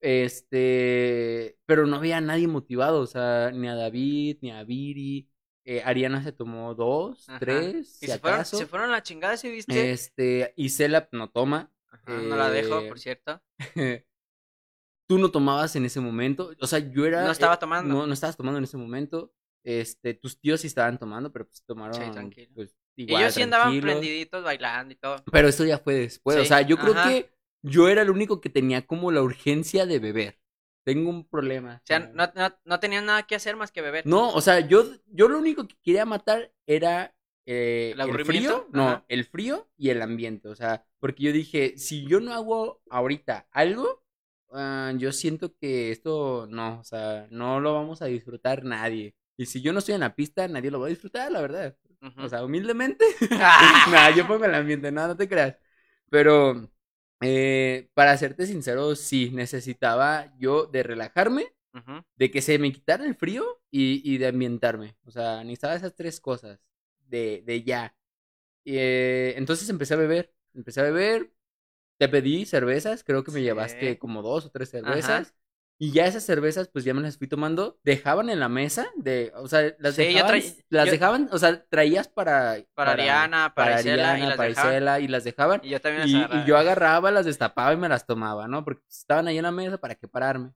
Este, 0.02 1.58
pero 1.66 1.88
no 1.88 1.96
había 1.96 2.20
nadie 2.20 2.48
motivado, 2.48 3.00
o 3.02 3.08
sea, 3.08 3.52
ni 3.54 3.68
a 3.70 3.76
David, 3.76 4.38
ni 4.42 4.52
a 4.52 4.64
Viri. 4.64 5.30
eh, 5.66 5.82
Ariana 5.86 6.22
se 6.22 6.34
tomó 6.34 6.76
dos, 6.76 7.30
Ajá. 7.30 7.40
tres, 7.40 7.98
Y 8.02 8.08
se 8.08 8.20
fueron, 8.20 8.44
se 8.44 8.66
fueron 8.66 8.90
a 8.90 8.94
la 8.94 9.02
chingada, 9.04 9.38
¿sí 9.38 9.50
viste? 9.50 9.94
Este, 9.94 10.54
Isela 10.58 11.08
no 11.14 11.30
toma. 11.30 11.72
Ajá, 11.90 12.22
no 12.22 12.36
la 12.36 12.50
dejo, 12.52 12.80
eh, 12.80 12.90
por 12.90 13.00
cierto. 13.00 13.42
Tú 15.08 15.20
no 15.20 15.32
tomabas 15.32 15.76
en 15.76 15.86
ese 15.86 16.00
momento. 16.00 16.52
O 16.60 16.68
sea, 16.68 16.80
yo 16.80 17.06
era. 17.06 17.26
No 17.26 17.32
estaba 17.32 17.56
eh, 17.56 17.58
tomando. 17.60 17.94
No, 17.94 18.08
no 18.08 18.14
estabas 18.14 18.38
tomando 18.38 18.58
en 18.58 18.64
ese 18.64 18.78
momento. 18.78 19.32
Este, 19.64 20.14
tus 20.14 20.40
tíos 20.40 20.62
sí 20.62 20.68
estaban 20.68 20.98
tomando, 20.98 21.32
pero 21.32 21.46
pues 21.46 21.64
tomaron. 21.66 22.12
tranquilo. 22.12 22.50
Pues, 22.56 22.76
igual, 22.96 23.24
ellos 23.24 23.34
sí 23.34 23.42
andaban 23.42 23.80
prendiditos 23.82 24.44
bailando 24.44 24.94
y 24.94 24.98
todo. 24.98 25.24
Pero 25.32 25.48
eso 25.48 25.66
ya 25.66 25.78
fue 25.80 25.96
después. 25.96 26.38
O 26.38 26.42
Sí, 26.42 26.48
sea, 26.48 26.62
yo 26.62 26.78
creo 26.78 26.94
que 26.94 27.30
yo 27.62 27.88
era 27.88 28.02
el 28.02 28.10
único 28.10 28.42
que 28.42 28.50
tenía 28.50 28.86
como 28.86 29.12
la 29.12 29.22
urgencia 29.22 29.86
de 29.86 30.00
beber. 30.00 30.40
Tengo 30.86 31.10
un 31.10 31.26
problema. 31.28 31.76
O 31.82 31.88
sea, 31.88 32.00
no, 32.00 32.30
no, 32.36 32.58
no 32.66 32.80
tenían 32.80 33.06
nada 33.06 33.24
que 33.24 33.36
hacer 33.36 33.56
más 33.56 33.72
que 33.72 33.82
beber. 33.82 34.06
No, 34.06 34.32
o 34.34 34.42
sea, 34.42 34.60
yo, 34.60 34.84
yo 35.08 35.30
lo 35.30 35.38
único 35.40 35.66
que 35.68 35.76
quería 35.82 36.06
matar 36.06 36.52
era 36.68 37.16
eh, 37.46 37.94
¿El 37.96 38.02
el 38.02 38.26
frío, 38.26 38.68
no, 38.74 38.88
Ajá. 38.90 39.06
el 39.08 39.26
frío 39.26 39.70
y 39.78 39.90
el 39.90 40.02
ambiente. 40.02 40.50
O 40.50 40.56
sea, 40.56 40.86
porque 41.00 41.24
yo 41.24 41.32
dije, 41.32 41.78
si 41.78 42.06
yo 42.06 42.20
no 42.20 42.34
hago 42.34 42.82
ahorita 42.90 43.48
algo, 43.52 44.04
ah, 44.52 44.94
yo 44.98 45.12
siento 45.14 45.56
que 45.56 45.92
esto 45.92 46.48
no, 46.50 46.80
o 46.80 46.84
sea, 46.84 47.28
no 47.32 47.60
lo 47.60 47.74
vamos 47.74 48.02
a 48.02 48.06
disfrutar 48.06 48.64
nadie. 48.64 49.16
Y 49.38 49.46
si 49.48 49.62
yo 49.62 49.74
no 49.74 49.80
estoy 49.80 49.96
en 49.96 50.02
la 50.02 50.16
pista, 50.16 50.48
nadie 50.48 50.72
lo 50.72 50.80
va 50.80 50.88
a 50.88 50.90
disfrutar, 50.90 51.32
la 51.32 51.42
verdad. 51.42 51.78
O 52.20 52.30
sea, 52.30 52.44
humildemente. 52.44 53.06
Nada, 53.92 54.12
yo 54.16 54.28
pongo 54.28 54.46
el 54.46 54.56
ambiente, 54.56 54.92
no, 54.92 55.08
no 55.08 55.18
te 55.18 55.28
creas. 55.28 55.58
Pero, 56.10 56.70
eh, 57.22 57.90
para 57.94 58.18
serte 58.18 58.46
sincero, 58.46 58.96
sí, 58.96 59.32
necesitaba 59.32 60.34
yo 60.38 60.66
de 60.68 60.84
relajarme 60.84 61.46
de 62.18 62.32
que 62.32 62.42
se 62.42 62.60
me 62.60 62.72
quitara 62.72 63.06
el 63.06 63.16
frío 63.16 63.46
y, 63.72 64.02
y 64.12 64.18
de 64.20 64.28
ambientarme. 64.28 64.98
O 65.06 65.12
sea, 65.12 65.44
necesitaba 65.44 65.76
esas 65.76 65.96
tres 65.96 66.20
cosas 66.22 66.60
de, 67.08 67.44
de 67.46 67.64
ya. 67.64 67.96
Y, 68.64 68.78
eh, 68.78 69.36
entonces 69.38 69.70
empecé 69.70 69.96
a 69.96 69.98
beber, 69.98 70.34
empecé 70.54 70.82
a 70.82 70.84
beber, 70.84 71.34
te 71.98 72.10
pedí 72.10 72.46
cervezas, 72.46 73.04
creo 73.04 73.24
que 73.24 73.32
me 73.32 73.40
Sí. 73.40 73.46
llevaste 73.46 73.98
como 74.00 74.22
dos 74.22 74.46
o 74.48 74.52
tres 74.52 74.74
Ajá. 74.76 75.34
Y 75.84 75.92
ya 75.92 76.06
esas 76.06 76.24
cervezas, 76.24 76.70
pues 76.70 76.86
ya 76.86 76.94
me 76.94 77.02
las 77.02 77.18
fui 77.18 77.28
tomando, 77.28 77.78
dejaban 77.84 78.30
en 78.30 78.40
la 78.40 78.48
mesa, 78.48 78.88
de, 78.96 79.34
o 79.36 79.48
sea, 79.50 79.76
las 79.80 79.96
Sí, 79.96 80.04
yo 80.04 80.08
dejaban, 80.10 80.28
traí- 80.32 80.64
las 80.70 80.86
yo- 80.86 80.92
dejaban, 80.94 81.30
o 81.32 81.38
sea, 81.38 81.66
traías 81.66 82.08
para, 82.08 82.58
Para 82.74 82.92
Ariana, 82.94 83.54
para 83.54 83.80
Isela, 83.82 83.98
y 83.98 84.00
Ariana, 84.06 84.28
las 84.30 84.38
para 84.38 84.50
dejaban. 84.50 84.72
Isela, 84.72 85.00
y 85.02 85.08
las 85.10 85.24
dejaban. 85.26 85.60
Y 85.64 85.70
yo 85.70 85.82
también 85.82 86.02
las 86.02 86.10
Y, 86.10 86.14
y 86.14 86.18
agarraba. 86.24 86.46
yo 86.46 86.58
agarraba, 86.58 87.12
las 87.12 87.26
destapaba 87.26 87.74
y 87.74 87.78
me 87.78 87.90
las 87.90 88.06
tomaba, 88.06 88.48
¿no? 88.48 88.64
Porque 88.64 88.82
estaban 88.90 89.28
ahí 89.28 89.38
en 89.38 89.44
la 89.44 89.52
mesa 89.52 89.78
para 89.78 89.96
que 89.96 90.08
pararme. 90.08 90.52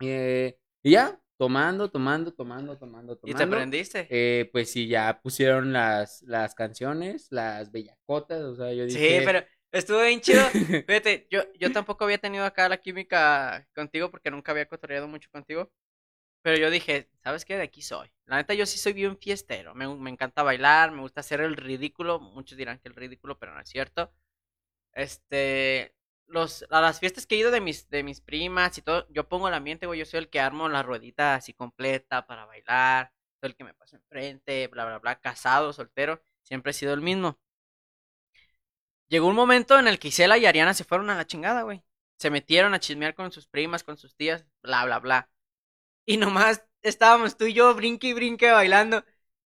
Eh, 0.00 0.56
y 0.82 0.92
ya, 0.92 1.20
tomando, 1.36 1.90
tomando, 1.90 2.32
tomando, 2.32 2.78
tomando, 2.78 3.12
¿Y 3.24 3.32
tomando. 3.32 3.38
te 3.38 3.46
prendiste? 3.46 4.06
Eh, 4.10 4.48
pues 4.52 4.70
sí, 4.70 4.88
ya 4.88 5.20
pusieron 5.22 5.72
las, 5.72 6.22
las 6.22 6.54
canciones, 6.54 7.26
las 7.30 7.70
bellacotas, 7.70 8.40
o 8.42 8.56
sea, 8.56 8.72
yo 8.72 8.84
sí, 8.88 8.94
dije... 8.98 9.22
pero 9.24 9.40
estuvo 9.78 10.00
bien 10.02 10.20
chido. 10.20 10.42
Fíjate, 10.86 11.26
yo, 11.30 11.42
yo 11.58 11.72
tampoco 11.72 12.04
había 12.04 12.18
tenido 12.18 12.44
acá 12.44 12.68
la 12.68 12.78
química 12.78 13.68
contigo 13.74 14.10
porque 14.10 14.30
nunca 14.30 14.52
había 14.52 14.66
cotorreado 14.66 15.08
mucho 15.08 15.28
contigo. 15.30 15.70
Pero 16.42 16.58
yo 16.58 16.70
dije, 16.70 17.10
¿sabes 17.22 17.44
qué? 17.44 17.56
De 17.56 17.64
aquí 17.64 17.82
soy. 17.82 18.12
La 18.26 18.36
neta, 18.36 18.54
yo 18.54 18.66
sí 18.66 18.78
soy 18.78 18.92
bien 18.92 19.18
fiestero. 19.18 19.74
Me, 19.74 19.88
me 19.96 20.10
encanta 20.10 20.42
bailar, 20.42 20.92
me 20.92 21.00
gusta 21.00 21.20
hacer 21.20 21.40
el 21.40 21.56
ridículo. 21.56 22.20
Muchos 22.20 22.58
dirán 22.58 22.78
que 22.80 22.88
el 22.88 22.94
ridículo, 22.94 23.38
pero 23.38 23.54
no 23.54 23.60
es 23.60 23.68
cierto. 23.68 24.12
Este, 24.92 25.94
los, 26.26 26.66
a 26.70 26.80
las 26.80 27.00
fiestas 27.00 27.26
que 27.26 27.36
he 27.36 27.38
ido 27.38 27.50
de 27.50 27.60
mis, 27.60 27.88
de 27.90 28.02
mis 28.02 28.20
primas 28.20 28.76
y 28.78 28.82
todo, 28.82 29.06
yo 29.10 29.28
pongo 29.28 29.48
el 29.48 29.54
ambiente, 29.54 29.86
güey. 29.86 29.98
Yo 30.00 30.06
soy 30.06 30.18
el 30.18 30.30
que 30.30 30.40
armo 30.40 30.68
la 30.68 30.82
ruedita 30.82 31.34
así 31.34 31.54
completa 31.54 32.26
para 32.26 32.46
bailar. 32.46 33.12
Soy 33.40 33.50
el 33.50 33.56
que 33.56 33.64
me 33.64 33.74
paso 33.74 33.96
enfrente, 33.96 34.68
bla, 34.68 34.84
bla, 34.86 34.98
bla. 34.98 35.20
Casado, 35.20 35.72
soltero, 35.72 36.22
siempre 36.42 36.70
he 36.70 36.74
sido 36.74 36.94
el 36.94 37.00
mismo. 37.00 37.38
Llegó 39.14 39.28
un 39.28 39.36
momento 39.36 39.78
en 39.78 39.86
el 39.86 40.00
que 40.00 40.08
Isela 40.08 40.38
y 40.38 40.44
Ariana 40.44 40.74
se 40.74 40.82
fueron 40.82 41.08
a 41.08 41.14
la 41.14 41.24
chingada, 41.24 41.62
güey. 41.62 41.84
Se 42.18 42.30
metieron 42.30 42.74
a 42.74 42.80
chismear 42.80 43.14
con 43.14 43.30
sus 43.30 43.46
primas, 43.46 43.84
con 43.84 43.96
sus 43.96 44.16
tías, 44.16 44.44
bla, 44.60 44.84
bla, 44.86 44.98
bla. 44.98 45.30
Y 46.04 46.16
nomás 46.16 46.64
estábamos 46.82 47.36
tú 47.36 47.44
y 47.44 47.52
yo 47.52 47.72
brinque 47.76 48.08
y 48.08 48.12
brinque 48.12 48.50
bailando. 48.50 49.04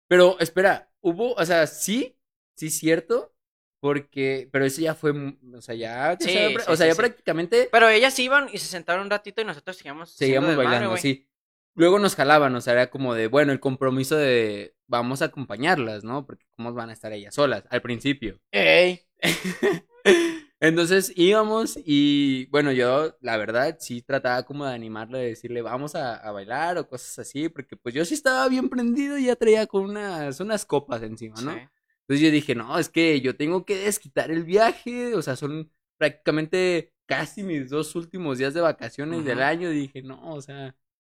Pero 0.06 0.38
espera, 0.38 0.90
hubo, 1.00 1.32
o 1.32 1.46
sea, 1.46 1.66
sí, 1.66 2.14
sí 2.54 2.68
cierto, 2.68 3.34
porque, 3.80 4.50
pero 4.52 4.66
eso 4.66 4.82
ya 4.82 4.94
fue, 4.94 5.14
mu- 5.14 5.32
o 5.56 5.62
sea, 5.62 5.74
ya, 5.74 6.14
Sí, 6.20 6.26
o 6.26 6.28
sea, 6.28 6.48
sí, 6.50 6.54
o 6.56 6.76
sea, 6.76 6.86
sí, 6.88 6.92
ya 6.92 6.94
prácticamente 6.94 7.70
Pero 7.72 7.88
ellas 7.88 8.18
iban 8.18 8.50
y 8.52 8.58
se 8.58 8.66
sentaron 8.66 9.04
un 9.04 9.10
ratito 9.10 9.40
y 9.40 9.46
nosotros 9.46 9.78
seguíamos 9.78 10.10
seguíamos 10.10 10.56
bailando, 10.56 10.94
sí. 10.98 11.26
Luego 11.74 11.98
nos 11.98 12.16
jalaban, 12.16 12.54
o 12.54 12.60
sea, 12.60 12.74
era 12.74 12.90
como 12.90 13.14
de, 13.14 13.28
bueno, 13.28 13.50
el 13.50 13.60
compromiso 13.60 14.14
de 14.16 14.76
vamos 14.86 15.22
a 15.22 15.26
acompañarlas, 15.26 16.04
¿no? 16.04 16.26
Porque 16.26 16.44
cómo 16.54 16.72
van 16.74 16.90
a 16.90 16.92
estar 16.92 17.12
ellas 17.14 17.34
solas 17.34 17.64
al 17.70 17.80
principio. 17.80 18.38
Ey. 18.52 19.00
Entonces 20.60 21.12
íbamos 21.16 21.78
y 21.84 22.46
bueno, 22.46 22.72
yo 22.72 23.16
la 23.20 23.36
verdad 23.36 23.76
sí 23.80 24.00
trataba 24.00 24.44
como 24.44 24.64
de 24.64 24.74
animarle, 24.74 25.18
de 25.18 25.28
decirle 25.30 25.60
vamos 25.60 25.94
a, 25.94 26.16
a 26.16 26.32
bailar 26.32 26.78
o 26.78 26.88
cosas 26.88 27.18
así, 27.18 27.48
porque 27.48 27.76
pues 27.76 27.94
yo 27.94 28.04
sí 28.04 28.14
estaba 28.14 28.48
bien 28.48 28.68
prendido 28.68 29.18
y 29.18 29.26
ya 29.26 29.36
traía 29.36 29.66
con 29.66 29.84
unas, 29.84 30.40
unas 30.40 30.64
copas 30.64 31.02
encima, 31.02 31.40
¿no? 31.42 31.52
Sí. 31.52 31.60
Entonces 32.06 32.26
yo 32.26 32.30
dije, 32.30 32.54
no, 32.54 32.78
es 32.78 32.88
que 32.88 33.20
yo 33.20 33.36
tengo 33.36 33.64
que 33.64 33.76
desquitar 33.76 34.30
el 34.30 34.44
viaje, 34.44 35.14
o 35.14 35.22
sea, 35.22 35.36
son 35.36 35.70
prácticamente 35.96 36.92
casi 37.06 37.42
mis 37.42 37.70
dos 37.70 37.94
últimos 37.94 38.38
días 38.38 38.54
de 38.54 38.60
vacaciones 38.60 39.24
del 39.24 39.42
año. 39.42 39.70
Dije, 39.70 40.02
no, 40.02 40.34
o 40.34 40.40
sea, 40.42 40.76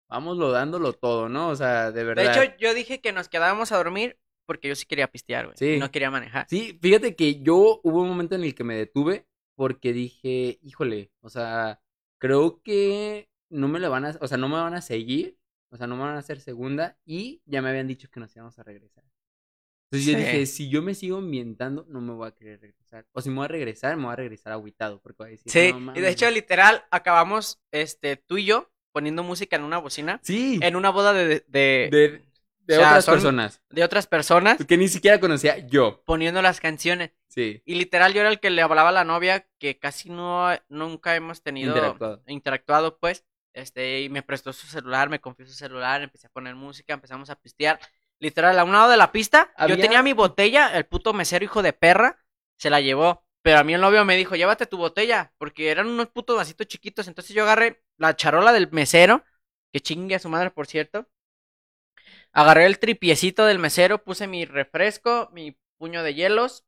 vámoslo 0.10 0.52
dándolo 0.52 0.94
todo, 0.94 1.28
¿no? 1.28 1.50
O 1.50 1.56
sea, 1.56 1.92
de 1.92 2.04
verdad. 2.04 2.24
De 2.24 2.30
hecho, 2.30 2.58
yo 2.58 2.74
dije 2.74 3.02
que 3.02 3.12
nos 3.12 3.28
quedábamos 3.28 3.72
a 3.72 3.78
dormir 3.78 4.18
porque 4.48 4.68
yo 4.70 4.76
sí 4.76 4.86
quería 4.88 5.12
pistear, 5.12 5.46
güey. 5.46 5.58
Sí. 5.58 5.74
y 5.74 5.78
No 5.80 5.92
quería 5.92 6.10
manejar. 6.10 6.48
Sí, 6.50 6.80
fíjate 6.82 7.16
que 7.16 7.42
yo 7.42 7.80
hubo 7.84 8.02
un 8.02 8.08
momento 8.10 8.34
en 8.34 8.44
el 8.44 8.56
que 8.56 8.64
me 8.64 8.76
detuve 8.76 9.28
porque 9.56 9.94
dije, 9.94 10.58
híjole, 10.64 11.12
o 11.22 11.30
sea, 11.30 11.82
creo 12.20 12.62
que 12.64 13.30
no 13.50 13.68
me 13.68 13.80
la 13.80 13.90
van 13.90 14.06
a, 14.06 14.18
o 14.22 14.28
sea, 14.28 14.38
no 14.38 14.50
me 14.50 14.56
van 14.56 14.74
a 14.74 14.82
seguir, 14.82 15.38
o 15.70 15.78
sea, 15.78 15.86
no 15.88 15.96
me 15.96 16.04
van 16.04 16.16
a 16.16 16.20
hacer 16.20 16.40
segunda 16.40 16.98
y 17.06 17.42
ya 17.46 17.62
me 17.62 17.70
habían 17.70 17.88
dicho 17.88 18.10
que 18.10 18.20
nos 18.20 18.36
íbamos 18.36 18.58
a 18.58 18.64
regresar. 18.64 19.04
Entonces 19.90 20.12
yo 20.12 20.18
dije, 20.18 20.46
si 20.46 20.70
yo 20.70 20.82
me 20.82 20.94
sigo 20.94 21.18
ambientando, 21.18 21.86
no 21.88 22.02
me 22.02 22.14
voy 22.14 22.28
a 22.28 22.32
querer 22.32 22.60
regresar. 22.60 23.06
O 23.14 23.22
si 23.22 23.30
me 23.30 23.38
voy 23.38 23.46
a 23.46 23.50
regresar, 23.50 23.96
me 23.96 24.04
voy 24.04 24.14
a 24.14 24.18
regresar 24.18 24.52
agüitado, 24.52 25.02
porque 25.02 25.18
voy 25.24 25.28
a 25.28 25.32
decir, 25.32 25.50
Sí, 25.52 25.72
"No 25.74 25.96
y 25.96 26.02
de 26.02 26.10
hecho, 26.10 26.26
güey". 26.26 26.36
literal, 26.36 26.84
acabamos, 26.92 27.62
este, 27.72 28.18
tú 28.18 28.38
y 28.38 28.46
yo 28.46 28.70
poniendo 28.92 29.24
música 29.24 29.56
en 29.56 29.64
una 29.64 29.78
bocina 29.78 30.20
sí, 30.24 30.60
en 30.62 30.76
una 30.76 30.90
boda 30.90 31.14
de, 31.14 31.26
de, 31.28 31.42
de, 31.48 32.22
de, 32.68 32.76
de 32.76 32.80
o 32.80 32.82
sea, 32.82 32.90
otras 32.90 33.06
son- 33.06 33.14
personas 33.16 33.62
de 33.70 33.84
otras 33.84 34.08
personas 34.08 34.66
que 34.66 34.78
ni 34.78 34.88
siquiera 34.88 35.20
conocía 35.20 35.58
yo. 35.60 36.04
poniendo 36.06 36.42
las 36.42 36.60
canciones. 36.60 37.12
Sí, 37.30 37.62
Y 37.66 37.76
literal, 37.76 38.14
yo 38.14 38.22
era 38.22 38.30
el 38.30 38.40
que 38.40 38.50
le 38.50 38.62
hablaba 38.62 38.90
a 38.90 38.92
la 38.92 39.04
novia 39.04 39.48
que 39.60 39.78
casi 39.80 40.10
no, 40.10 40.50
nunca 40.70 41.16
hemos 41.16 41.42
tenido 41.44 41.70
Interactuado. 41.76 42.24
interactuado, 42.28 42.98
pues. 43.00 43.26
Este, 43.54 44.02
y 44.02 44.10
me 44.10 44.22
prestó 44.22 44.54
su 44.54 44.68
celular, 44.68 45.10
me 45.10 45.20
confió 45.20 45.46
su 45.48 45.54
celular, 45.54 46.02
empecé 46.04 46.28
a 46.28 46.30
poner 46.30 46.56
música, 46.56 46.94
empezamos 46.94 47.30
a 47.30 47.36
pistear. 47.36 47.80
Literal, 48.20 48.58
a 48.60 48.64
un 48.64 48.72
lado 48.72 48.90
de 48.90 48.98
la 48.98 49.12
pista, 49.12 49.52
yo 49.68 49.78
tenía 49.80 50.02
mi 50.04 50.14
botella, 50.14 50.76
el 50.78 50.86
puto 50.86 51.14
mesero 51.14 51.46
hijo 51.46 51.62
de 51.64 51.74
perra 51.74 52.18
se 52.58 52.70
la 52.70 52.82
llevó. 52.82 53.24
Pero 53.44 53.60
a 53.60 53.64
mí 53.64 53.74
el 53.74 53.82
novio 53.82 54.04
me 54.04 54.16
dijo, 54.18 54.36
llévate 54.36 54.66
tu 54.66 54.78
botella, 54.78 55.32
porque 55.38 55.70
eran 55.72 55.88
unos 55.88 56.08
putos 56.10 56.36
vasitos 56.36 56.68
chiquitos. 56.68 57.08
Entonces 57.08 57.36
yo 57.36 57.44
agarré 57.44 57.84
la 57.98 58.16
charola 58.16 58.52
del 58.52 58.70
mesero, 58.72 59.24
que 59.72 59.80
chingue 59.80 60.16
a 60.16 60.20
su 60.20 60.28
madre, 60.30 60.52
por 60.52 60.68
cierto. 60.68 61.08
Agarré 62.34 62.66
el 62.66 62.80
tripiecito 62.80 63.46
del 63.46 63.60
mesero, 63.60 64.04
puse 64.04 64.28
mi 64.28 64.46
refresco, 64.46 65.30
mi 65.34 65.58
puño 65.78 66.04
de 66.04 66.14
hielos 66.14 66.66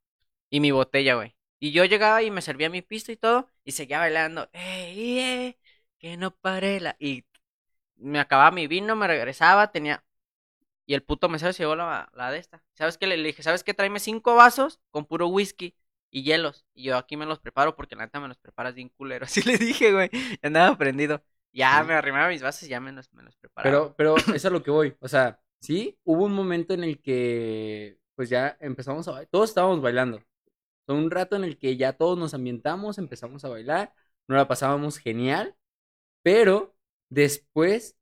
y 0.50 0.60
mi 0.60 0.72
botella, 0.72 1.16
güey. 1.16 1.36
Y 1.60 1.72
yo 1.72 1.86
llegaba 1.86 2.24
y 2.24 2.32
me 2.32 2.42
servía 2.42 2.70
mi 2.70 2.82
pista 2.82 3.12
y 3.12 3.18
todo, 3.18 3.50
y 3.66 3.74
seguía 3.74 4.00
bailando. 4.00 4.50
¡Ey, 4.54 5.20
ey! 5.20 5.58
Que 6.00 6.18
no 6.18 6.36
pare 6.36 6.80
la... 6.80 6.96
Y 7.00 7.26
me 7.98 8.20
acababa 8.20 8.52
mi 8.52 8.68
vino, 8.68 8.96
me 8.96 9.08
regresaba, 9.08 9.72
tenía... 9.72 10.06
Y 10.86 10.94
el 10.96 11.04
puto 11.04 11.30
mesero 11.30 11.54
se 11.54 11.64
llevó 11.64 11.76
la, 11.76 12.10
la 12.14 12.32
de 12.32 12.40
esta. 12.40 12.64
¿Sabes 12.76 12.98
qué? 12.98 13.08
Le, 13.08 13.18
le 13.18 13.28
dije, 13.28 13.44
¿sabes 13.44 13.64
qué? 13.64 13.74
Tráeme 13.74 14.00
cinco 14.00 14.36
vasos 14.36 14.80
con 14.92 15.06
puro 15.06 15.28
whisky 15.28 15.76
y 16.12 16.24
hielos. 16.24 16.66
Y 16.74 16.84
yo 16.86 16.98
aquí 16.98 17.16
me 17.18 17.26
los 17.28 17.40
preparo 17.40 17.76
porque 17.76 17.96
la 17.96 18.06
neta 18.06 18.20
me 18.20 18.28
los 18.28 18.38
preparas 18.40 18.74
bien 18.76 18.90
culero. 18.90 19.26
Así 19.28 19.42
le 19.44 19.58
dije, 19.58 19.92
güey. 19.94 20.10
Ya 20.14 20.40
andaba 20.48 20.78
prendido. 20.78 21.24
Ya 21.54 21.84
Sí. 21.84 21.84
me 21.84 21.94
arrimaba 21.94 22.30
mis 22.30 22.42
vasos 22.42 22.64
y 22.64 22.70
ya 22.70 22.80
me 22.80 22.92
los, 22.92 23.12
me 23.14 23.24
los 23.24 23.36
preparaba. 23.38 23.86
Pero, 23.86 23.96
pero 23.96 24.16
eso 24.34 24.48
es 24.48 24.52
lo 24.54 24.64
que 24.64 24.72
voy. 24.72 24.96
O 25.00 25.08
sea, 25.08 25.42
sí, 25.62 25.98
hubo 26.04 26.26
un 26.26 26.34
momento 26.34 26.74
en 26.74 26.84
el 26.84 27.02
que, 27.02 28.00
pues 28.16 28.30
ya 28.30 28.58
empezamos 28.60 29.08
a 29.08 29.12
bailar. 29.12 29.30
Todos 29.32 29.50
estábamos 29.50 29.82
bailando. 29.82 30.22
Fue 30.86 30.96
un 30.96 31.12
rato 31.12 31.36
en 31.36 31.44
el 31.46 31.58
que 31.60 31.78
ya 31.78 31.94
todos 31.94 32.18
nos 32.18 32.34
ambientamos, 32.34 32.98
empezamos 32.98 33.46
a 33.46 33.50
bailar, 33.50 33.94
nos 34.28 34.38
la 34.38 34.48
pasábamos 34.48 34.98
genial. 35.00 35.56
Pero 36.24 36.76
después 37.10 37.98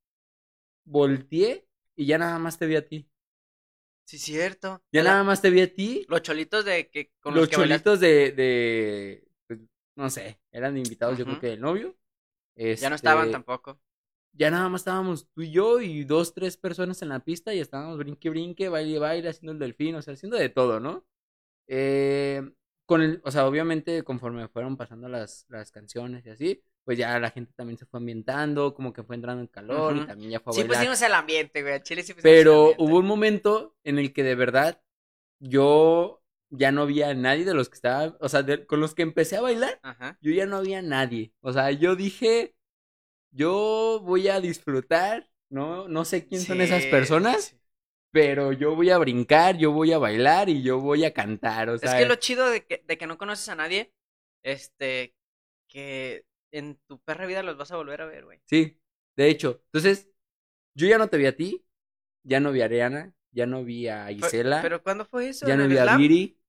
volteé 0.86 1.68
y 1.96 2.06
ya 2.08 2.18
nada 2.18 2.40
más 2.40 2.58
te 2.58 2.68
vi 2.68 2.76
a 2.76 2.88
ti. 2.88 3.10
Sí, 4.06 4.18
cierto. 4.18 4.82
Ya 4.92 5.04
La- 5.04 5.12
nada 5.12 5.24
más 5.24 5.42
te 5.42 5.50
vi 5.50 5.62
a 5.62 5.74
ti. 5.74 6.06
Los 6.08 6.22
cholitos 6.22 6.64
de 6.66 6.90
que 6.90 7.12
con 7.20 7.34
los, 7.34 7.42
Los 7.42 7.50
que 7.50 7.58
cholitos 7.58 8.00
de, 8.00 8.32
de, 8.32 9.28
pues, 9.48 9.60
no 9.96 10.10
sé, 10.10 10.40
eran 10.52 10.78
invitados 10.78 11.18
yo 11.18 11.26
creo 11.26 11.40
que 11.40 11.48
del 11.48 11.62
novio. 11.62 11.96
Ya 12.80 12.90
no 12.90 12.96
estaban 12.96 13.26
Este, 13.26 13.32
tampoco. 13.32 13.80
Ya 14.38 14.52
nada 14.52 14.70
más 14.70 14.82
estábamos 14.82 15.28
tú 15.34 15.42
y 15.44 15.52
yo 15.52 15.82
y 15.82 16.04
dos, 16.06 16.34
tres 16.34 16.58
personas 16.58 17.02
en 17.02 17.10
la 17.10 17.20
pista 17.22 17.54
y 17.54 17.60
estábamos 17.60 17.98
brinque, 17.98 18.30
brinque, 18.30 18.70
baile, 18.70 19.00
baile, 19.00 19.30
haciendo 19.30 19.54
el 19.54 19.60
delfín, 19.60 19.96
o 19.96 20.02
sea, 20.02 20.14
haciendo 20.14 20.38
de 20.38 20.50
todo, 20.50 20.80
¿no? 20.80 21.06
Eh, 21.68 22.42
con 22.86 23.02
el, 23.02 23.22
o 23.26 23.32
sea, 23.32 23.48
obviamente 23.48 24.04
conforme 24.04 24.48
fueron 24.50 24.78
pasando 24.78 25.10
las, 25.10 25.46
las 25.50 25.72
canciones 25.72 26.26
y 26.26 26.30
así, 26.30 26.64
pues 26.86 26.98
ya 26.98 27.20
la 27.20 27.32
gente 27.32 27.54
también 27.56 27.78
se 27.78 27.86
fue 27.86 28.00
ambientando, 28.00 28.74
como 28.74 28.94
que 28.94 29.04
fue 29.04 29.16
entrando 29.16 29.42
en 29.42 29.48
calor 29.48 29.98
y 29.98 30.06
también 30.06 30.32
ya 30.32 30.40
fue 30.40 30.52
a 30.52 30.54
Sí 30.54 30.64
bailar. 30.64 30.78
pusimos 30.80 31.02
el 31.02 31.14
ambiente, 31.14 31.62
güey. 31.64 31.82
Chile 31.84 32.04
sí 32.04 32.14
pusimos 32.14 32.44
el 32.44 32.46
Pero 32.46 32.54
ambiente. 32.54 32.84
hubo 32.84 33.00
un 33.00 33.06
momento 33.08 33.76
en 33.84 34.00
el 34.00 34.14
que 34.14 34.24
de 34.24 34.36
verdad 34.36 34.82
yo 35.40 36.24
ya 36.50 36.72
no 36.74 36.84
había 36.84 37.14
nadie 37.16 37.46
de 37.46 37.56
los 37.56 37.70
que 37.70 37.76
estaban, 37.76 38.18
o 38.22 38.30
sea, 38.30 38.44
de- 38.44 38.66
con 38.68 38.82
los 38.82 38.96
que 38.96 39.04
empecé 39.04 39.38
a 39.38 39.42
bailar, 39.42 39.84
Ajá. 39.84 40.18
yo 40.22 40.32
ya 40.34 40.46
no 40.48 40.58
había 40.58 40.82
nadie. 40.84 41.34
O 41.42 41.54
sea, 41.54 41.72
yo 41.72 41.96
dije, 41.98 42.57
yo 43.32 44.02
voy 44.04 44.28
a 44.30 44.40
disfrutar, 44.42 45.30
no, 45.50 45.88
no 45.88 46.06
sé 46.06 46.28
quién 46.28 46.46
son 46.46 46.62
esas 46.62 46.88
personas, 46.88 47.52
sí. 47.52 47.60
pero 48.12 48.52
yo 48.54 48.76
voy 48.76 48.90
a 48.92 48.98
brincar, 48.98 49.58
yo 49.58 49.72
voy 49.72 49.94
a 49.94 49.98
bailar 50.00 50.50
y 50.50 50.64
yo 50.64 50.80
voy 50.80 51.06
a 51.06 51.14
cantar. 51.14 51.70
O 51.70 51.78
sea, 51.78 51.92
Es 51.92 51.96
que 51.96 52.06
lo 52.06 52.16
chido 52.16 52.50
de 52.50 52.66
que, 52.66 52.84
de 52.86 52.98
que 52.98 53.08
no 53.08 53.18
conoces 53.18 53.50
a 53.50 53.56
nadie, 53.56 53.94
este, 54.44 55.14
que 55.68 56.26
en 56.52 56.78
tu 56.88 57.00
perra 57.02 57.26
vida 57.26 57.44
los 57.44 57.58
vas 57.58 57.72
a 57.72 57.78
volver 57.78 58.02
a 58.02 58.06
ver, 58.06 58.26
güey. 58.26 58.42
sí, 58.46 58.80
de 59.16 59.30
hecho. 59.30 59.62
Entonces, 59.68 60.08
yo 60.76 60.88
ya 60.88 60.98
no 60.98 61.10
te 61.10 61.18
vi 61.18 61.26
a 61.28 61.36
ti, 61.36 61.66
ya 62.24 62.40
no 62.40 62.52
vi 62.52 62.62
a 62.62 62.66
Ariana, 62.66 63.16
ya 63.32 63.46
no 63.48 63.64
vi 63.64 63.88
a 63.88 64.12
Fue- 64.20 64.32
Isela, 64.32 64.60
¿Pero 64.62 64.84
cuándo 64.84 65.06
fue 65.06 65.30
eso? 65.30 65.48
ya 65.48 65.56
¿En 65.56 65.60
no 65.60 65.68
vi 65.68 65.78
a? 65.78 65.88
Viri. 65.88 66.40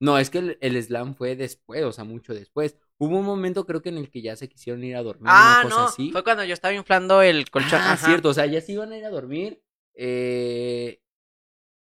No, 0.00 0.18
es 0.18 0.30
que 0.30 0.38
el, 0.38 0.58
el 0.60 0.82
slam 0.82 1.14
fue 1.16 1.36
después, 1.36 1.84
o 1.84 1.92
sea, 1.92 2.04
mucho 2.04 2.34
después. 2.34 2.78
Hubo 2.98 3.18
un 3.18 3.24
momento 3.24 3.64
creo 3.64 3.80
que 3.80 3.88
en 3.90 3.98
el 3.98 4.10
que 4.10 4.20
ya 4.22 4.34
se 4.36 4.48
quisieron 4.48 4.82
ir 4.82 4.96
a 4.96 5.02
dormir, 5.02 5.26
Ah, 5.28 5.60
una 5.60 5.70
cosa 5.70 5.82
no. 5.82 5.88
así. 5.88 6.10
Fue 6.10 6.24
cuando 6.24 6.44
yo 6.44 6.52
estaba 6.54 6.74
inflando 6.74 7.22
el 7.22 7.48
colchón. 7.50 7.78
Ah, 7.80 7.92
Ajá. 7.92 8.06
cierto, 8.06 8.30
o 8.30 8.34
sea, 8.34 8.46
ya 8.46 8.60
se 8.60 8.72
iban 8.72 8.92
a 8.92 8.98
ir 8.98 9.04
a 9.04 9.10
dormir. 9.10 9.62
eh, 10.00 11.00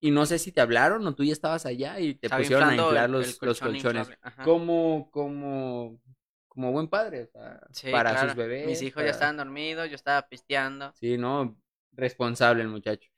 y 0.01 0.11
no 0.11 0.25
sé 0.27 0.39
si 0.39 0.53
te 0.53 0.61
hablaron 0.61 1.07
o 1.07 1.15
tú 1.15 1.25
ya 1.25 1.33
estabas 1.33 1.67
allá 1.67 1.99
y 2.01 2.15
te 2.15 2.27
Estaba 2.27 2.41
pusieron 2.43 2.69
a 2.69 2.77
inflar 2.77 3.05
el- 3.07 3.13
los, 3.13 3.23
el 3.25 3.29
los 3.47 3.59
colchón 3.61 3.69
colchones. 3.73 4.09
Como, 4.45 5.11
como, 5.11 6.01
como 6.49 6.73
buen 6.73 6.89
padre, 6.89 7.25
o 7.25 7.27
sea, 7.29 7.61
Sí, 7.73 7.91
para 7.91 8.11
claro. 8.11 8.29
sus 8.29 8.37
bebés. 8.37 8.67
Mis 8.67 8.83
hijos 8.83 8.95
para- 8.97 9.07
ya 9.07 9.11
estaban 9.13 9.37
dormidos, 9.39 9.89
yo 9.89 9.95
estaba 9.97 10.29
pisteando. 10.29 10.93
Sí, 10.95 11.17
no, 11.19 11.57
responsable 11.93 12.63
el 12.63 12.69
muchacho. 12.69 13.11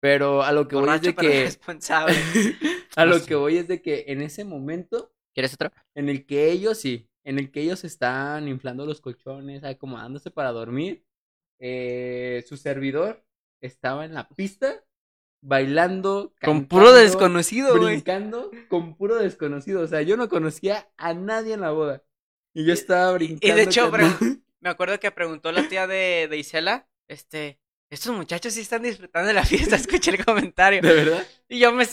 Pero 0.00 0.42
a 0.42 0.52
lo 0.52 0.68
que 0.68 0.76
voy 0.76 0.84
es 0.84 0.86
Borracho, 0.88 1.06
de 1.10 1.14
que, 1.16 1.44
responsable. 1.44 2.14
a 2.96 3.04
lo 3.04 3.24
que 3.24 3.34
voy 3.34 3.56
es 3.56 3.66
de 3.68 3.82
que 3.82 4.04
en 4.08 4.22
ese 4.22 4.44
momento 4.44 5.12
¿Quieres 5.34 5.54
otro? 5.54 5.72
en 5.94 6.08
el 6.08 6.24
que 6.26 6.50
ellos 6.50 6.78
sí, 6.78 7.08
en 7.28 7.38
el 7.38 7.50
que 7.50 7.60
ellos 7.60 7.84
están 7.84 8.48
inflando 8.48 8.86
los 8.86 9.02
colchones, 9.02 9.62
acomodándose 9.62 10.30
para 10.30 10.50
dormir, 10.50 11.04
eh, 11.60 12.42
su 12.48 12.56
servidor 12.56 13.22
estaba 13.60 14.06
en 14.06 14.14
la 14.14 14.30
pista 14.30 14.82
bailando, 15.42 16.32
Con 16.42 16.64
puro 16.64 16.86
cantando, 16.86 17.04
desconocido, 17.04 17.74
brincando 17.78 18.50
con 18.68 18.96
puro 18.96 19.16
desconocido, 19.16 19.82
o 19.82 19.86
sea, 19.86 20.00
yo 20.00 20.16
no 20.16 20.30
conocía 20.30 20.88
a 20.96 21.12
nadie 21.12 21.52
en 21.52 21.60
la 21.60 21.70
boda 21.70 22.02
y 22.54 22.64
yo 22.64 22.72
estaba 22.72 23.12
brincando. 23.12 23.46
Y 23.46 23.50
de 23.50 23.62
hecho, 23.62 23.90
cantando. 23.90 24.40
me 24.60 24.70
acuerdo 24.70 24.98
que 24.98 25.10
preguntó 25.10 25.52
la 25.52 25.68
tía 25.68 25.86
de, 25.86 26.28
de 26.30 26.38
Isela, 26.38 26.88
este, 27.08 27.60
estos 27.90 28.16
muchachos 28.16 28.54
sí 28.54 28.62
están 28.62 28.84
disfrutando 28.84 29.28
de 29.28 29.34
la 29.34 29.44
fiesta, 29.44 29.76
escuché 29.76 30.12
el 30.12 30.24
comentario. 30.24 30.80
de 30.80 30.94
verdad. 30.94 31.26
Y 31.46 31.58
yo 31.58 31.72
me, 31.72 31.84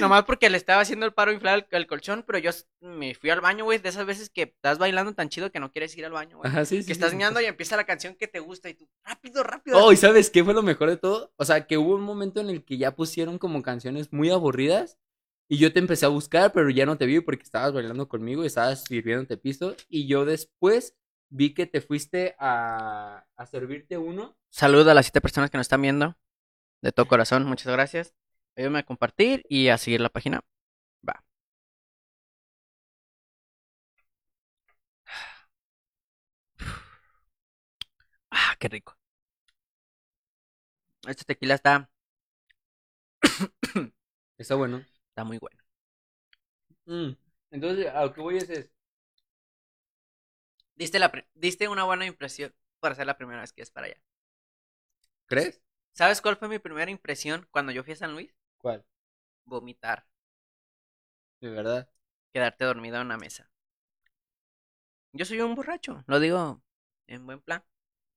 nomás 0.00 0.24
porque 0.24 0.50
le 0.50 0.56
estaba 0.56 0.82
haciendo 0.82 1.06
el 1.06 1.12
paro 1.12 1.32
inflar 1.32 1.66
el, 1.70 1.76
el 1.76 1.86
colchón, 1.86 2.24
pero 2.26 2.38
yo 2.38 2.50
me 2.80 3.14
fui 3.14 3.30
al 3.30 3.40
baño, 3.40 3.64
güey, 3.64 3.78
de 3.78 3.88
esas 3.88 4.06
veces 4.06 4.30
que 4.30 4.42
estás 4.42 4.78
bailando 4.78 5.14
tan 5.14 5.28
chido 5.28 5.50
que 5.50 5.60
no 5.60 5.70
quieres 5.70 5.96
ir 5.96 6.04
al 6.04 6.12
baño, 6.12 6.38
güey. 6.38 6.50
Ajá, 6.50 6.64
sí, 6.64 6.80
sí. 6.80 6.86
Que 6.86 6.92
estás 6.92 7.10
sí. 7.10 7.16
meando 7.16 7.40
y 7.40 7.46
empieza 7.46 7.76
la 7.76 7.84
canción 7.84 8.14
que 8.14 8.28
te 8.28 8.40
gusta 8.40 8.68
y 8.68 8.74
tú, 8.74 8.88
rápido, 9.04 9.42
rápido. 9.42 9.78
Oh, 9.78 9.92
¿y 9.92 9.96
sabes 9.96 10.30
qué 10.30 10.44
fue 10.44 10.54
lo 10.54 10.62
mejor 10.62 10.90
de 10.90 10.96
todo? 10.96 11.32
O 11.36 11.44
sea, 11.44 11.66
que 11.66 11.78
hubo 11.78 11.94
un 11.94 12.02
momento 12.02 12.40
en 12.40 12.50
el 12.50 12.64
que 12.64 12.78
ya 12.78 12.94
pusieron 12.94 13.38
como 13.38 13.62
canciones 13.62 14.12
muy 14.12 14.30
aburridas 14.30 14.98
y 15.48 15.58
yo 15.58 15.72
te 15.72 15.78
empecé 15.78 16.06
a 16.06 16.10
buscar, 16.10 16.52
pero 16.52 16.70
ya 16.70 16.86
no 16.86 16.96
te 16.96 17.06
vi 17.06 17.20
porque 17.20 17.42
estabas 17.42 17.72
bailando 17.72 18.08
conmigo 18.08 18.42
y 18.42 18.46
estabas 18.46 18.84
sirviéndote 18.84 19.36
piso 19.36 19.76
y 19.88 20.06
yo 20.06 20.24
después 20.24 20.96
vi 21.28 21.54
que 21.54 21.66
te 21.66 21.80
fuiste 21.80 22.34
a, 22.38 23.26
a 23.36 23.46
servirte 23.46 23.98
uno. 23.98 24.36
Saludo 24.50 24.90
a 24.90 24.94
las 24.94 25.06
siete 25.06 25.20
personas 25.20 25.50
que 25.50 25.56
nos 25.56 25.64
están 25.64 25.82
viendo. 25.82 26.16
De 26.82 26.92
todo 26.92 27.06
corazón, 27.06 27.44
muchas 27.44 27.72
gracias. 27.72 28.14
Ayúdame 28.56 28.78
a 28.78 28.84
compartir 28.84 29.44
y 29.48 29.68
a 29.70 29.76
seguir 29.78 30.00
la 30.00 30.08
página. 30.08 30.40
Va. 31.08 31.24
Ah, 38.30 38.56
qué 38.58 38.68
rico. 38.68 38.96
Este 41.06 41.24
tequila 41.26 41.54
está, 41.56 41.90
Está 44.38 44.54
bueno. 44.56 44.84
está 45.10 45.24
muy 45.24 45.38
bueno. 45.38 45.60
Mm, 46.86 47.12
Entonces, 47.52 47.86
a 47.88 48.02
lo 48.04 48.12
que 48.12 48.20
voy 48.20 48.36
es, 48.38 48.50
es, 48.50 48.70
Diste, 50.74 50.98
la, 50.98 51.12
diste 51.34 51.68
una 51.68 51.84
buena 51.84 52.06
impresión 52.06 52.52
para 52.80 52.96
ser 52.96 53.06
la 53.06 53.16
primera 53.16 53.40
vez 53.42 53.52
que 53.52 53.62
es 53.62 53.70
para 53.70 53.86
allá. 53.86 54.02
¿Crees? 55.26 55.62
¿Sabes 55.92 56.20
cuál 56.20 56.36
fue 56.36 56.48
mi 56.48 56.58
primera 56.58 56.90
impresión 56.90 57.46
cuando 57.52 57.70
yo 57.70 57.84
fui 57.84 57.92
a 57.92 57.96
San 57.96 58.12
Luis? 58.14 58.34
¿Cuál? 58.60 58.84
Vomitar, 59.44 60.06
De 61.40 61.50
verdad. 61.50 61.88
quedarte 62.32 62.64
dormido 62.64 62.96
en 62.96 63.06
una 63.06 63.16
mesa. 63.16 63.48
Yo 65.12 65.24
soy 65.24 65.40
un 65.40 65.54
borracho, 65.54 66.02
lo 66.08 66.18
digo 66.20 66.62
en 67.06 67.26
buen 67.26 67.40
plan. 67.40 67.62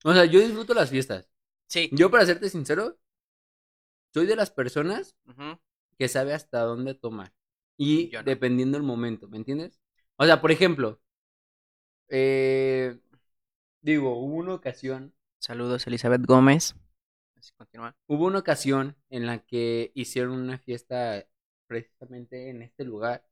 O 0.06 0.14
sea, 0.14 0.26
yo 0.26 0.40
disfruto 0.40 0.74
las 0.74 0.90
fiestas. 0.90 1.30
Sí. 1.68 1.90
Yo, 1.92 2.12
para 2.12 2.26
serte 2.26 2.50
sincero, 2.50 2.98
soy 4.14 4.26
de 4.26 4.36
las 4.36 4.52
personas 4.52 5.16
que 5.98 6.08
sabe 6.08 6.34
hasta 6.34 6.62
dónde 6.62 6.94
tomar. 6.94 7.34
Y 7.78 8.12
no. 8.14 8.24
dependiendo 8.24 8.78
del 8.78 8.86
momento, 8.86 9.28
¿me 9.28 9.38
entiendes? 9.38 9.80
O 10.18 10.26
sea, 10.26 10.42
por 10.42 10.52
ejemplo, 10.52 11.02
eh, 12.10 13.00
digo, 13.82 14.18
hubo 14.20 14.36
una 14.38 14.54
ocasión, 14.56 15.14
Saludos, 15.40 15.86
Elizabeth 15.86 16.26
Gómez. 16.26 16.76
Continúa. 17.52 17.96
hubo 18.08 18.26
una 18.26 18.40
ocasión 18.40 18.96
en 19.10 19.26
la 19.26 19.40
que 19.40 19.92
hicieron 19.96 20.32
una 20.34 20.58
fiesta 20.58 21.26
precisamente 21.68 22.50
en 22.50 22.62
este 22.62 22.84
lugar. 22.84 23.26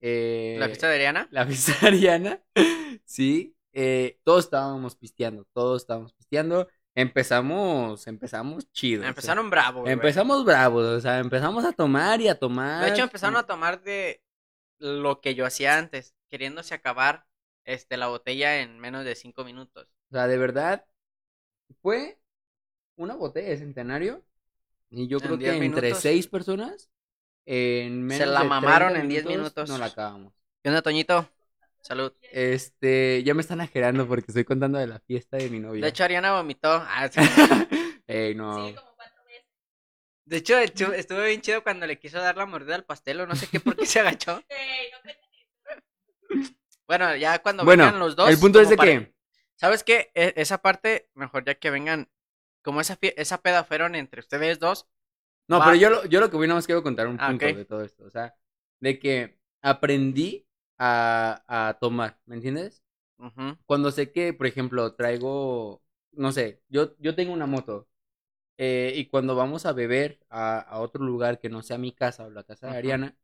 Eh, 0.00 0.56
¿La 0.58 0.66
fiesta 0.66 0.88
de 0.88 0.94
Ariana? 0.96 1.28
La 1.30 1.46
fiesta 1.46 1.72
de 1.80 1.86
Ariana, 1.88 2.42
sí. 3.04 3.56
eh, 3.72 4.20
todos 4.24 4.44
estábamos 4.44 4.96
pisteando, 4.96 5.46
todos 5.52 5.82
estábamos 5.82 6.12
pisteando. 6.14 6.68
Empezamos, 6.96 8.06
empezamos 8.06 8.70
chido. 8.70 9.02
Empezaron 9.04 9.50
bravos. 9.50 9.82
güey. 9.82 9.92
Empezamos 9.92 10.44
bravos, 10.44 10.84
o 10.84 11.00
sea, 11.00 11.18
empezamos 11.18 11.64
a 11.64 11.72
tomar 11.72 12.20
y 12.20 12.28
a 12.28 12.38
tomar. 12.38 12.84
De 12.84 12.90
hecho, 12.92 13.02
empezaron 13.02 13.36
a 13.36 13.46
tomar 13.46 13.82
de 13.82 14.22
lo 14.78 15.20
que 15.20 15.34
yo 15.34 15.44
hacía 15.44 15.76
antes, 15.76 16.14
queriéndose 16.28 16.74
acabar 16.74 17.26
este, 17.64 17.96
la 17.96 18.06
botella 18.06 18.60
en 18.60 18.78
menos 18.78 19.04
de 19.04 19.16
cinco 19.16 19.44
minutos. 19.44 19.88
O 20.10 20.14
sea, 20.14 20.28
de 20.28 20.38
verdad, 20.38 20.86
fue 21.82 22.20
una 22.96 23.14
botella 23.14 23.48
de 23.50 23.58
centenario. 23.58 24.22
Y 24.90 25.08
yo 25.08 25.18
En 25.18 25.24
creo 25.24 25.38
que 25.38 25.44
10 25.52 25.62
entre 25.62 25.94
seis 25.94 26.26
personas, 26.28 26.90
en 27.46 28.04
menos 28.04 28.28
la 28.28 28.42
de 28.42 28.48
mamaron 28.48 28.88
30 28.90 29.00
en 29.02 29.08
10 29.08 29.24
minutos. 29.26 29.68
No 29.68 29.78
la 29.78 29.86
acabamos. 29.86 30.32
¿Qué 30.62 30.68
onda, 30.68 30.82
Toñito? 30.82 31.28
Salud. 31.80 32.12
Este, 32.32 33.22
ya 33.24 33.34
me 33.34 33.42
están 33.42 33.60
ajerando 33.60 34.06
porque 34.08 34.26
estoy 34.28 34.44
contando 34.44 34.78
de 34.78 34.86
la 34.86 35.00
fiesta 35.00 35.36
de 35.36 35.50
mi 35.50 35.58
novia. 35.60 35.82
De 35.82 35.88
hecho, 35.88 36.04
Ariana 36.04 36.32
vomitó. 36.32 36.70
Ah, 36.88 37.08
sí. 37.10 37.20
Ey, 38.06 38.34
no. 38.34 38.68
Sí, 38.68 38.74
como 38.74 38.94
cuatro 38.96 39.24
veces. 39.24 39.44
De 40.24 40.36
hecho, 40.38 40.54
estu- 40.60 40.94
estuvo 40.94 41.20
bien 41.22 41.40
chido 41.42 41.62
cuando 41.62 41.86
le 41.86 41.98
quiso 41.98 42.18
dar 42.18 42.36
la 42.36 42.46
mordida 42.46 42.74
al 42.76 42.84
pastel 42.84 43.20
o 43.20 43.26
no 43.26 43.34
sé 43.36 43.46
qué 43.48 43.60
por 43.60 43.76
qué 43.76 43.84
se 43.84 44.00
agachó. 44.00 44.42
Ey, 44.48 44.90
no 44.92 44.98
cuenten 45.02 46.56
Bueno, 46.86 47.16
ya 47.16 47.38
cuando 47.40 47.64
Bueno, 47.64 47.84
vengan 47.84 48.00
los 48.00 48.16
dos. 48.16 48.30
el 48.30 48.38
punto 48.38 48.60
es 48.60 48.68
de 48.68 48.76
para- 48.76 48.90
que 48.90 49.14
¿Sabes 49.56 49.84
qué? 49.84 50.10
E- 50.14 50.34
esa 50.36 50.58
parte, 50.58 51.08
mejor 51.14 51.44
ya 51.44 51.54
que 51.54 51.70
vengan. 51.70 52.08
Como 52.64 52.80
esa, 52.82 52.98
esa 53.02 53.42
peda 53.42 53.64
fueron 53.64 53.94
entre 53.94 54.20
ustedes 54.20 54.58
dos. 54.58 54.88
No, 55.48 55.62
Va. 55.62 55.64
pero 55.64 55.76
yo 55.76 55.90
lo, 55.90 56.04
yo 56.06 56.20
lo 56.20 56.30
que 56.30 56.36
voy 56.36 56.46
nada 56.46 56.58
más 56.58 56.66
quiero 56.66 56.82
contar 56.82 57.06
un 57.06 57.18
Ah, 57.18 57.22
punto 57.22 57.52
de 57.54 57.64
todo 57.64 57.82
esto. 57.82 58.04
O 58.04 58.10
sea, 58.10 58.34
de 58.80 58.98
que 58.98 59.38
aprendí 59.62 60.46
a, 60.78 61.44
a 61.68 61.78
tomar, 61.78 62.18
¿me 62.26 62.36
entiendes? 62.36 62.82
Cuando 63.66 63.90
sé 63.92 64.12
que, 64.12 64.34
por 64.34 64.46
ejemplo, 64.46 64.94
traigo, 64.94 65.82
no 66.12 66.32
sé, 66.32 66.62
yo, 66.68 66.96
yo 66.98 67.14
tengo 67.16 67.32
una 67.34 67.46
moto. 67.46 67.88
eh, 68.58 68.92
y 68.96 69.06
cuando 69.08 69.36
vamos 69.36 69.66
a 69.66 69.72
beber 69.72 70.20
a, 70.30 70.60
a 70.60 70.80
otro 70.80 71.04
lugar 71.04 71.40
que 71.40 71.50
no 71.50 71.62
sea 71.62 71.78
mi 71.78 71.92
casa 71.92 72.26
o 72.26 72.30
la 72.30 72.44
casa 72.44 72.68
de. 72.68 72.76
Ariana, 72.76 73.16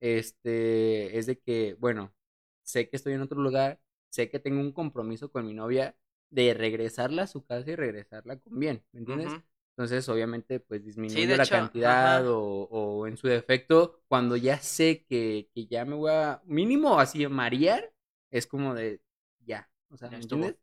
este, 0.00 1.18
es 1.18 1.26
de 1.26 1.38
que, 1.40 1.74
bueno, 1.80 2.14
sé 2.62 2.88
que 2.88 2.96
estoy 2.96 3.14
en 3.14 3.22
otro 3.22 3.40
lugar, 3.40 3.80
sé 4.10 4.30
que 4.30 4.38
tengo 4.40 4.60
un 4.60 4.72
compromiso 4.72 5.30
con 5.32 5.46
mi 5.46 5.54
novia 5.54 5.96
de 6.30 6.54
regresarla 6.54 7.22
a 7.24 7.26
su 7.26 7.44
casa 7.44 7.70
y 7.70 7.76
regresarla 7.76 8.38
con 8.38 8.58
bien, 8.58 8.84
¿me 8.92 9.00
entiendes? 9.00 9.38
Entonces, 9.76 10.08
obviamente, 10.08 10.60
pues 10.60 10.84
disminuyo 10.84 11.26
de 11.28 11.36
la 11.36 11.48
hecho, 11.48 11.50
cantidad 11.50 12.26
o, 12.28 12.38
o 12.70 13.06
en 13.06 13.16
su 13.16 13.28
defecto, 13.28 14.02
cuando 14.08 14.36
ya 14.36 14.58
sé 14.58 15.04
que, 15.08 15.48
que 15.54 15.66
ya 15.66 15.84
me 15.84 15.94
voy 15.94 16.10
a, 16.12 16.42
mínimo 16.46 16.98
así, 16.98 17.26
marear, 17.28 17.92
es 18.30 18.46
como 18.46 18.74
de, 18.74 19.00
ya, 19.46 19.70
o 19.90 19.96
sea, 19.96 20.10
¿me 20.10 20.22
entiendes? 20.22 20.56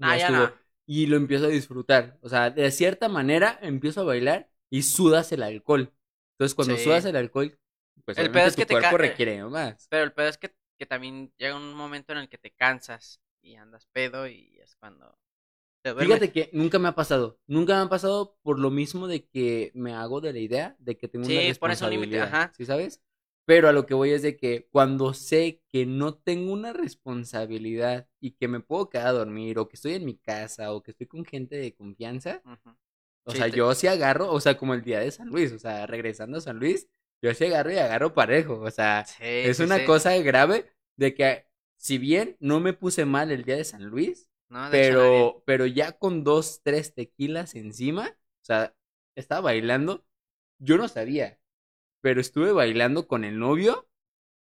Ah, 0.00 0.16
ya 0.18 0.30
no. 0.30 0.52
Y 0.86 1.06
lo 1.06 1.16
empiezo 1.16 1.46
a 1.46 1.48
disfrutar, 1.48 2.18
o 2.22 2.28
sea, 2.28 2.50
de 2.50 2.70
cierta 2.70 3.08
manera 3.08 3.58
empiezo 3.62 4.02
a 4.02 4.04
bailar 4.04 4.50
y 4.70 4.82
sudas 4.82 5.32
el 5.32 5.42
alcohol. 5.42 5.92
Entonces, 6.34 6.54
cuando 6.54 6.76
Sí. 6.76 6.78
sudas 6.78 7.04
el 7.06 7.16
alcohol, 7.16 7.58
pues 8.04 8.16
El 8.16 8.30
obviamente 8.30 8.32
pedo 8.32 8.48
es 8.48 8.56
tu 8.56 8.56
que 8.56 8.66
te 8.66 8.76
cuerpo 8.76 8.96
ca- 8.96 8.98
eh, 9.00 9.18
requiere 9.18 9.42
más. 9.44 9.90
Pero 9.90 10.04
el 10.04 10.12
pedo 10.12 10.28
es 10.28 10.38
que, 10.38 10.54
que 10.78 10.86
también 10.86 11.32
llega 11.38 11.56
un 11.56 11.74
momento 11.74 12.12
en 12.12 12.18
el 12.20 12.28
que 12.28 12.38
te 12.38 12.52
cansas 12.52 13.20
y 13.46 13.56
andas 13.56 13.86
pedo 13.92 14.26
y 14.28 14.58
es 14.60 14.76
cuando 14.76 15.18
te 15.82 15.92
duermes. 15.94 16.22
Fíjate 16.22 16.30
que 16.30 16.50
nunca 16.52 16.78
me 16.78 16.88
ha 16.88 16.94
pasado, 16.94 17.38
nunca 17.46 17.74
me 17.76 17.82
ha 17.86 17.88
pasado 17.88 18.36
por 18.42 18.58
lo 18.58 18.70
mismo 18.70 19.06
de 19.08 19.26
que 19.26 19.70
me 19.74 19.94
hago 19.94 20.20
de 20.20 20.32
la 20.34 20.38
idea 20.40 20.76
de 20.78 20.98
que 20.98 21.08
tengo 21.08 21.26
una 21.26 21.40
Sí, 21.40 21.52
pones 21.60 21.82
un 21.82 21.90
límite, 21.90 22.18
responsabilidad, 22.18 22.20
ajá. 22.20 22.54
¿sí 22.56 22.66
sabes? 22.66 23.00
Pero 23.46 23.68
a 23.68 23.72
lo 23.72 23.86
que 23.86 23.94
voy 23.94 24.10
es 24.10 24.20
de 24.22 24.36
que 24.36 24.68
cuando 24.70 25.14
sé 25.14 25.62
que 25.68 25.86
no 25.86 26.14
tengo 26.14 26.52
una 26.52 26.72
responsabilidad 26.74 28.08
y 28.20 28.32
que 28.32 28.46
me 28.48 28.60
puedo 28.60 28.90
quedar 28.90 29.06
a 29.08 29.12
dormir 29.12 29.58
o 29.58 29.68
que 29.68 29.76
estoy 29.76 29.94
en 29.94 30.04
mi 30.04 30.18
casa 30.18 30.72
o 30.74 30.82
que 30.82 30.90
estoy 30.90 31.06
con 31.06 31.24
gente 31.24 31.56
de 31.56 31.74
confianza, 31.74 32.42
o 33.24 33.34
Sí, 33.34 33.34
sea, 33.34 33.48
te- 33.48 33.48
yo 33.48 33.74
sí 33.74 33.86
agarro, 33.88 34.30
o 34.32 34.40
sea, 34.40 34.56
como 34.56 34.74
el 34.74 34.82
día 34.82 35.00
de 35.00 35.10
San 35.10 35.28
Luis, 35.28 35.52
o 35.52 35.58
sea, 35.58 35.86
regresando 35.86 36.38
a 36.38 36.40
San 36.40 36.58
Luis, 36.58 36.88
yo 37.22 37.34
sí 37.34 37.44
agarro 37.46 37.72
y 37.72 37.76
agarro 37.78 38.14
parejo, 38.14 38.60
o 38.60 38.70
sea, 38.70 39.10
Sí, 39.12 39.24
es 39.42 39.58
sí, 39.58 39.66
una 39.66 39.80
sí. 39.80 39.82
cosa 39.84 40.16
grave 40.18 40.70
de 40.96 41.14
que 41.14 41.45
si 41.76 41.98
bien 41.98 42.36
no 42.40 42.60
me 42.60 42.72
puse 42.72 43.04
mal 43.04 43.30
el 43.30 43.44
día 43.44 43.56
de 43.56 43.64
San 43.64 43.84
Luis, 43.86 44.28
No, 44.48 44.70
de 44.70 44.78
hecho, 44.80 44.98
pero, 44.98 45.42
pero 45.46 45.66
ya 45.66 45.92
con 45.92 46.24
dos, 46.24 46.60
tres 46.62 46.94
tequilas 46.94 47.54
encima, 47.54 48.08
o 48.10 48.44
sea, 48.44 48.74
estaba 49.14 49.42
bailando, 49.42 50.04
yo 50.58 50.76
no 50.78 50.88
sabía, 50.88 51.38
pero 52.00 52.20
estuve 52.20 52.52
bailando 52.52 53.08
con 53.08 53.24
el 53.24 53.38
novio, 53.38 53.88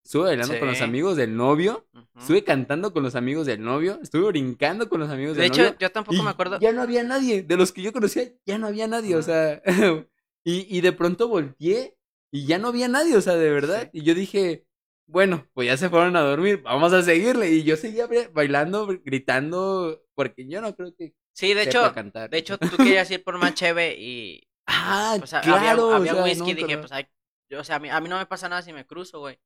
estuve 0.03 0.23
bailando 0.26 0.59
con 0.59 0.67
los 0.69 0.82
amigos 0.82 1.17
del 1.17 1.36
novio, 1.36 1.88
estuve 2.17 2.43
cantando 2.43 2.93
con 2.93 3.03
los 3.03 3.15
amigos 3.15 3.45
del 3.47 3.63
novio, 3.63 3.99
estuve 4.01 4.28
brincando 4.30 4.89
con 4.89 4.99
los 4.99 5.09
amigos 5.09 5.36
De 5.36 5.43
del 5.43 5.51
hecho, 5.51 5.63
novio. 5.63 5.78
yo 5.80 5.91
tampoco 5.91 6.23
me 6.23 6.30
acuerdo. 6.30 6.59
Ya 6.59 6.71
no 6.71 6.82
había 6.82 7.03
nadie, 7.03 7.43
de 7.43 7.57
los 7.57 7.71
que 7.71 7.82
yo 7.82 7.93
conocía, 7.93 8.32
ya 8.45 8.57
no 8.57 8.67
había 8.67 8.88
nadie, 8.88 9.15
o 9.15 9.21
sea, 9.21 9.61
y, 10.43 10.78
y 10.78 10.82
de 10.82 10.91
pronto 10.93 11.28
volteé 11.28 11.97
y 12.32 12.45
ya 12.45 12.57
no 12.59 12.67
había 12.69 12.88
nadie, 12.88 13.15
o 13.17 13.21
sea, 13.21 13.36
de 13.36 13.49
verdad, 13.49 13.89
y 13.93 14.03
yo 14.03 14.13
dije, 14.13 14.65
bueno, 15.07 15.47
pues 15.53 15.67
ya 15.67 15.77
se 15.77 15.89
fueron 15.89 16.15
a 16.15 16.21
dormir, 16.21 16.61
vamos 16.63 16.93
a 16.93 17.01
seguirle, 17.03 17.49
y 17.51 17.63
yo 17.63 17.77
seguía 17.77 18.07
bailando, 18.33 18.87
gritando, 19.03 20.03
porque 20.15 20.47
yo 20.47 20.61
no 20.61 20.75
creo 20.75 20.93
que 20.95 21.13
Sí, 21.33 21.53
de 21.53 21.63
hecho, 21.63 21.93
cantar. 21.93 22.29
de 22.29 22.37
hecho, 22.37 22.57
tú 22.57 22.67
querías 23.03 23.09
ir 23.11 23.23
por 23.23 23.37
más 23.37 23.53
cheve 23.53 23.95
y. 23.99 24.47
ah, 24.67 25.17
claro, 25.43 25.55
había, 25.57 25.75
o 25.77 25.91
había 25.93 26.13
sea, 26.13 26.23
whisky 26.23 26.39
no, 26.39 26.49
y 26.49 26.53
dije, 26.53 26.67
pero- 26.67 26.81
pues, 26.81 26.91
ay, 26.91 27.07
yo, 27.49 27.59
o 27.59 27.63
sea, 27.63 27.75
a 27.75 27.79
mí, 27.79 27.89
a 27.89 27.99
mí 27.99 28.09
no 28.09 28.17
me 28.17 28.25
pasa 28.25 28.49
nada 28.49 28.61
si 28.61 28.73
me 28.73 28.85
cruzo, 28.87 29.19
güey. 29.19 29.39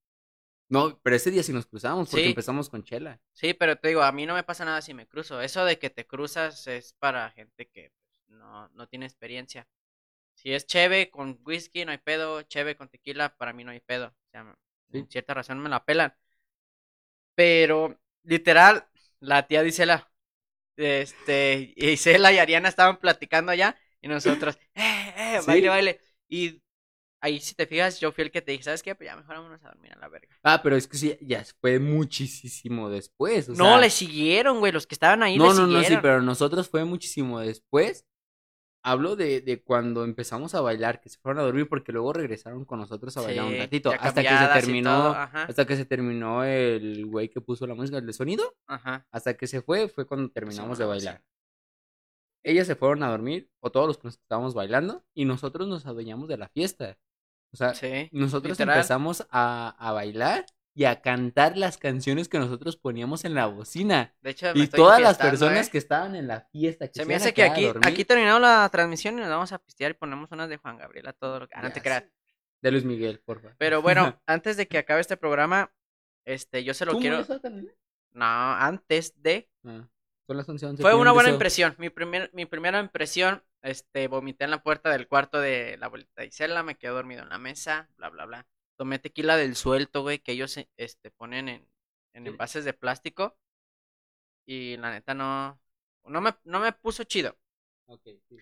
No, 0.70 1.00
pero 1.02 1.16
ese 1.16 1.32
día 1.32 1.42
sí 1.42 1.52
nos 1.52 1.66
cruzamos, 1.66 2.10
porque 2.10 2.24
Sí. 2.26 2.30
empezamos 2.30 2.70
con 2.70 2.84
Chela. 2.84 3.20
Sí, 3.34 3.56
pero 3.56 3.76
te 3.78 3.88
digo, 3.88 4.04
a 4.04 4.12
mí 4.12 4.28
no 4.28 4.36
me 4.36 4.44
pasa 4.44 4.66
nada 4.66 4.82
si 4.84 4.94
me 4.94 5.08
cruzo. 5.08 5.42
Eso 5.42 5.66
de 5.66 5.80
que 5.80 5.90
te 5.90 6.06
cruzas 6.06 6.68
es 6.68 6.94
para 7.00 7.32
gente 7.32 7.68
que 7.68 7.92
pues, 8.28 8.38
no, 8.38 8.70
no 8.70 8.88
tiene 8.88 9.08
experiencia. 9.08 9.68
Si 10.36 10.54
es 10.54 10.68
cheve 10.68 11.10
con 11.10 11.40
whisky, 11.44 11.86
no 11.86 11.92
hay 11.92 11.98
pedo. 11.98 12.44
Cheve 12.44 12.76
con 12.78 12.88
tequila, 12.88 13.36
para 13.36 13.52
mí 13.52 13.64
no 13.64 13.72
hay 13.72 13.80
pedo. 13.80 14.08
O 14.10 14.30
sea, 14.32 14.56
Sí. 14.92 15.08
cierta 15.10 15.34
razón 15.34 15.60
me 15.60 15.70
la 15.70 15.84
pelan. 15.86 16.14
Pero, 17.36 17.98
literal, 18.24 18.88
la 19.20 19.48
tía 19.48 19.64
Isela, 19.66 20.12
este, 20.78 21.74
Isela 21.78 22.32
y 22.34 22.40
Ariana 22.40 22.70
estaban 22.70 23.00
platicando 23.00 23.52
allá 23.52 23.78
y 24.02 24.08
nosotros, 24.08 24.58
eh, 24.76 25.14
eh, 25.38 25.42
Sí. 25.42 25.46
baile, 25.46 25.70
baile. 25.70 26.02
Y 26.30 26.64
ahí, 27.22 27.40
si 27.42 27.56
te 27.56 27.68
fijas, 27.68 28.00
yo 28.00 28.12
fui 28.14 28.24
el 28.26 28.32
que 28.32 28.42
te 28.44 28.52
dije, 28.54 28.66
¿sabes 28.66 28.84
qué? 28.84 28.96
Pues 28.96 29.10
ya 29.10 29.16
mejor 29.18 29.38
vámonos 29.38 29.64
a 29.64 29.70
dormir 29.70 29.94
a 29.94 30.00
la 30.00 30.10
verga. 30.10 30.36
Ah, 30.44 30.62
pero 30.64 30.76
es 30.78 30.88
que 30.88 30.98
sí, 30.98 31.18
ya 31.22 31.44
fue 31.62 31.80
muchísimo 31.80 32.90
después. 32.90 33.50
O 33.50 33.56
no, 33.56 33.56
sea, 33.56 33.78
le 33.78 33.90
siguieron, 33.90 34.60
güey, 34.60 34.72
los 34.72 34.88
que 34.88 34.96
estaban 34.96 35.24
ahí 35.24 35.38
No, 35.38 35.46
le 35.46 35.52
no, 35.54 35.68
no, 35.68 35.84
sí, 35.84 35.86
siguieron. 35.86 36.02
pero 36.02 36.22
nosotros 36.22 36.70
fue 36.70 36.86
muchísimo 36.86 37.40
después. 37.40 38.06
Hablo 38.82 39.16
de, 39.16 39.42
de 39.42 39.62
cuando 39.62 40.06
empezamos 40.06 40.56
a 40.56 40.62
bailar, 40.62 41.02
que 41.02 41.10
se 41.10 41.20
fueron 41.20 41.40
a 41.40 41.44
dormir 41.44 41.68
porque 41.68 41.92
luego 41.92 42.14
regresaron 42.14 42.64
con 42.64 42.80
nosotros 42.80 43.16
a 43.18 43.22
bailar 43.22 43.46
un 43.46 43.58
ratito. 43.58 43.92
Hasta 44.00 44.22
que 44.22 44.30
se 44.30 44.48
terminó, 44.62 45.14
hasta 45.14 45.66
que 45.66 45.76
se 45.76 45.86
terminó 45.86 46.44
el 46.46 47.06
güey 47.06 47.30
que 47.30 47.42
puso 47.42 47.68
la 47.68 47.76
música, 47.76 47.98
el 47.98 48.06
de 48.06 48.14
sonido. 48.14 48.56
Ajá. 48.68 49.06
Hasta 49.12 49.36
que 49.36 49.48
se 49.48 49.62
fue, 49.62 49.90
fue 49.90 50.06
cuando 50.06 50.30
terminamos 50.30 50.78
de 50.78 50.86
sí. 50.86 50.88
bailar. 50.88 51.24
Ellas 52.44 52.68
se 52.68 52.76
fueron 52.76 53.04
a 53.04 53.10
dormir, 53.10 53.52
o 53.60 53.70
todos 53.70 53.88
los 53.88 53.98
que 53.98 54.08
nos 54.08 54.16
estábamos 54.16 54.54
bailando, 54.54 55.04
y 55.14 55.26
nosotros 55.26 55.68
nos 55.68 55.86
adueñamos 55.86 56.30
de 56.30 56.38
la 56.38 56.48
fiesta. 56.48 56.98
O 57.52 57.58
sea, 57.58 57.74
nosotros 58.12 58.52
literal. 58.52 58.78
empezamos 58.78 59.28
a, 59.30 59.76
a 59.78 59.92
bailar 59.92 60.46
y 60.74 60.86
a 60.86 61.02
cantar 61.02 61.58
las 61.58 61.78
canciones 61.78 62.30
que 62.30 62.40
nosotros 62.40 62.78
poníamos 62.78 63.26
en 63.26 63.34
la 63.34 63.48
bocina. 63.48 64.16
De 64.22 64.30
hecho, 64.32 64.48
me 64.54 64.60
Y 64.60 64.64
estoy 64.64 64.78
todas 64.78 65.02
las 65.02 65.18
personas 65.18 65.68
¿eh? 65.68 65.72
que 65.72 65.78
estaban 65.78 66.16
en 66.16 66.28
la 66.28 66.42
fiesta, 66.42 66.88
que 66.88 67.00
Se 67.00 67.06
me 67.06 67.16
hace 67.16 67.34
que 67.34 67.44
aquí, 67.44 67.68
aquí 67.82 68.06
terminamos 68.06 68.42
la 68.42 68.70
transmisión 68.72 69.18
y 69.18 69.22
nos 69.22 69.30
vamos 69.30 69.52
a 69.52 69.60
pistear 69.60 69.92
y 69.92 69.94
ponemos 69.96 70.32
unas 70.32 70.50
de 70.50 70.58
Juan 70.58 70.78
Gabriel 70.78 71.08
a 71.08 71.14
todo 71.14 71.40
lo 71.40 71.48
que... 71.48 71.56
Ah, 71.56 71.62
no 71.62 71.72
te 71.72 71.82
creas. 71.82 72.06
De 72.62 72.72
Luis 72.72 72.86
Miguel, 72.86 73.20
por 73.20 73.42
favor. 73.42 73.56
Pero 73.58 73.82
bueno, 73.82 74.22
antes 74.26 74.58
de 74.58 74.68
que 74.68 74.78
acabe 74.78 75.02
este 75.02 75.18
programa, 75.18 75.74
este, 76.26 76.64
yo 76.64 76.74
se 76.74 76.86
lo 76.86 76.94
¿Tú, 76.94 77.00
quiero... 77.00 77.26
No, 78.12 78.26
antes 78.26 79.22
de. 79.22 79.50
Ah, 79.64 79.88
son 80.28 80.38
las 80.38 80.48
11, 80.48 80.66
11. 80.66 80.82
Fue 80.82 80.94
una 80.96 81.12
buena 81.12 81.28
deseo. 81.28 81.36
impresión. 81.36 81.76
Mi, 81.78 81.90
primer, 81.90 82.30
mi 82.34 82.46
primera 82.46 82.80
impresión, 82.80 83.44
este, 83.62 84.08
vomité 84.08 84.46
en 84.46 84.52
la 84.52 84.64
puerta 84.64 84.90
del 84.92 85.08
cuarto 85.08 85.40
de 85.40 85.78
la 85.78 85.88
abuelita 85.88 86.24
Isela, 86.24 86.64
me 86.64 86.76
quedé 86.76 86.92
dormido 86.92 87.24
en 87.24 87.30
la 87.30 87.38
mesa, 87.38 87.90
bla, 87.98 88.10
bla, 88.10 88.26
bla. 88.26 88.48
Tomé 88.80 88.98
tequila 88.98 89.36
del 89.36 89.58
suelto, 89.58 90.04
güey, 90.04 90.20
que 90.20 90.32
ellos 90.32 90.56
eh, 90.56 90.70
este, 90.78 91.12
ponen 91.12 91.50
en, 91.50 91.68
en 92.14 92.28
envases 92.28 92.64
de 92.64 92.72
plástico. 92.72 93.38
Y 94.46 94.78
la 94.78 94.92
neta 94.92 95.14
no, 95.14 95.60
no 96.06 96.22
me, 96.22 96.34
no 96.46 96.62
me 96.62 96.72
puso 96.72 97.04
chido. 97.04 97.38
Ok, 97.88 98.08
sí. 98.30 98.38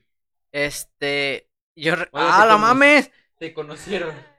Este, 0.52 1.50
yo... 1.76 1.94
Oye, 1.94 2.08
¡Ah, 2.14 2.42
te 2.44 2.48
la 2.50 2.58
mames! 2.58 3.12
Se 3.40 3.52
conocieron. 3.52 4.16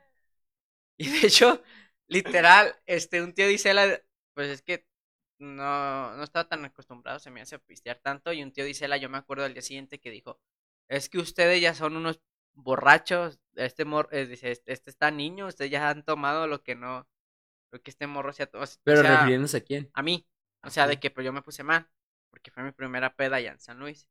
Y 0.97 1.09
de 1.09 1.27
hecho, 1.27 1.63
literal, 2.07 2.77
este, 2.87 3.21
un 3.23 3.33
tío 3.33 3.47
de 3.47 3.55
Isela, 3.55 4.01
pues 4.35 4.51
es 4.51 4.63
que 4.63 4.87
no, 5.39 6.17
no 6.17 6.23
estaba 6.23 6.49
tan 6.49 6.65
acostumbrado, 6.65 7.19
se 7.19 7.31
me 7.31 7.41
hace 7.41 7.59
pistear 7.59 7.99
tanto. 8.01 8.33
Y 8.33 8.43
un 8.43 8.53
tío 8.53 8.65
de 8.65 8.71
Isela, 8.71 8.97
yo 8.97 9.09
me 9.09 9.19
acuerdo 9.19 9.45
al 9.45 9.53
día 9.53 9.63
siguiente 9.63 10.01
que 10.01 10.11
dijo, 10.11 10.41
es 10.89 11.09
que 11.09 11.19
ustedes 11.19 11.61
ya 11.61 11.75
son 11.75 11.97
unos 11.97 12.21
borrachos, 12.63 13.41
este 13.55 13.85
morro, 13.85 14.09
dice, 14.11 14.51
este, 14.53 14.73
este 14.73 14.91
está 14.91 15.11
niño, 15.11 15.47
ustedes 15.47 15.71
ya 15.71 15.89
han 15.89 16.05
tomado 16.05 16.47
lo 16.47 16.63
que 16.63 16.75
no, 16.75 17.09
lo 17.73 17.83
que 17.83 17.91
este 17.91 18.07
morro 18.07 18.33
se 18.33 18.45
ha 18.45 18.47
tomado. 18.47 18.71
Pero 18.85 19.01
o 19.01 19.03
sea, 19.03 19.15
refiriéndose 19.15 19.57
a 19.59 19.61
quién. 19.63 19.91
a 19.95 20.03
mí, 20.03 20.27
o 20.65 20.71
sea, 20.71 20.87
de 20.87 20.99
que 21.01 21.11
pues 21.11 21.25
yo 21.25 21.33
me 21.33 21.43
puse 21.43 21.63
mal, 21.65 21.89
porque 22.31 22.51
fue 22.51 22.63
mi 22.63 22.73
primera 22.73 23.15
peda 23.15 23.37
allá 23.37 23.53
en 23.53 23.61
San 23.61 23.79
Luis. 23.79 24.09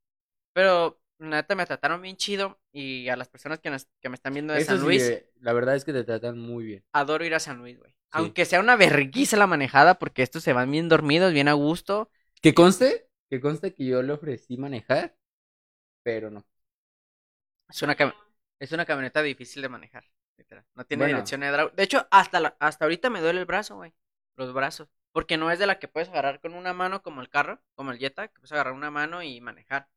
Pero, 0.52 1.00
neta, 1.18 1.54
me 1.54 1.66
trataron 1.66 2.02
bien 2.02 2.16
chido 2.16 2.60
y 2.72 3.08
a 3.08 3.16
las 3.16 3.28
personas 3.28 3.60
que, 3.60 3.70
nos- 3.70 3.88
que 4.00 4.08
me 4.08 4.16
están 4.16 4.34
viendo 4.34 4.52
de 4.54 4.60
Eso 4.60 4.74
San 4.74 4.82
Luis, 4.82 5.02
eh, 5.02 5.30
la 5.40 5.52
verdad 5.52 5.76
es 5.76 5.84
que 5.84 5.92
te 5.92 6.04
tratan 6.04 6.38
muy 6.38 6.64
bien. 6.64 6.84
adoro 6.92 7.24
ir 7.24 7.34
a 7.34 7.40
San 7.40 7.58
Luis, 7.58 7.78
güey. 7.78 7.94
Aunque 8.10 8.46
sea 8.46 8.60
una 8.60 8.76
verguiza 8.76 9.36
la 9.36 9.46
manejada, 9.46 9.98
porque 9.98 10.22
estos 10.22 10.42
se 10.42 10.54
van 10.54 10.70
bien 10.70 10.88
dormidos, 10.88 11.32
bien 11.32 11.48
a 11.48 11.52
gusto. 11.52 12.10
Que 12.40 12.54
conste, 12.54 13.08
que 13.30 13.40
conste 13.40 13.74
que 13.74 13.84
yo 13.84 14.02
le 14.02 14.12
ofrecí 14.14 14.56
manejar, 14.56 15.14
pero 16.02 16.30
no. 16.30 16.46
Es 17.68 17.82
una, 17.82 17.96
cam- 17.96 18.14
es 18.60 18.72
una 18.72 18.84
camioneta 18.86 19.22
difícil 19.22 19.62
de 19.62 19.68
manejar. 19.68 20.04
literal. 20.36 20.64
No 20.76 20.84
tiene 20.86 21.02
Bueno. 21.02 21.16
dirección 21.16 21.42
hidráulica. 21.42 21.74
De 21.74 21.82
hecho, 21.82 22.06
hasta, 22.12 22.38
la- 22.38 22.56
hasta 22.60 22.84
ahorita 22.84 23.10
me 23.10 23.20
duele 23.20 23.40
el 23.40 23.44
brazo, 23.46 23.74
güey. 23.74 23.92
Los 24.36 24.52
brazos. 24.54 24.88
Porque 25.10 25.36
no 25.36 25.50
es 25.50 25.58
de 25.58 25.66
la 25.66 25.80
que 25.80 25.88
puedes 25.88 26.08
agarrar 26.10 26.40
con 26.40 26.54
una 26.54 26.72
mano 26.72 27.02
como 27.02 27.20
el 27.22 27.28
carro, 27.28 27.60
como 27.74 27.90
el 27.90 27.98
Jetta, 27.98 28.28
que 28.28 28.34
puedes 28.38 28.52
agarrar 28.52 28.72
una 28.74 28.92
mano 28.92 29.20
y 29.20 29.40
manejar. 29.40 29.88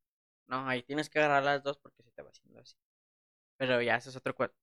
No, 0.47 0.67
ahí 0.67 0.81
tienes 0.81 1.11
que 1.11 1.19
agarrar 1.19 1.43
las 1.43 1.61
dos 1.63 1.77
porque 1.77 2.01
se 2.01 2.11
te 2.11 2.23
va 2.23 2.29
haciendo 2.29 2.59
así. 2.59 2.75
Pero 3.57 3.79
ya, 3.83 3.97
eso 3.97 4.09
es 4.09 4.15
otro 4.15 4.33
cuento. 4.35 4.55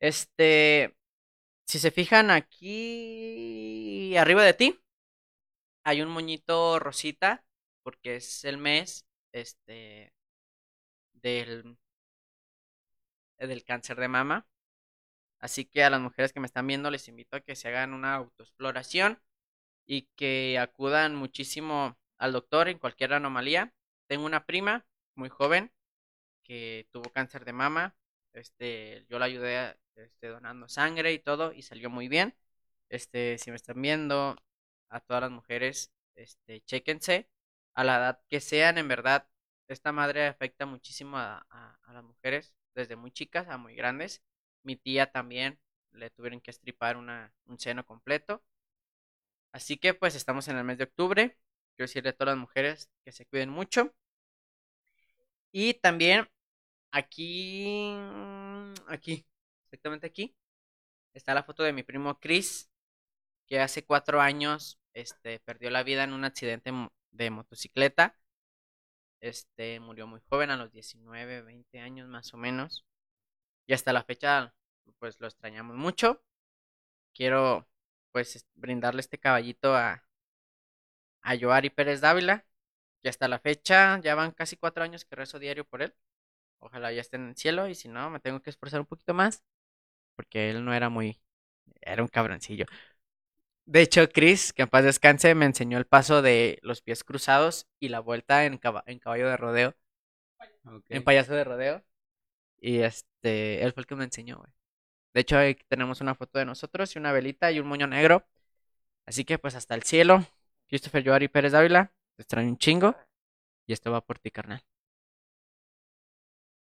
Este, 0.00 0.96
si 1.66 1.78
se 1.80 1.90
fijan 1.90 2.30
aquí 2.30 4.16
arriba 4.16 4.44
de 4.44 4.54
ti, 4.54 4.80
hay 5.84 6.02
un 6.02 6.08
moñito 6.10 6.78
rosita, 6.78 7.44
porque 7.82 8.16
es 8.16 8.44
el 8.44 8.58
mes, 8.58 9.06
este, 9.32 10.12
del, 11.14 11.76
del 13.48 13.64
cáncer 13.64 13.98
de 13.98 14.08
mama. 14.08 14.46
Así 15.38 15.64
que 15.64 15.84
a 15.84 15.90
las 15.90 16.00
mujeres 16.00 16.32
que 16.32 16.40
me 16.40 16.46
están 16.46 16.66
viendo 16.66 16.90
les 16.90 17.08
invito 17.08 17.36
a 17.36 17.40
que 17.40 17.56
se 17.56 17.68
hagan 17.68 17.94
una 17.94 18.14
autoexploración 18.14 19.22
y 19.86 20.02
que 20.16 20.58
acudan 20.58 21.16
muchísimo 21.16 21.98
al 22.18 22.32
doctor 22.32 22.68
en 22.68 22.78
cualquier 22.78 23.14
anomalía. 23.14 23.74
Tengo 24.08 24.26
una 24.26 24.46
prima 24.46 24.86
muy 25.14 25.28
joven 25.30 25.72
que 26.42 26.88
tuvo 26.92 27.10
cáncer 27.12 27.44
de 27.44 27.52
mama. 27.52 27.96
Este, 28.32 29.06
yo 29.08 29.18
la 29.18 29.26
ayudé 29.26 29.76
este, 29.96 30.28
donando 30.28 30.68
sangre 30.68 31.12
y 31.12 31.18
todo 31.18 31.52
y 31.52 31.62
salió 31.62 31.90
muy 31.90 32.08
bien. 32.08 32.34
Este, 32.88 33.38
si 33.38 33.50
me 33.50 33.56
están 33.56 33.80
viendo, 33.82 34.36
a 34.90 35.00
todas 35.00 35.22
las 35.22 35.30
mujeres, 35.30 35.92
este, 36.16 36.62
chéquense 36.62 37.28
a 37.74 37.84
la 37.84 37.96
edad 37.98 38.22
que 38.28 38.40
sean, 38.40 38.78
en 38.78 38.88
verdad, 38.88 39.28
esta 39.68 39.92
madre 39.92 40.26
afecta 40.26 40.66
muchísimo 40.66 41.16
a- 41.18 41.46
a 41.50 41.92
las 41.92 42.02
mujeres, 42.04 42.54
desde 42.74 42.96
muy 42.96 43.10
chicas 43.10 43.48
a 43.48 43.58
muy 43.58 43.74
grandes. 43.74 44.22
Mi 44.62 44.76
tía 44.76 45.10
también 45.10 45.58
le 45.92 46.10
tuvieron 46.10 46.40
que 46.40 46.50
estripar 46.50 46.96
una, 46.96 47.32
un 47.46 47.58
seno 47.58 47.84
completo. 47.84 48.42
Así 49.52 49.76
que 49.76 49.94
pues 49.94 50.14
estamos 50.14 50.48
en 50.48 50.56
el 50.56 50.64
mes 50.64 50.78
de 50.78 50.84
octubre. 50.84 51.38
Quiero 51.76 51.88
decirle 51.88 52.10
a 52.10 52.12
todas 52.12 52.34
las 52.36 52.40
mujeres 52.40 52.90
que 53.04 53.12
se 53.12 53.26
cuiden 53.26 53.50
mucho. 53.50 53.94
Y 55.52 55.74
también 55.74 56.28
aquí, 56.92 57.92
aquí, 58.88 59.26
exactamente 59.64 60.06
aquí, 60.06 60.36
está 61.14 61.34
la 61.34 61.42
foto 61.42 61.62
de 61.62 61.72
mi 61.72 61.82
primo 61.82 62.20
Chris, 62.20 62.70
que 63.46 63.60
hace 63.60 63.84
cuatro 63.84 64.20
años 64.20 64.78
este, 64.94 65.40
perdió 65.40 65.70
la 65.70 65.82
vida 65.82 66.04
en 66.04 66.12
un 66.12 66.24
accidente 66.24 66.72
de 67.10 67.30
motocicleta. 67.30 68.16
Este 69.20 69.80
murió 69.80 70.06
muy 70.06 70.20
joven, 70.28 70.50
a 70.50 70.56
los 70.56 70.72
19, 70.72 71.42
20 71.42 71.80
años 71.80 72.08
más 72.08 72.32
o 72.34 72.36
menos. 72.36 72.86
Y 73.66 73.74
hasta 73.74 73.92
la 73.94 74.04
fecha, 74.04 74.54
pues 74.98 75.20
lo 75.20 75.28
extrañamos 75.28 75.76
mucho. 75.76 76.22
Quiero, 77.14 77.68
pues, 78.12 78.36
es- 78.36 78.46
brindarle 78.56 79.00
este 79.02 79.18
caballito 79.18 79.74
a, 79.76 80.04
a 81.22 81.36
Joari 81.38 81.70
Pérez 81.70 82.00
Dávila. 82.00 82.44
Y 83.02 83.08
hasta 83.08 83.28
la 83.28 83.38
fecha, 83.40 84.00
ya 84.00 84.14
van 84.14 84.32
casi 84.32 84.56
cuatro 84.56 84.84
años 84.84 85.04
que 85.04 85.16
rezo 85.16 85.38
diario 85.38 85.64
por 85.66 85.82
él. 85.82 85.94
Ojalá 86.60 86.92
ya 86.92 87.00
esté 87.02 87.16
en 87.16 87.28
el 87.30 87.36
cielo. 87.36 87.68
Y 87.68 87.74
si 87.76 87.88
no, 87.88 88.10
me 88.10 88.20
tengo 88.20 88.42
que 88.42 88.50
esforzar 88.50 88.80
un 88.80 88.86
poquito 88.86 89.14
más. 89.14 89.44
Porque 90.16 90.50
él 90.50 90.64
no 90.64 90.74
era 90.74 90.88
muy. 90.90 91.22
Era 91.82 92.02
un 92.02 92.08
cabroncillo. 92.08 92.66
De 93.64 93.80
hecho, 93.82 94.06
Chris, 94.10 94.52
que 94.52 94.62
en 94.62 94.68
paz 94.68 94.84
descanse, 94.84 95.34
me 95.34 95.46
enseñó 95.46 95.78
el 95.78 95.86
paso 95.86 96.20
de 96.22 96.58
los 96.62 96.82
pies 96.82 97.04
cruzados 97.04 97.66
y 97.78 97.88
la 97.88 98.00
vuelta 98.00 98.44
en, 98.44 98.58
caba- 98.58 98.84
en 98.86 98.98
caballo 98.98 99.28
de 99.28 99.36
rodeo, 99.38 99.74
en 100.88 101.02
payaso 101.02 101.34
de 101.34 101.44
rodeo. 101.44 101.84
Y 102.60 102.80
este, 102.80 103.64
él 103.64 103.72
fue 103.72 103.82
el 103.82 103.86
que 103.86 103.96
me 103.96 104.04
enseñó, 104.04 104.38
güey. 104.38 104.52
De 105.14 105.22
hecho, 105.22 105.38
ahí 105.38 105.56
tenemos 105.68 106.00
una 106.00 106.14
foto 106.16 106.38
de 106.38 106.46
nosotros 106.46 106.94
y 106.96 106.98
una 106.98 107.12
velita 107.12 107.52
y 107.52 107.60
un 107.60 107.68
moño 107.68 107.86
negro. 107.86 108.26
Así 109.06 109.24
que, 109.24 109.38
pues, 109.38 109.54
hasta 109.56 109.74
el 109.76 109.84
cielo. 109.84 110.26
Christopher 110.68 111.04
Joari 111.06 111.28
Pérez 111.28 111.52
Dávila, 111.52 111.92
te 112.16 112.22
extraño 112.22 112.48
un 112.50 112.58
chingo. 112.58 112.96
Y 113.66 113.74
esto 113.74 113.92
va 113.92 114.02
por 114.04 114.18
ti, 114.20 114.30
carnal. 114.30 114.64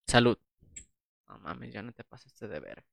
Salud. 0.08 0.38
No 1.28 1.40
mames, 1.40 1.74
ya 1.74 1.82
no 1.82 1.94
te 1.94 2.04
pasaste 2.04 2.48
de 2.48 2.60
ver. 2.60 2.86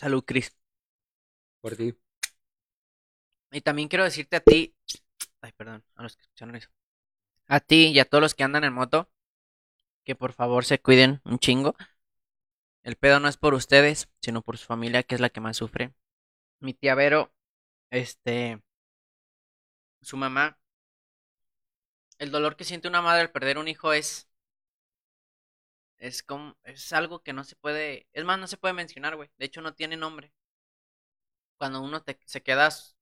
Salud, 0.00 0.24
Chris. 0.26 0.56
Por 1.60 1.76
ti. 1.76 1.94
Y 3.52 3.60
también 3.60 3.86
quiero 3.86 4.04
decirte 4.04 4.36
a 4.36 4.40
ti, 4.40 4.74
ay, 5.42 5.52
perdón, 5.52 5.84
a 5.94 6.02
los 6.02 6.16
que 6.16 6.22
escucharon 6.22 6.56
eso, 6.56 6.70
a 7.48 7.60
ti 7.60 7.88
y 7.88 7.98
a 7.98 8.06
todos 8.06 8.22
los 8.22 8.34
que 8.34 8.42
andan 8.42 8.64
en 8.64 8.72
moto, 8.72 9.10
que 10.04 10.14
por 10.14 10.32
favor 10.32 10.64
se 10.64 10.80
cuiden 10.80 11.20
un 11.24 11.38
chingo. 11.38 11.76
El 12.82 12.96
pedo 12.96 13.20
no 13.20 13.28
es 13.28 13.36
por 13.36 13.52
ustedes, 13.52 14.08
sino 14.22 14.40
por 14.40 14.56
su 14.56 14.64
familia, 14.64 15.02
que 15.02 15.16
es 15.16 15.20
la 15.20 15.28
que 15.28 15.42
más 15.42 15.58
sufre. 15.58 15.92
Mi 16.60 16.72
tía 16.72 16.94
Vero, 16.94 17.34
este, 17.90 18.62
su 20.00 20.16
mamá, 20.16 20.58
el 22.16 22.30
dolor 22.30 22.56
que 22.56 22.64
siente 22.64 22.88
una 22.88 23.02
madre 23.02 23.20
al 23.20 23.32
perder 23.32 23.58
un 23.58 23.68
hijo 23.68 23.92
es, 23.92 24.29
es 26.00 26.22
como, 26.22 26.56
es 26.64 26.92
algo 26.92 27.22
que 27.22 27.32
no 27.32 27.44
se 27.44 27.56
puede, 27.56 28.08
es 28.12 28.24
más, 28.24 28.38
no 28.38 28.46
se 28.48 28.56
puede 28.56 28.74
mencionar, 28.74 29.16
güey. 29.16 29.30
De 29.38 29.46
hecho, 29.46 29.62
no 29.62 29.74
tiene 29.74 29.96
nombre. 29.96 30.32
Cuando 31.58 31.80
uno 31.82 32.02
te, 32.02 32.18
se 32.24 32.42
quedas 32.42 32.96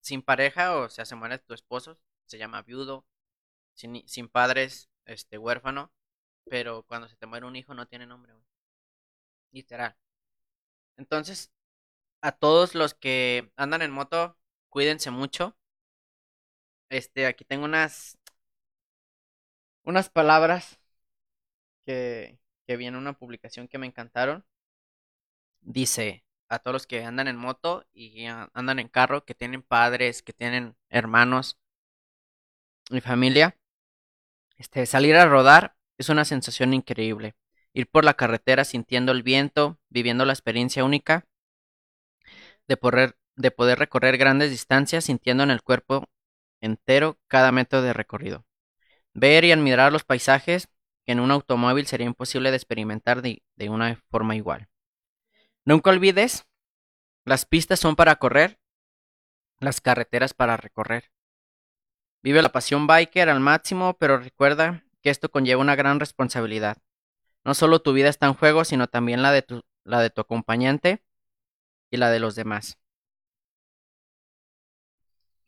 sin 0.00 0.22
pareja 0.22 0.76
o 0.76 0.88
sea, 0.90 1.04
se 1.06 1.16
muere 1.16 1.38
tu 1.38 1.54
esposo, 1.54 1.98
se 2.26 2.38
llama 2.38 2.62
viudo, 2.62 3.06
sin, 3.74 4.06
sin 4.08 4.28
padres, 4.28 4.90
este, 5.06 5.38
huérfano, 5.38 5.92
pero 6.50 6.84
cuando 6.84 7.08
se 7.08 7.16
te 7.16 7.26
muere 7.26 7.46
un 7.46 7.56
hijo 7.56 7.74
no 7.74 7.86
tiene 7.88 8.06
nombre, 8.06 8.32
güey. 8.34 8.44
Literal. 9.52 9.96
Entonces, 10.96 11.52
a 12.22 12.32
todos 12.32 12.74
los 12.74 12.94
que 12.94 13.52
andan 13.56 13.82
en 13.82 13.92
moto, 13.92 14.38
cuídense 14.70 15.10
mucho. 15.10 15.56
Este, 16.90 17.26
aquí 17.26 17.44
tengo 17.44 17.64
unas 17.64 18.18
unas 19.84 20.08
palabras 20.10 20.81
que, 21.84 22.38
que 22.66 22.76
vi 22.76 22.86
en 22.86 22.96
una 22.96 23.12
publicación 23.14 23.68
que 23.68 23.78
me 23.78 23.86
encantaron. 23.86 24.44
Dice, 25.60 26.24
a 26.48 26.58
todos 26.58 26.74
los 26.74 26.86
que 26.86 27.04
andan 27.04 27.28
en 27.28 27.36
moto 27.36 27.86
y 27.92 28.26
andan 28.26 28.78
en 28.78 28.88
carro, 28.88 29.24
que 29.24 29.34
tienen 29.34 29.62
padres, 29.62 30.22
que 30.22 30.32
tienen 30.32 30.76
hermanos 30.90 31.58
y 32.90 33.00
familia, 33.00 33.56
este, 34.58 34.86
salir 34.86 35.16
a 35.16 35.26
rodar 35.26 35.76
es 35.98 36.08
una 36.08 36.24
sensación 36.24 36.74
increíble. 36.74 37.34
Ir 37.72 37.88
por 37.88 38.04
la 38.04 38.14
carretera 38.14 38.64
sintiendo 38.64 39.12
el 39.12 39.22
viento, 39.22 39.78
viviendo 39.88 40.24
la 40.24 40.32
experiencia 40.32 40.84
única 40.84 41.26
de 42.68 42.76
poder, 42.76 43.16
de 43.36 43.50
poder 43.50 43.78
recorrer 43.78 44.18
grandes 44.18 44.50
distancias, 44.50 45.04
sintiendo 45.04 45.42
en 45.42 45.50
el 45.50 45.62
cuerpo 45.62 46.08
entero 46.60 47.18
cada 47.28 47.50
metro 47.50 47.82
de 47.82 47.92
recorrido. 47.92 48.44
Ver 49.14 49.44
y 49.44 49.52
admirar 49.52 49.92
los 49.92 50.04
paisajes 50.04 50.68
que 51.04 51.12
en 51.12 51.20
un 51.20 51.30
automóvil 51.30 51.86
sería 51.86 52.06
imposible 52.06 52.50
de 52.50 52.56
experimentar 52.56 53.22
de, 53.22 53.42
una 53.68 53.96
forma 54.10 54.36
igual. 54.36 54.68
Nunca 55.64 55.90
olvides, 55.90 56.46
las 57.24 57.46
pistas 57.46 57.80
son 57.80 57.96
para 57.96 58.16
correr, 58.16 58.60
las 59.58 59.80
carreteras 59.80 60.34
para 60.34 60.56
recorrer. 60.56 61.12
Vive 62.22 62.42
la 62.42 62.52
pasión 62.52 62.86
biker 62.86 63.28
al 63.28 63.40
máximo, 63.40 63.94
pero 63.94 64.18
recuerda 64.18 64.84
que 65.02 65.10
esto 65.10 65.30
conlleva 65.30 65.60
una 65.60 65.74
gran 65.74 66.00
responsabilidad. 66.00 66.78
No 67.44 67.54
solo 67.54 67.82
tu 67.82 67.92
vida 67.92 68.08
está 68.08 68.26
en 68.26 68.34
juego, 68.34 68.64
sino 68.64 68.86
también 68.86 69.22
la 69.22 69.32
de 69.32 69.42
tu, 69.42 69.62
la 69.84 70.00
de 70.00 70.10
tu 70.10 70.20
acompañante 70.20 71.02
y 71.90 71.96
la 71.96 72.10
de 72.10 72.20
los 72.20 72.34
demás. 72.36 72.78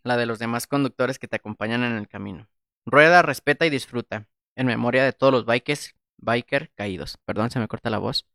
La 0.03 0.17
de 0.17 0.27
los 0.27 0.39
demás 0.39 0.67
conductores 0.67 1.19
que 1.19 1.29
te 1.29 1.37
acompañan 1.37 1.83
en 1.85 1.93
el 1.93 2.09
camino. 2.09 2.49
Rueda, 2.85 3.23
respeta 3.23 3.65
y 3.67 3.71
disfruta. 3.71 4.29
En 4.57 4.67
memoria 4.67 5.05
de 5.05 5.13
todos 5.13 5.33
los 5.33 5.47
bikers, 5.47 5.95
biker 6.19 6.71
caídos. 6.75 7.19
Perdón, 7.25 7.51
se 7.51 7.59
me 7.59 7.69
corta 7.69 7.91
la 7.91 7.99
voz. 7.99 8.27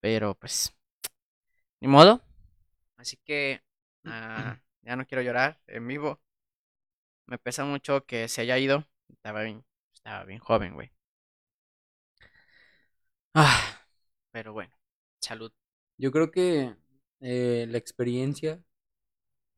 Pero 0.00 0.34
pues, 0.34 0.74
ni 1.80 1.88
modo. 1.88 2.20
Así 2.96 3.16
que 3.24 3.62
ah, 4.04 4.58
ya 4.82 4.96
no 4.96 5.06
quiero 5.06 5.22
llorar 5.22 5.60
en 5.66 5.86
vivo. 5.86 6.20
Me 7.26 7.38
pesa 7.38 7.64
mucho 7.64 8.04
que 8.04 8.28
se 8.28 8.42
haya 8.42 8.58
ido. 8.58 8.84
Estaba 9.08 9.42
bien, 9.42 9.64
estaba 9.94 10.24
bien 10.24 10.40
joven, 10.40 10.74
güey. 10.74 10.90
Ah, 13.34 13.80
pero 14.30 14.52
bueno, 14.52 14.72
salud. 15.20 15.52
Yo 15.96 16.12
creo 16.12 16.30
que 16.30 16.74
eh, 17.20 17.66
la 17.68 17.78
experiencia 17.78 18.62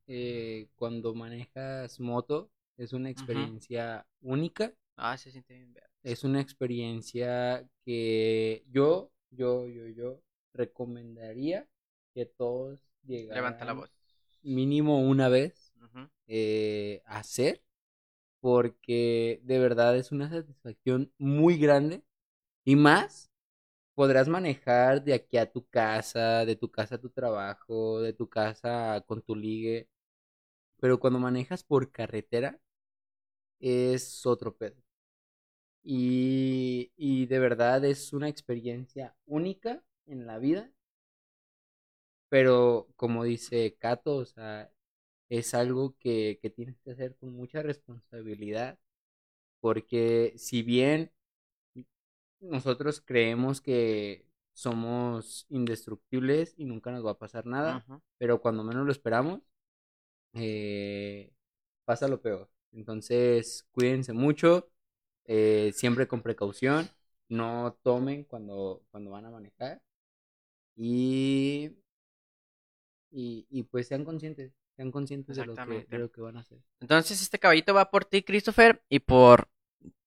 eh, 0.07 0.69
cuando 0.77 1.15
manejas 1.15 1.99
moto 1.99 2.51
es 2.77 2.93
una 2.93 3.11
experiencia 3.11 4.07
única. 4.23 4.73
Ah, 4.97 5.17
se 5.17 5.31
siente 5.31 5.55
bien. 5.55 5.75
Es 6.03 6.25
una 6.25 6.41
experiencia 6.41 7.69
que 7.85 8.65
yo, 8.71 9.11
yo, 9.31 9.67
yo, 9.67 9.89
yo 9.89 10.23
recomendaría 10.55 11.67
que 12.15 12.27
todos 12.27 12.81
llegaran 13.05 13.45
Levanta 13.45 13.65
la 13.65 13.73
voz. 13.75 13.91
mínimo 14.43 15.01
una 15.01 15.29
vez 15.29 15.73
eh, 16.29 17.03
hacer 17.07 17.63
porque 18.41 19.41
de 19.45 19.59
verdad 19.59 19.97
es 19.97 20.13
una 20.13 20.31
satisfacción 20.31 21.13
muy 21.19 21.59
grande 21.59 22.03
y 22.65 22.77
más 22.77 23.31
podrás 23.95 24.29
manejar 24.29 25.03
de 25.05 25.15
aquí 25.15 25.39
a 25.39 25.51
tu 25.51 25.67
casa, 25.69 26.45
de 26.45 26.57
tu 26.57 26.71
casa 26.71 26.97
a 26.97 26.99
tu 27.01 27.11
trabajo, 27.11 28.01
de 28.01 28.13
tu 28.13 28.29
casa 28.29 29.03
con 29.07 29.23
tu 29.23 29.35
ligue, 29.37 29.89
pero 30.81 31.01
cuando 31.01 31.19
manejas 31.19 31.65
por 31.65 31.91
carretera 31.93 32.61
es 33.61 34.25
otro 34.27 34.57
pedo. 34.57 34.86
Y, 35.87 36.93
y 36.99 37.27
de 37.27 37.39
verdad 37.39 37.85
es 37.87 38.13
una 38.13 38.29
experiencia 38.29 39.15
única 39.27 39.83
en 40.07 40.27
la 40.27 40.39
vida, 40.39 40.71
pero 42.29 42.89
como 42.97 43.25
dice 43.25 43.77
Cato, 43.79 44.17
o 44.17 44.25
sea, 44.27 44.71
es 45.29 45.55
algo 45.55 45.97
que, 45.99 46.39
que 46.43 46.51
tienes 46.51 46.79
que 46.81 46.93
hacer 46.93 47.17
con 47.19 47.35
mucha 47.35 47.63
responsabilidad, 47.63 48.79
porque 49.61 50.35
si 50.39 50.63
bien 50.63 51.13
nosotros 52.41 53.03
creemos 53.05 53.61
que 53.61 54.27
somos 54.53 55.47
indestructibles 55.49 56.55
y 56.57 56.65
nunca 56.65 56.91
nos 56.91 57.05
va 57.05 57.13
a 57.13 57.19
pasar 57.19 57.47
nada, 57.47 57.83
pero 58.19 58.41
cuando 58.41 58.65
menos 58.65 58.87
lo 58.87 58.93
esperamos, 58.93 59.41
eh, 60.35 61.33
pasa 61.85 62.09
lo 62.09 62.21
peor. 62.23 62.51
Entonces, 62.73 63.67
cuídense 63.73 64.13
mucho, 64.13 64.71
eh, 65.27 65.73
siempre 65.75 66.07
con 66.07 66.23
precaución, 66.23 66.89
no 67.29 67.77
tomen 67.83 68.25
cuando, 68.25 68.83
cuando 68.91 69.11
van 69.11 69.27
a 69.27 69.31
manejar 69.31 69.83
y, 70.77 71.73
y, 73.11 73.47
y 73.51 73.63
pues 73.65 73.89
sean 73.89 74.05
conscientes, 74.05 74.53
sean 74.77 74.91
conscientes 74.91 75.37
de 75.37 75.47
lo, 75.47 75.55
que, 75.55 75.61
Exactamente. 75.61 75.97
de 75.97 76.03
lo 76.03 76.13
que 76.13 76.21
van 76.21 76.37
a 76.37 76.41
hacer. 76.41 76.59
Entonces 76.81 77.21
este 77.23 77.39
caballito 77.39 77.75
va 77.75 77.91
por 77.91 78.05
ti, 78.05 78.23
Christopher, 78.23 78.83
y 78.89 79.01
por 79.01 79.49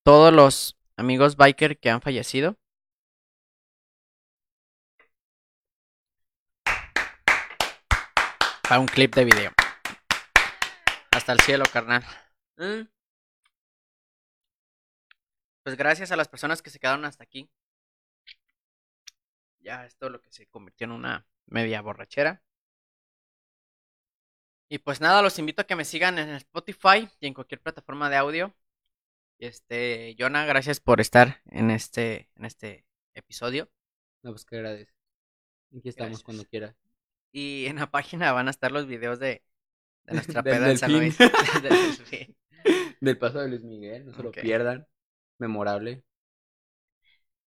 todos 0.03 0.33
los 0.33 0.77
amigos 0.95 1.35
biker 1.35 1.77
que 1.79 1.89
han 1.89 2.01
fallecido. 2.01 2.57
Para 8.63 8.81
un 8.81 8.87
clip 8.87 9.15
de 9.15 9.25
video. 9.25 9.51
Hasta 11.11 11.33
el 11.33 11.39
cielo, 11.39 11.65
carnal. 11.73 12.03
Mm. 12.57 12.98
Pues 15.69 15.77
gracias 15.77 16.11
a 16.11 16.15
las 16.15 16.27
personas 16.27 16.63
que 16.63 16.71
se 16.71 16.79
quedaron 16.79 17.05
hasta 17.05 17.23
aquí. 17.23 17.47
Ya 19.59 19.85
esto 19.85 20.07
es 20.07 20.11
lo 20.11 20.19
que 20.19 20.31
se 20.31 20.47
convirtió 20.47 20.85
en 20.85 20.93
una 20.93 21.27
media 21.45 21.79
borrachera. 21.81 22.41
Y 24.67 24.79
pues 24.79 24.99
nada, 24.99 25.21
los 25.21 25.37
invito 25.37 25.61
a 25.61 25.65
que 25.65 25.75
me 25.75 25.85
sigan 25.85 26.17
en 26.17 26.29
Spotify 26.29 27.07
y 27.19 27.27
en 27.27 27.35
cualquier 27.35 27.61
plataforma 27.61 28.09
de 28.09 28.15
audio. 28.15 28.55
Este, 29.37 30.15
Jonah, 30.17 30.43
gracias 30.47 30.79
por 30.79 31.01
estar 31.01 31.39
en 31.45 31.69
este, 31.69 32.31
en 32.35 32.45
este 32.45 32.87
episodio. 33.13 33.69
No, 34.23 34.31
pues 34.31 34.45
que 34.45 34.55
agradezco. 34.55 34.97
Aquí 35.77 35.87
estamos 35.89 36.09
Gracias. 36.09 36.23
cuando 36.23 36.45
quieras. 36.45 36.75
Y 37.31 37.67
en 37.67 37.75
la 37.75 37.91
página 37.91 38.31
van 38.31 38.47
a 38.47 38.51
estar 38.51 38.71
los 38.71 38.87
videos 38.87 39.19
de, 39.19 39.43
de 40.05 40.13
nuestra 40.15 40.41
Del 40.41 40.55
peda 40.55 40.71
en 40.71 40.77
San 40.79 40.93
Luis. 40.93 41.15
delfín. 41.15 41.61
Del 41.61 41.71
delfín. 41.71 42.37
Del 43.01 43.19
paso 43.19 43.39
de 43.39 43.49
Luis 43.49 43.61
Miguel, 43.61 44.07
no 44.07 44.15
se 44.15 44.23
lo 44.23 44.31
pierdan. 44.31 44.87
Memorable. 45.39 46.03